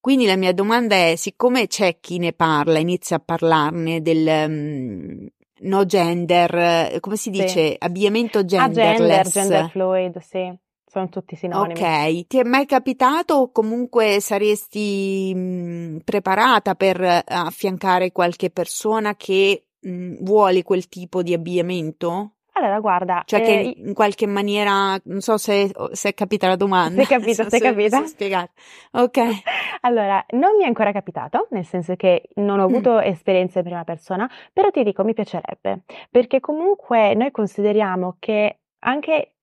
Quindi 0.00 0.26
la 0.26 0.36
mia 0.36 0.52
domanda 0.52 0.94
è, 0.96 1.14
siccome 1.16 1.66
c'è 1.66 1.98
chi 1.98 2.18
ne 2.18 2.32
parla, 2.32 2.78
inizia 2.78 3.16
a 3.16 3.22
parlarne 3.24 4.02
del 4.02 4.26
um, 4.26 5.26
no 5.60 5.86
gender, 5.86 6.98
come 7.00 7.16
si 7.16 7.30
dice? 7.30 7.68
Sì. 7.68 7.76
Abbigliamento 7.78 8.44
genderless. 8.44 9.00
Ah, 9.00 9.22
gender, 9.22 9.30
gender 9.30 9.70
fluid, 9.70 10.18
sì. 10.18 10.58
Sono 10.86 11.08
tutti 11.08 11.34
sinonimi. 11.34 11.80
Ok, 11.80 12.26
ti 12.26 12.38
è 12.38 12.44
mai 12.44 12.66
capitato 12.66 13.34
o 13.34 13.50
comunque 13.50 14.20
saresti 14.20 15.34
mh, 15.34 16.02
preparata 16.04 16.74
per 16.74 17.24
affiancare 17.26 18.12
qualche 18.12 18.50
persona 18.50 19.16
che 19.16 19.68
mh, 19.80 20.22
vuole 20.22 20.62
quel 20.62 20.86
tipo 20.88 21.22
di 21.22 21.32
abbigliamento? 21.32 22.34
Allora, 22.56 22.78
guarda, 22.78 23.22
cioè 23.26 23.40
eh, 23.40 23.42
che 23.42 23.74
in 23.78 23.94
qualche 23.94 24.26
maniera, 24.26 24.96
non 25.04 25.20
so 25.20 25.36
se, 25.36 25.72
se 25.90 26.10
è 26.10 26.14
capita 26.14 26.46
la 26.46 26.56
domanda. 26.56 27.02
Se 27.02 27.14
è 27.14 27.18
capita, 27.18 27.48
se 27.48 27.56
è 27.56 27.60
capita. 27.60 28.06
Spiegare. 28.06 28.50
Ok. 28.92 29.18
allora, 29.82 30.24
non 30.30 30.56
mi 30.56 30.62
è 30.62 30.66
ancora 30.66 30.92
capitato, 30.92 31.48
nel 31.50 31.64
senso 31.64 31.96
che 31.96 32.28
non 32.34 32.60
ho 32.60 32.64
avuto 32.64 32.94
mm. 32.94 33.00
esperienze 33.02 33.58
in 33.58 33.64
prima 33.64 33.82
persona, 33.82 34.30
però 34.52 34.70
ti 34.70 34.84
dico, 34.84 35.02
mi 35.02 35.14
piacerebbe, 35.14 35.82
perché 36.10 36.38
comunque 36.38 37.14
noi 37.14 37.32
consideriamo 37.32 38.16
che 38.20 38.58
anche 38.84 39.33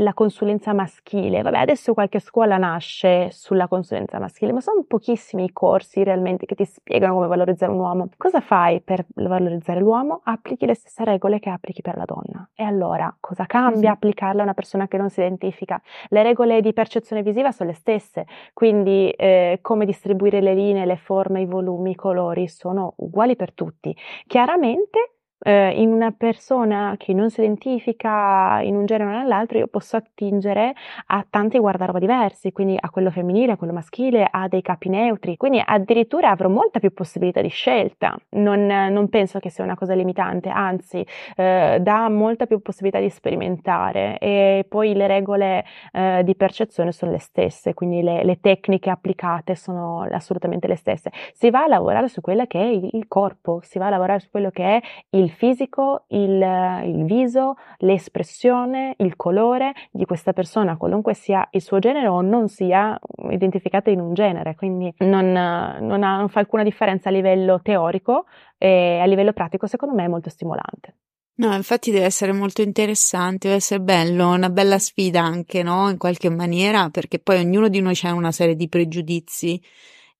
la 0.00 0.14
consulenza 0.14 0.72
maschile. 0.72 1.42
Vabbè, 1.42 1.58
adesso 1.58 1.94
qualche 1.94 2.20
scuola 2.20 2.56
nasce 2.56 3.30
sulla 3.30 3.68
consulenza 3.68 4.18
maschile, 4.18 4.52
ma 4.52 4.60
sono 4.60 4.84
pochissimi 4.86 5.44
i 5.44 5.52
corsi 5.52 6.02
realmente 6.02 6.46
che 6.46 6.54
ti 6.54 6.64
spiegano 6.64 7.14
come 7.14 7.26
valorizzare 7.26 7.72
un 7.72 7.78
uomo. 7.78 8.08
Cosa 8.16 8.40
fai 8.40 8.80
per 8.80 9.04
valorizzare 9.14 9.80
l'uomo? 9.80 10.20
Applichi 10.24 10.66
le 10.66 10.74
stesse 10.74 11.04
regole 11.04 11.38
che 11.38 11.50
applichi 11.50 11.82
per 11.82 11.96
la 11.96 12.04
donna. 12.04 12.48
E 12.54 12.64
allora, 12.64 13.14
cosa 13.20 13.46
cambia 13.46 13.92
applicarle 13.92 14.40
a 14.40 14.44
una 14.44 14.54
persona 14.54 14.88
che 14.88 14.96
non 14.96 15.10
si 15.10 15.20
identifica? 15.20 15.80
Le 16.08 16.22
regole 16.22 16.60
di 16.60 16.72
percezione 16.72 17.22
visiva 17.22 17.52
sono 17.52 17.70
le 17.70 17.76
stesse, 17.76 18.26
quindi 18.52 19.10
eh, 19.10 19.58
come 19.60 19.84
distribuire 19.84 20.40
le 20.40 20.54
linee, 20.54 20.86
le 20.86 20.96
forme, 20.96 21.42
i 21.42 21.46
volumi, 21.46 21.90
i 21.90 21.94
colori 21.94 22.48
sono 22.48 22.94
uguali 22.96 23.36
per 23.36 23.52
tutti. 23.52 23.94
Chiaramente 24.26 25.19
eh, 25.42 25.70
in 25.80 25.92
una 25.92 26.10
persona 26.10 26.94
che 26.98 27.12
non 27.12 27.30
si 27.30 27.40
identifica 27.40 28.60
in 28.62 28.76
un 28.76 28.86
genere 28.86 29.14
o 29.14 29.18
nell'altro, 29.18 29.58
io 29.58 29.66
posso 29.66 29.96
attingere 29.96 30.74
a 31.06 31.24
tanti 31.28 31.58
guardaroba 31.58 31.98
diversi, 31.98 32.52
quindi 32.52 32.76
a 32.78 32.90
quello 32.90 33.10
femminile, 33.10 33.52
a 33.52 33.56
quello 33.56 33.72
maschile, 33.72 34.26
a 34.30 34.48
dei 34.48 34.62
capi 34.62 34.88
neutri, 34.88 35.36
quindi 35.36 35.62
addirittura 35.64 36.30
avrò 36.30 36.48
molta 36.48 36.78
più 36.78 36.92
possibilità 36.92 37.40
di 37.40 37.48
scelta. 37.48 38.16
Non, 38.30 38.66
non 38.66 39.08
penso 39.08 39.38
che 39.38 39.50
sia 39.50 39.64
una 39.64 39.76
cosa 39.76 39.94
limitante, 39.94 40.48
anzi, 40.48 41.04
eh, 41.36 41.78
dà 41.80 42.08
molta 42.08 42.46
più 42.46 42.60
possibilità 42.60 43.00
di 43.00 43.10
sperimentare 43.10 44.18
e 44.18 44.66
poi 44.68 44.94
le 44.94 45.06
regole 45.06 45.64
eh, 45.92 46.22
di 46.24 46.34
percezione 46.36 46.92
sono 46.92 47.12
le 47.12 47.18
stesse, 47.18 47.74
quindi 47.74 48.02
le, 48.02 48.24
le, 48.24 48.38
tecniche 48.40 48.90
applicate 48.90 49.54
sono 49.54 50.02
assolutamente 50.02 50.66
le 50.66 50.76
stesse. 50.76 51.10
Si 51.32 51.50
va 51.50 51.64
a 51.64 51.66
lavorare 51.66 52.08
su 52.08 52.20
quello 52.20 52.46
che 52.46 52.60
è 52.60 52.66
il 52.66 53.06
corpo, 53.08 53.60
si 53.62 53.78
va 53.78 53.86
a 53.86 53.90
lavorare 53.90 54.20
su 54.20 54.30
quello 54.30 54.50
che 54.50 54.76
è 54.76 54.80
il 55.10 55.29
il 55.30 55.36
fisico, 55.36 56.04
il, 56.08 56.82
il 56.84 57.04
viso, 57.04 57.54
l'espressione, 57.78 58.94
il 58.98 59.14
colore 59.16 59.72
di 59.90 60.04
questa 60.04 60.32
persona, 60.32 60.76
qualunque 60.76 61.14
sia 61.14 61.46
il 61.52 61.62
suo 61.62 61.78
genere 61.78 62.08
o 62.08 62.20
non 62.20 62.48
sia 62.48 62.98
identificata 63.30 63.90
in 63.90 64.00
un 64.00 64.12
genere, 64.14 64.56
quindi 64.56 64.92
non, 64.98 65.30
non, 65.30 66.02
ha, 66.02 66.18
non 66.18 66.28
fa 66.28 66.40
alcuna 66.40 66.64
differenza 66.64 67.08
a 67.08 67.12
livello 67.12 67.60
teorico 67.62 68.26
e 68.58 68.98
a 69.00 69.06
livello 69.06 69.32
pratico 69.32 69.66
secondo 69.66 69.94
me 69.94 70.04
è 70.04 70.08
molto 70.08 70.28
stimolante. 70.28 70.94
No, 71.40 71.54
infatti 71.54 71.90
deve 71.90 72.04
essere 72.04 72.32
molto 72.32 72.60
interessante, 72.60 73.46
deve 73.46 73.60
essere 73.60 73.80
bello, 73.80 74.28
una 74.28 74.50
bella 74.50 74.78
sfida 74.78 75.22
anche, 75.22 75.62
no? 75.62 75.88
In 75.88 75.96
qualche 75.96 76.28
maniera, 76.28 76.90
perché 76.90 77.18
poi 77.18 77.38
ognuno 77.38 77.68
di 77.68 77.80
noi 77.80 77.98
ha 78.02 78.12
una 78.12 78.30
serie 78.30 78.56
di 78.56 78.68
pregiudizi 78.68 79.58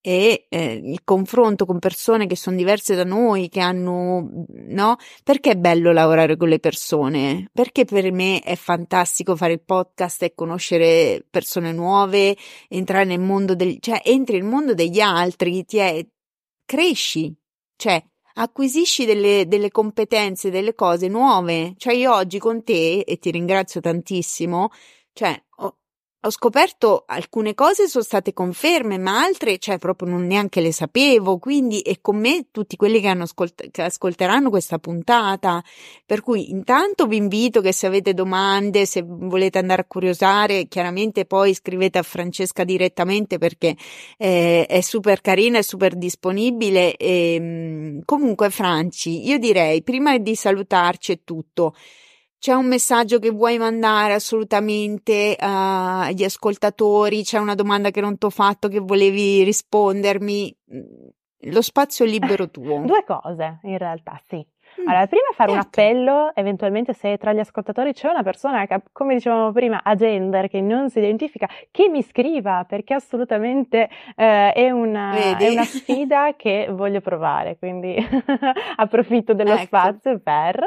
e 0.03 0.47
eh, 0.49 0.81
il 0.83 1.03
confronto 1.05 1.67
con 1.67 1.79
persone 1.79 2.27
che 2.27 2.37
sono 2.37 2.57
diverse 2.57 2.95
da 2.95 3.05
noi, 3.05 3.49
che 3.49 3.61
hanno, 3.61 4.29
no? 4.49 4.97
Perché 5.23 5.53
è 5.53 5.57
bello 5.57 5.93
lavorare 5.93 6.37
con 6.37 6.49
le 6.49 6.59
persone? 6.59 7.49
Perché 7.53 7.85
per 7.85 8.11
me 8.13 8.41
è 8.41 8.57
fantastico 8.57 9.37
fare 9.37 9.55
il 9.55 9.63
podcast 9.63 10.23
e 10.23 10.35
conoscere 10.35 11.27
persone 11.29 11.73
nuove, 11.73 12.37
entrare 12.69 13.05
nel 13.05 13.21
mondo 13.21 13.55
del, 13.55 13.77
cioè 13.81 14.01
entri 14.05 14.39
nel 14.39 14.49
mondo 14.49 14.75
degli 14.75 15.01
altri, 15.01 15.65
ti 15.65 15.79
è, 15.79 16.07
cresci, 16.65 17.35
cioè 17.77 18.03
acquisisci 18.35 19.05
delle, 19.05 19.47
delle 19.47 19.71
competenze, 19.71 20.51
delle 20.51 20.75
cose 20.75 21.09
nuove. 21.09 21.75
Cioè 21.77 21.95
io 21.95 22.15
oggi 22.15 22.39
con 22.39 22.65
te, 22.65 23.01
e 23.01 23.19
ti 23.19 23.31
ringrazio 23.31 23.81
tantissimo, 23.81 24.71
cioè 25.13 25.39
ho, 26.23 26.31
scoperto 26.31 27.05
alcune 27.07 27.55
cose 27.55 27.89
sono 27.89 28.05
state 28.05 28.33
conferme, 28.33 28.99
ma 28.99 29.23
altre, 29.23 29.59
cioè, 29.59 29.79
proprio 29.79 30.09
non 30.09 30.27
neanche 30.27 30.61
le 30.61 30.73
sapevo. 30.73 31.39
Quindi, 31.39 31.81
e 31.81 31.99
con 32.01 32.19
me 32.19 32.47
tutti 32.51 32.77
quelli 32.77 33.01
che, 33.01 33.09
hanno 33.09 33.23
ascolt- 33.23 33.71
che 33.71 33.83
ascolteranno 33.83 34.51
questa 34.51 34.79
puntata. 34.79 35.63
Per 36.05 36.21
cui, 36.21 36.51
intanto 36.51 37.07
vi 37.07 37.17
invito 37.17 37.61
che 37.61 37.73
se 37.73 37.87
avete 37.87 38.15
domande, 38.15 38.87
se 38.87 39.03
volete 39.07 39.59
andare 39.59 39.83
a 39.83 39.87
curiosare, 39.87 40.67
chiaramente 40.69 41.25
poi 41.25 41.55
scrivete 41.55 41.99
a 41.99 42.03
Francesca 42.03 42.65
direttamente 42.65 43.39
perché 43.39 43.77
eh, 44.19 44.67
è 44.67 44.81
super 44.81 45.21
carina, 45.21 45.59
è 45.59 45.63
super 45.63 45.97
disponibile. 45.97 46.97
E, 46.97 47.35
ehm, 47.35 48.01
comunque, 48.05 48.51
Franci, 48.51 49.27
io 49.27 49.39
direi, 49.39 49.83
prima 49.83 50.19
di 50.19 50.35
salutarci 50.35 51.13
è 51.13 51.21
tutto. 51.25 51.75
C'è 52.41 52.55
un 52.55 52.65
messaggio 52.65 53.19
che 53.19 53.29
vuoi 53.29 53.59
mandare 53.59 54.15
assolutamente 54.15 55.37
uh, 55.39 55.45
agli 55.45 56.25
ascoltatori? 56.25 57.23
C'è 57.23 57.37
una 57.37 57.55
domanda 57.55 57.91
che 57.91 58.01
non 58.01 58.17
ti 58.17 58.25
ho 58.25 58.31
fatto 58.31 58.69
che 58.69 58.79
volevi 58.79 59.43
rispondermi? 59.43 60.57
Mm, 60.75 60.81
lo 61.53 61.61
spazio 61.61 62.07
è 62.07 62.09
libero 62.09 62.49
tuo. 62.49 62.79
Due 62.87 63.05
cose, 63.05 63.59
in 63.65 63.77
realtà, 63.77 64.19
sì. 64.27 64.37
Mm, 64.37 64.89
allora, 64.89 65.07
prima 65.07 65.27
fare 65.35 65.51
certo. 65.51 65.53
un 65.53 65.59
appello, 65.59 66.31
eventualmente 66.35 66.95
se 66.95 67.19
tra 67.19 67.35
gli 67.35 67.41
ascoltatori 67.41 67.93
c'è 67.93 68.09
una 68.09 68.23
persona 68.23 68.67
che, 68.67 68.81
come 68.91 69.17
dicevamo 69.17 69.53
prima, 69.53 69.83
a 69.85 69.95
gender, 69.95 70.49
che 70.49 70.63
non 70.63 70.89
si 70.89 70.97
identifica, 70.97 71.47
che 71.71 71.91
mi 71.91 72.03
scriva, 72.03 72.65
perché 72.67 72.95
assolutamente 72.95 73.91
eh, 74.17 74.53
è, 74.55 74.71
una, 74.71 75.37
è, 75.37 75.51
una, 75.51 75.65
sfida 75.65 76.33
che 76.37 76.69
voglio 76.71 77.03
provare, 77.03 77.59
quindi 77.59 77.97
approfitto 78.77 79.35
dello 79.35 79.53
ecco. 79.53 79.65
spazio 79.65 80.19
per... 80.21 80.59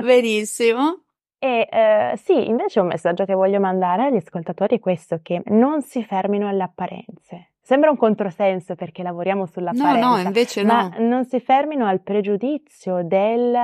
Benissimo. 0.00 1.00
E 1.38 1.68
eh, 1.70 2.16
sì, 2.16 2.48
invece 2.48 2.80
un 2.80 2.86
messaggio 2.86 3.24
che 3.24 3.34
voglio 3.34 3.60
mandare 3.60 4.06
agli 4.06 4.16
ascoltatori 4.16 4.76
è 4.76 4.80
questo, 4.80 5.20
che 5.22 5.42
non 5.46 5.82
si 5.82 6.02
fermino 6.02 6.48
alle 6.48 6.62
apparenze. 6.62 7.55
Sembra 7.66 7.90
un 7.90 7.96
controsenso 7.96 8.76
perché 8.76 9.02
lavoriamo 9.02 9.44
sull'apparenza. 9.44 9.98
No, 9.98 10.14
no, 10.14 10.18
invece 10.20 10.62
no. 10.62 10.72
Ma 10.72 10.94
non 10.98 11.24
si 11.24 11.40
fermino 11.40 11.84
al 11.84 12.00
pregiudizio 12.00 13.02
del 13.02 13.56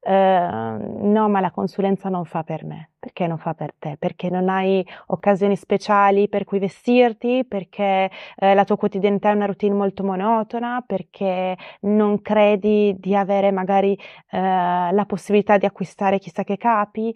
eh, 0.00 0.48
no, 0.48 1.28
ma 1.28 1.38
la 1.38 1.50
consulenza 1.50 2.08
non 2.08 2.24
fa 2.24 2.44
per 2.44 2.64
me. 2.64 2.92
Perché 2.98 3.26
non 3.26 3.36
fa 3.36 3.52
per 3.52 3.74
te? 3.78 3.96
Perché 3.98 4.30
non 4.30 4.48
hai 4.48 4.82
occasioni 5.08 5.54
speciali 5.56 6.30
per 6.30 6.44
cui 6.44 6.60
vestirti? 6.60 7.44
Perché 7.46 8.10
eh, 8.36 8.54
la 8.54 8.64
tua 8.64 8.78
quotidianità 8.78 9.28
è 9.28 9.34
una 9.34 9.44
routine 9.44 9.74
molto 9.74 10.02
monotona? 10.02 10.82
Perché 10.86 11.54
non 11.80 12.22
credi 12.22 12.96
di 12.98 13.14
avere 13.14 13.50
magari 13.50 13.92
eh, 14.30 14.38
la 14.40 15.04
possibilità 15.06 15.58
di 15.58 15.66
acquistare 15.66 16.18
chissà 16.18 16.42
che 16.42 16.56
capi? 16.56 17.14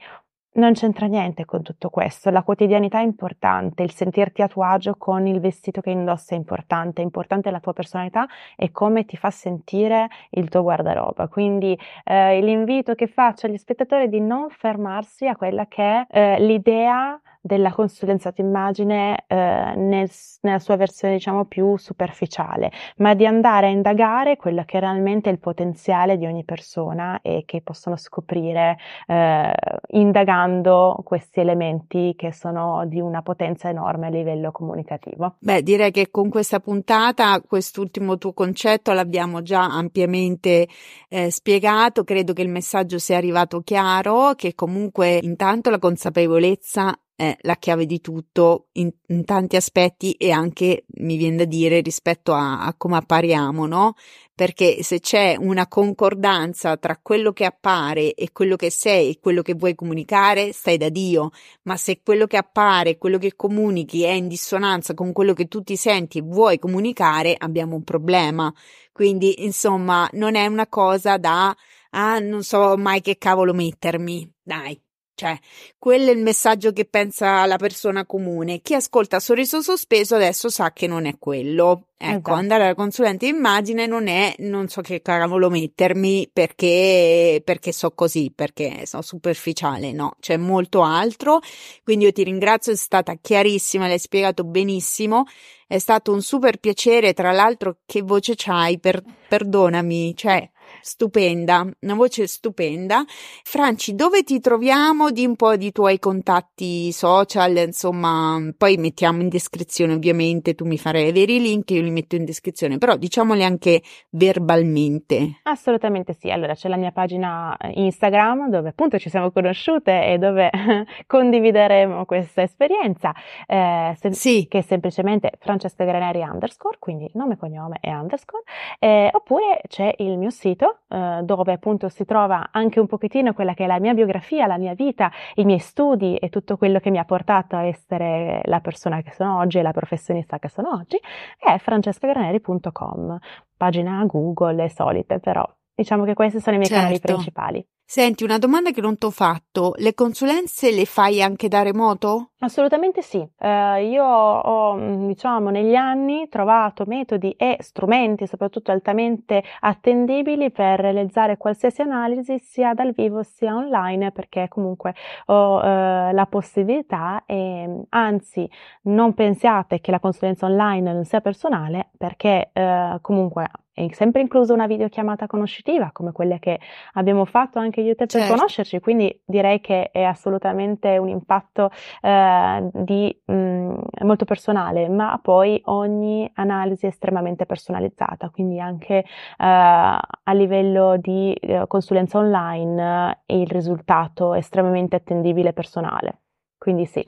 Non 0.57 0.73
c'entra 0.73 1.07
niente 1.07 1.45
con 1.45 1.63
tutto 1.63 1.91
questo, 1.91 2.31
la 2.31 2.43
quotidianità 2.43 3.01
è 3.01 3.03
importante, 3.03 3.83
il 3.83 3.91
sentirti 3.93 4.41
a 4.41 4.49
tuo 4.49 4.63
agio 4.63 4.95
con 4.97 5.27
il 5.27 5.39
vestito 5.39 5.83
che 5.83 5.91
indossi 5.91 6.33
è 6.33 6.37
importante, 6.39 7.03
è 7.03 7.05
importante 7.05 7.51
la 7.51 7.61
tua 7.61 7.75
personalità 7.75 8.27
e 8.57 8.71
come 8.73 9.05
ti 9.05 9.19
fa 9.19 9.31
sentire 9.31 10.09
il 10.31 10.49
tuo 10.49 10.63
guardaroba. 10.63 11.29
Quindi 11.29 11.79
eh, 12.05 12.41
l'invito 12.41 12.95
che 12.95 13.07
faccio 13.07 13.45
agli 13.45 13.59
spettatori 13.59 14.05
è 14.05 14.09
di 14.09 14.21
non 14.21 14.49
fermarsi 14.49 15.27
a 15.27 15.37
quella 15.37 15.67
che 15.67 15.83
è 15.83 16.07
eh, 16.09 16.41
l'idea 16.41 17.21
della 17.47 17.73
consulenza 17.73 18.33
d'immagine 18.33 19.25
eh, 19.29 19.75
nel, 19.77 20.11
nella 20.41 20.59
sua 20.59 20.77
versione 20.77 21.15
diciamo 21.15 21.45
più 21.45 21.77
superficiale, 21.77 22.73
ma 22.97 23.15
di 23.15 23.25
andare 23.25 23.69
a 23.69 23.71
indagare 23.71 24.37
quello 24.37 24.65
che 24.65 24.79
è 24.79 24.81
realmente 24.81 25.31
il 25.31 25.39
potenziale 25.39 26.19
di 26.19 26.27
ogni 26.27 26.45
persona 26.45 27.21
e 27.23 27.45
che 27.47 27.63
possono 27.63 27.97
scoprire 27.97 28.79
eh, 29.07 29.53
indagando 29.91 31.01
questi 31.05 31.41
elementi 31.41 32.15
che 32.17 32.33
sono 32.33 32.85
di 32.87 33.01
una 33.01 33.23
potenza 33.23 33.69
enorme 33.69 34.09
a 34.09 34.11
livello 34.11 34.51
comunicativo. 34.51 35.37
Beh, 35.39 35.63
direi 35.63 35.93
che 35.93 36.11
con 36.11 36.29
questa 36.29 36.59
puntata 36.59 37.41
quest'ultimo 37.41 38.19
tuo 38.19 38.33
concetto 38.33 38.93
l'abbiamo 38.93 39.43
già 39.43 39.63
ampiamente 39.63 40.67
eh, 41.09 41.31
spiegato, 41.31 42.03
credo 42.03 42.33
che 42.33 42.43
il 42.43 42.49
messaggio 42.49 42.99
sia 42.99 43.17
arrivato 43.17 43.61
chiaro, 43.61 44.35
che 44.35 44.55
comunque 44.57 45.21
intanto 45.23 45.71
la 45.71 45.79
consapevolezza 45.79 46.93
è 47.17 47.35
la 47.41 47.57
chiave 47.57 47.87
di 47.87 48.01
tutto 48.01 48.69
in, 48.73 48.91
in, 49.07 49.25
tanti 49.25 49.57
aspetti 49.57 50.13
e 50.13 50.31
anche 50.31 50.85
mi 50.99 51.17
viene 51.17 51.37
da 51.37 51.45
dire 51.47 51.81
rispetto 51.81 52.35
a, 52.35 52.61
a 52.61 52.75
come 52.77 52.99
appariamo, 52.99 53.67
no? 53.67 53.95
Perché 54.35 54.83
se 54.83 55.01
c'è 55.01 55.35
una 55.39 55.67
concordanza 55.67 56.77
tra 56.77 56.99
quello 57.01 57.33
che 57.33 57.47
appare 57.47 58.13
e 58.13 58.33
quello 58.33 58.57
che 58.57 58.71
sei 58.71 59.11
e 59.11 59.19
quello 59.19 59.41
che 59.41 59.55
vuoi 59.55 59.75
comunicare, 59.75 60.53
stai 60.53 60.77
da 60.77 60.91
Dio, 60.91 61.31
ma 61.63 61.79
se 61.79 62.03
quello 62.03 62.27
che 62.27 62.37
appare, 62.37 62.99
quello 62.99 63.17
che 63.17 63.35
comunichi 63.35 64.03
è 64.03 64.11
in 64.11 64.29
dissonanza 64.29 64.93
con 64.93 65.13
quello 65.13 65.33
che 65.33 65.49
tu 65.49 65.63
ti 65.63 65.77
senti 65.77 66.19
e 66.19 66.23
vuoi 66.23 66.59
comunicare, 66.59 67.35
abbiamo 67.37 67.77
un 67.77 67.83
problema. 67.83 68.53
Quindi, 68.93 69.43
insomma, 69.45 70.07
non 70.13 70.35
è 70.35 70.47
una 70.47 70.69
cosa 70.69 71.17
da 71.17 71.57
ah, 71.91 72.19
non 72.19 72.43
so 72.43 72.77
mai 72.77 73.01
che 73.01 73.17
cavolo 73.19 73.53
mettermi. 73.55 74.31
Dai, 74.43 74.81
cioè, 75.17 75.35
quello 75.79 76.11
è 76.11 76.13
il 76.13 76.21
messaggio 76.21 76.73
che 76.73 76.85
pensa 76.85 77.47
la 77.47 77.57
persona 77.57 78.05
comune. 78.05 78.61
Chi 78.61 78.75
ascolta 78.75 79.19
sorriso 79.19 79.63
sospeso 79.63 80.15
adesso 80.15 80.51
sa 80.51 80.73
che 80.75 80.87
non 80.87 81.07
è 81.07 81.17
quello. 81.19 81.87
Ecco, 81.97 82.11
esatto. 82.11 82.33
andare 82.33 82.65
alla 82.65 82.75
consulente 82.75 83.27
immagine 83.27 83.87
non 83.87 84.07
è 84.07 84.35
non 84.41 84.69
so 84.69 84.83
che 84.83 85.01
cavolo 85.01 85.49
mettermi 85.49 86.29
perché, 86.31 87.41
perché 87.43 87.73
so 87.73 87.93
così, 87.93 88.31
perché 88.35 88.85
sono 88.85 89.01
superficiale, 89.01 89.93
no, 89.93 90.17
c'è 90.21 90.37
molto 90.37 90.83
altro. 90.83 91.41
Quindi 91.83 92.05
io 92.05 92.13
ti 92.13 92.23
ringrazio, 92.23 92.73
è 92.73 92.77
stata 92.77 93.15
chiarissima, 93.19 93.89
l'hai 93.89 93.99
spiegato 93.99 94.45
benissimo. 94.45 95.25
È 95.67 95.79
stato 95.79 96.13
un 96.13 96.21
super 96.21 96.59
piacere, 96.59 97.15
tra 97.15 97.33
l'altro, 97.33 97.79
che 97.87 98.03
voce 98.03 98.35
c'hai, 98.37 98.79
per, 98.79 99.03
perdonami, 99.27 100.15
cioè 100.15 100.49
stupenda, 100.87 101.69
una 101.81 101.95
voce 101.95 102.29
stupenda. 102.29 103.05
Franci, 103.43 103.97
dove 103.97 104.23
ti 104.23 104.39
troviamo? 104.39 105.11
Di 105.11 105.27
un 105.27 105.35
po' 105.35 105.57
di 105.57 105.73
tuoi 105.73 105.99
contatti 105.99 106.93
social, 106.93 107.57
insomma, 107.57 108.41
poi 108.57 108.77
mettiamo 108.77 109.21
in 109.21 109.29
descrizione 109.29 109.95
ovviamente, 109.95 110.55
tu 110.55 110.65
mi 110.65 110.79
farai 110.79 111.09
avere 111.09 111.33
i 111.33 111.41
link, 111.41 111.71
io 111.73 111.83
li 111.83 111.91
metto 111.91 112.15
in 112.15 112.25
descrizione, 112.25 112.79
però 112.79 112.97
diciamoli 112.97 113.43
anche 113.43 113.83
verbalmente. 114.11 115.41
Assolutamente 115.43 116.13
sì, 116.13 116.31
allora 116.31 116.55
c'è 116.55 116.69
la 116.69 116.77
mia 116.77 116.93
pagina 116.93 117.57
Instagram 117.61 118.49
dove 118.49 118.69
appunto 118.69 118.99
ci 118.99 119.11
siamo 119.11 119.33
conosciute 119.33 120.07
e 120.07 120.19
dove 120.19 120.51
condivideremo 121.07 122.05
questa 122.05 122.43
esperienza, 122.43 123.13
eh, 123.47 123.93
sem- 123.99 124.13
sì. 124.13 124.47
che 124.49 124.59
è 124.59 124.63
semplicemente 124.63 125.33
Francesca 125.41 125.85
Graneri 125.85 126.21
underscore, 126.21 126.77
quindi 126.79 127.11
nome, 127.15 127.37
cognome 127.37 127.79
e 127.81 127.93
underscore, 127.93 128.45
eh, 128.79 129.11
oppure 129.13 129.63
c'è 129.67 129.93
il 129.99 130.17
mio 130.17 130.31
sito 130.31 130.76
eh, 130.89 131.21
dove 131.23 131.53
appunto 131.53 131.89
si 131.89 132.05
trova 132.05 132.49
anche 132.53 132.81
un 132.81 132.87
pochettino 132.87 133.33
quella 133.33 133.55
che 133.55 133.65
è 133.65 133.67
la 133.67 133.81
mia 133.81 133.95
biografia, 133.95 134.47
la 134.47 134.59
mia 134.59 134.75
vita, 134.75 135.11
i 135.35 135.45
miei 135.45 135.59
studi 135.59 136.17
e 136.17 136.29
tutto 136.29 136.57
quello 136.57 136.79
che 136.79 136.91
mi 136.91 136.99
ha 136.99 137.05
portato 137.05 137.57
a 137.57 137.65
essere 137.65 138.41
la 138.45 138.61
persona 138.61 139.03
che 139.03 139.13
sono 139.13 139.39
oggi 139.39 139.59
e 139.59 139.63
la 139.63 139.73
professionista 139.73 140.39
che 140.39 140.49
sono 140.49 140.71
oggi, 140.71 140.99
è 141.39 141.57
francescagraneri.com, 141.59 143.19
pagina 143.57 144.05
Google, 144.07 144.55
le 144.55 144.69
solite 144.69 145.19
però. 145.19 145.56
Diciamo 145.77 146.05
che 146.05 146.15
questi 146.15 146.41
sono 146.41 146.57
i 146.57 146.59
miei 146.59 146.71
certo. 146.71 146.85
canali 146.85 147.01
principali. 147.01 147.67
Senti, 147.89 148.25
una 148.25 148.39
domanda 148.39 148.71
che 148.71 148.81
non 148.81 148.97
ti 148.97 149.05
ho 149.05 149.11
fatto, 149.11 149.75
le 149.77 149.93
consulenze 149.95 150.73
le 150.73 150.87
fai 150.87 151.23
anche 151.23 151.47
da 151.47 151.63
remoto? 151.63 152.31
Assolutamente 152.41 153.03
sì, 153.03 153.25
eh, 153.39 153.89
io 153.89 154.03
ho 154.03 155.07
diciamo 155.07 155.51
negli 155.51 155.75
anni 155.75 156.29
trovato 156.29 156.85
metodi 156.87 157.31
e 157.33 157.59
strumenti 157.61 158.27
soprattutto 158.27 158.73
altamente 158.73 159.45
attendibili 159.61 160.51
per 160.51 160.81
realizzare 160.81 161.37
qualsiasi 161.37 161.83
analisi 161.83 162.39
sia 162.39 162.73
dal 162.73 162.93
vivo 162.93 163.23
sia 163.23 163.55
online 163.55 164.13
perché 164.13 164.49
comunque 164.49 164.95
ho 165.27 165.61
eh, 165.63 166.13
la 166.13 166.27
possibilità 166.27 167.23
e 167.25 167.83
anzi 167.91 168.51
non 168.85 169.15
pensiate 169.15 169.81
che 169.81 169.91
la 169.93 170.01
consulenza 170.01 170.47
online 170.47 170.93
non 170.93 171.05
sia 171.05 171.21
personale 171.21 171.91
perché 171.97 172.51
eh, 172.53 172.99
comunque 173.01 173.49
è 173.77 173.87
sempre 173.93 174.23
inclusa 174.23 174.55
una 174.55 174.67
videochiamata 174.67 175.27
conoscitiva 175.27 175.91
come 175.93 176.13
quelle 176.13 176.39
che 176.39 176.59
abbiamo 176.95 177.27
fatto 177.27 177.59
anche 177.59 177.83
io 177.83 177.93
e 177.93 177.95
te 177.95 178.07
per 178.07 178.21
certo. 178.23 178.35
conoscerci, 178.35 178.81
quindi 178.81 179.21
direi 179.23 179.61
che 179.61 179.91
è 179.91 180.03
assolutamente 180.03 180.97
un 180.97 181.09
impatto 181.09 181.71
eh, 182.01 182.71
di 182.73 183.21
mh, 183.27 183.35
mm, 183.35 183.75
molto 184.05 184.25
personale, 184.25 184.89
ma 184.89 185.21
poi 185.23 185.61
ogni 185.67 186.29
analisi 186.37 186.87
è 186.87 186.89
estremamente 186.89 187.45
personalizzata, 187.45 188.31
quindi 188.31 188.59
anche 188.59 188.95
eh, 188.95 189.05
a 189.37 190.33
livello 190.33 190.97
di 190.97 191.35
eh, 191.35 191.65
consulenza 191.67 192.17
online 192.17 193.21
eh, 193.27 193.37
il 193.37 193.47
risultato 193.49 194.33
è 194.33 194.39
estremamente 194.39 194.97
attendibile 194.97 195.51
e 195.51 195.53
personale. 195.53 196.21
Quindi 196.57 196.87
sì. 196.87 197.07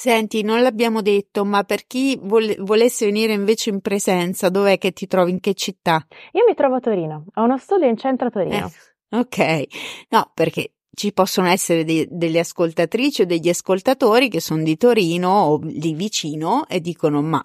Senti, 0.00 0.42
non 0.42 0.62
l'abbiamo 0.62 1.02
detto, 1.02 1.44
ma 1.44 1.64
per 1.64 1.84
chi 1.84 2.16
vol- 2.22 2.54
volesse 2.60 3.06
venire 3.06 3.32
invece 3.32 3.70
in 3.70 3.80
presenza, 3.80 4.48
dov'è 4.48 4.78
che 4.78 4.92
ti 4.92 5.08
trovi? 5.08 5.32
In 5.32 5.40
che 5.40 5.54
città? 5.54 6.06
Io 6.34 6.44
mi 6.46 6.54
trovo 6.54 6.76
a 6.76 6.78
Torino, 6.78 7.24
ho 7.34 7.42
uno 7.42 7.58
studio 7.58 7.88
in 7.88 7.96
centro 7.96 8.28
a 8.28 8.30
Torino. 8.30 8.70
Eh, 9.10 9.16
ok, 9.18 9.66
no, 10.10 10.30
perché 10.34 10.74
ci 10.94 11.12
possono 11.12 11.48
essere 11.48 11.82
de- 11.82 12.06
delle 12.08 12.38
ascoltatrici 12.38 13.22
o 13.22 13.26
degli 13.26 13.48
ascoltatori 13.48 14.28
che 14.28 14.40
sono 14.40 14.62
di 14.62 14.76
Torino 14.76 15.30
o 15.30 15.58
lì 15.64 15.94
vicino 15.94 16.68
e 16.68 16.80
dicono 16.80 17.20
ma 17.20 17.42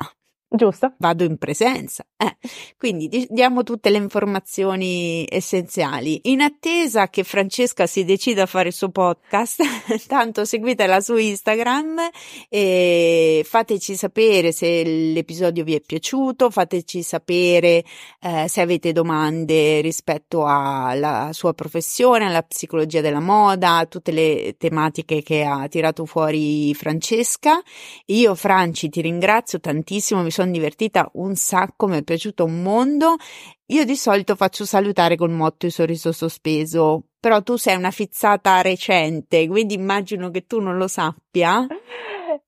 Giusto. 0.56 0.94
Vado 1.00 1.24
in 1.24 1.40
presenza. 1.40 2.06
Eh. 2.16 2.38
Quindi 2.78 3.26
diamo 3.32 3.64
tutte 3.64 3.90
le 3.90 3.98
informazioni 3.98 5.26
essenziali. 5.28 6.20
In 6.26 6.42
attesa 6.42 7.10
che 7.10 7.24
Francesca 7.24 7.88
si 7.88 8.06
decida 8.06 8.44
a 8.44 8.46
fare 8.46 8.68
il 8.68 8.76
suo 8.76 8.90
podcast, 8.90 9.64
tanto 10.06 10.46
seguitela 10.46 11.02
su 11.02 11.18
Instagram 11.18 11.98
e 12.50 13.44
fateci 13.44 13.96
sapere 13.96 14.52
se 14.52 14.84
l'episodio 14.84 15.64
vi 15.64 15.74
è 15.74 15.82
piaciuto, 15.82 16.52
fateci 16.52 17.02
sapere 17.02 17.84
eh, 18.22 18.48
se 18.48 18.62
avete 18.62 18.92
domande 18.92 19.82
rispetto 19.82 20.46
alla 20.46 21.32
sua 21.34 21.56
professione, 21.56 22.26
alla 22.28 22.44
psicologia 22.44 23.02
della 23.02 23.20
moda, 23.20 23.78
a 23.78 23.86
tutte 23.88 24.12
le 24.12 24.54
tematiche 24.60 25.24
che 25.24 25.44
ha 25.44 25.68
tirato 25.68 26.06
fuori 26.06 26.76
Francesca. 26.76 27.60
Io, 28.08 28.36
Franci, 28.36 28.90
ti 28.90 29.02
ringrazio 29.02 29.60
tantissimo, 29.60 30.22
mi 30.22 30.30
sono 30.30 30.42
sono 30.44 30.52
divertita 30.52 31.10
un 31.14 31.36
sacco, 31.36 31.88
mi 31.88 31.98
è 31.98 32.04
piaciuto 32.04 32.46
un 32.46 32.62
mondo. 32.62 33.16
Io 33.68 33.86
di 33.86 33.96
solito 33.96 34.36
faccio 34.36 34.66
salutare 34.66 35.16
col 35.16 35.32
motto 35.32 35.66
il 35.66 35.72
sorriso 35.72 36.12
sospeso, 36.12 37.06
però 37.20 37.42
tu 37.42 37.56
sei 37.56 37.76
una 37.76 37.92
fizzata 37.92 38.62
recente, 38.62 39.48
quindi 39.48 39.74
immagino 39.74 40.30
che 40.30 40.46
tu 40.46 40.60
non 40.60 40.78
lo 40.78 40.88
sappia. 40.88 41.66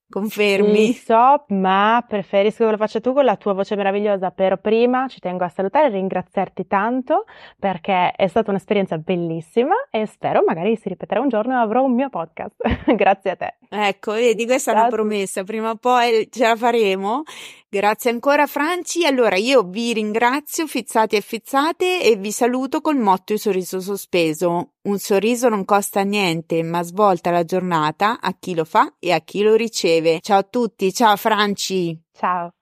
Confermi? 0.07 0.93
Sì, 0.93 1.03
so, 1.05 1.45
ma 1.49 2.03
preferisco 2.07 2.63
che 2.63 2.71
lo 2.71 2.77
faccia 2.77 3.01
tu 3.01 3.11
con 3.11 3.25
la 3.25 3.35
tua 3.35 3.53
voce 3.53 3.75
meravigliosa. 3.75 4.31
Però 4.31 4.55
prima 4.55 5.07
ci 5.07 5.19
tengo 5.19 5.43
a 5.43 5.49
salutare 5.49 5.87
e 5.87 5.89
ringraziarti 5.89 6.67
tanto 6.67 7.25
perché 7.59 8.11
è 8.11 8.27
stata 8.27 8.51
un'esperienza 8.51 8.97
bellissima 8.97 9.73
e 9.89 10.05
spero 10.05 10.43
magari 10.45 10.77
si 10.77 10.89
ripeterà 10.89 11.19
un 11.19 11.27
giorno 11.27 11.53
e 11.53 11.61
avrò 11.61 11.83
un 11.83 11.95
mio 11.95 12.09
podcast. 12.09 12.55
Grazie 12.95 13.31
a 13.31 13.35
te. 13.35 13.55
Ecco, 13.67 14.13
vedi, 14.13 14.45
questa 14.45 14.71
Ciao. 14.71 14.79
è 14.79 14.83
una 14.85 14.95
promessa. 14.95 15.43
Prima 15.43 15.71
o 15.71 15.75
poi 15.75 16.29
ce 16.31 16.43
la 16.43 16.55
faremo. 16.55 17.23
Grazie 17.75 18.09
ancora 18.09 18.47
Franci. 18.47 19.05
Allora 19.05 19.35
io 19.35 19.63
vi 19.63 19.91
ringrazio 19.91 20.65
fizzati 20.65 21.17
e 21.17 21.21
fizzate 21.21 22.01
e 22.01 22.15
vi 22.15 22.31
saluto 22.31 22.79
col 22.79 22.95
motto 22.95 23.33
il 23.33 23.39
sorriso 23.39 23.81
sospeso. 23.81 24.75
Un 24.83 24.97
sorriso 24.97 25.49
non 25.49 25.65
costa 25.65 26.01
niente, 26.03 26.63
ma 26.63 26.83
svolta 26.83 27.31
la 27.31 27.43
giornata 27.43 28.21
a 28.21 28.33
chi 28.39 28.55
lo 28.55 28.63
fa 28.63 28.93
e 28.97 29.11
a 29.11 29.19
chi 29.19 29.41
lo 29.41 29.55
riceve. 29.55 30.21
Ciao 30.21 30.37
a 30.37 30.43
tutti, 30.43 30.93
ciao 30.93 31.17
Franci. 31.17 32.01
Ciao. 32.13 32.53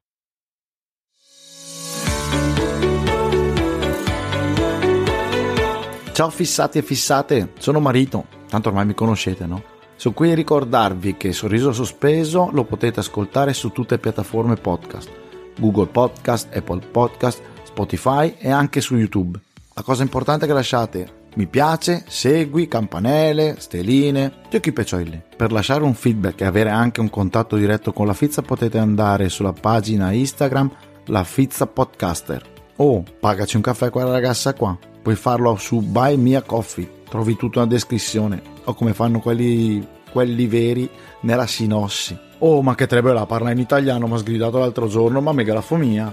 Ciao 6.11 6.29
fissati 6.31 6.79
e 6.79 6.81
fissate, 6.81 7.51
sono 7.59 7.79
Marito, 7.79 8.25
tanto 8.47 8.69
ormai 8.69 8.87
mi 8.87 8.95
conoscete, 8.95 9.45
no? 9.45 9.72
Qui 10.11 10.31
a 10.31 10.35
ricordarvi 10.35 11.15
che 11.15 11.31
Sorriso 11.31 11.71
Sospeso 11.71 12.49
lo 12.51 12.65
potete 12.65 12.99
ascoltare 12.99 13.53
su 13.53 13.69
tutte 13.69 13.95
le 13.95 14.01
piattaforme 14.01 14.55
podcast, 14.55 15.09
Google 15.57 15.87
Podcast, 15.87 16.55
Apple 16.55 16.81
Podcast, 16.91 17.41
Spotify 17.63 18.35
e 18.37 18.49
anche 18.49 18.81
su 18.81 18.95
YouTube. 18.95 19.39
La 19.73 19.81
cosa 19.81 20.03
importante 20.03 20.43
è 20.43 20.47
che 20.47 20.53
lasciate 20.53 21.21
mi 21.35 21.47
piace, 21.47 22.03
segui, 22.07 22.67
campanelle, 22.67 23.55
steline, 23.57 24.31
giochi 24.49 24.71
peccioli. 24.71 25.19
Per 25.35 25.51
lasciare 25.51 25.83
un 25.83 25.95
feedback 25.95 26.41
e 26.41 26.45
avere 26.45 26.69
anche 26.69 26.99
un 26.99 27.09
contatto 27.09 27.55
diretto 27.55 27.91
con 27.91 28.05
la 28.05 28.13
Fizza 28.13 28.43
potete 28.43 28.77
andare 28.77 29.29
sulla 29.29 29.53
pagina 29.53 30.11
Instagram 30.11 30.69
La 31.05 31.23
Fizza 31.23 31.65
Podcaster 31.65 32.51
o 32.75 33.03
pagaci 33.19 33.55
un 33.55 33.61
caffè 33.63 33.87
a 33.87 33.89
quella 33.89 34.11
ragazza 34.11 34.53
qua. 34.53 34.77
Puoi 35.01 35.15
farlo 35.15 35.55
su 35.57 35.81
Buy 35.81 36.17
Me 36.17 36.35
a 36.35 36.43
Coffee, 36.43 36.87
trovi 37.13 37.35
tutto 37.35 37.59
nella 37.59 37.69
descrizione 37.69 38.41
o 38.63 38.73
come 38.73 38.95
fanno 38.95 39.19
quelli, 39.19 39.85
quelli 40.11 40.47
veri 40.47 40.89
nella 41.19 41.45
sinossi. 41.45 42.17
Oh, 42.39 42.63
ma 42.63 42.73
che 42.73 42.87
trebella, 42.87 43.27
parla 43.27 43.51
in 43.51 43.59
italiano, 43.59 44.07
mi 44.07 44.15
ha 44.15 44.17
sgridato 44.17 44.57
l'altro 44.57 44.87
giorno, 44.87 45.21
ma 45.21 45.31
megalafomia. 45.31 46.11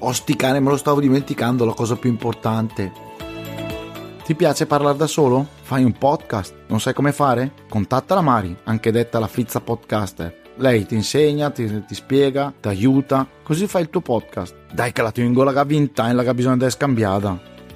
Oh, 0.00 0.12
sti 0.12 0.34
cane, 0.34 0.58
me 0.58 0.70
lo 0.70 0.76
stavo 0.76 0.98
dimenticando, 0.98 1.64
la 1.64 1.74
cosa 1.74 1.94
più 1.94 2.10
importante. 2.10 2.90
Ti 4.24 4.34
piace 4.34 4.66
parlare 4.66 4.96
da 4.96 5.06
solo? 5.06 5.46
Fai 5.62 5.84
un 5.84 5.92
podcast? 5.92 6.54
Non 6.66 6.80
sai 6.80 6.92
come 6.92 7.12
fare? 7.12 7.52
Contatta 7.68 8.16
la 8.16 8.20
Mari, 8.20 8.56
anche 8.64 8.90
detta 8.90 9.20
la 9.20 9.28
Fizza 9.28 9.60
Podcaster. 9.60 10.42
Lei 10.56 10.86
ti 10.86 10.96
insegna, 10.96 11.50
ti, 11.50 11.84
ti 11.86 11.94
spiega, 11.94 12.52
ti 12.60 12.66
aiuta, 12.66 13.28
così 13.44 13.68
fai 13.68 13.82
il 13.82 13.90
tuo 13.90 14.00
podcast. 14.00 14.56
Dai 14.72 14.90
che 14.90 15.02
la 15.02 15.12
tengo 15.12 15.44
la 15.44 15.62
vinta 15.62 16.10
e 16.10 16.12
la 16.12 16.24
che 16.24 16.34
bisogna 16.34 16.56
di 16.56 16.68
scambiata. 16.68 17.54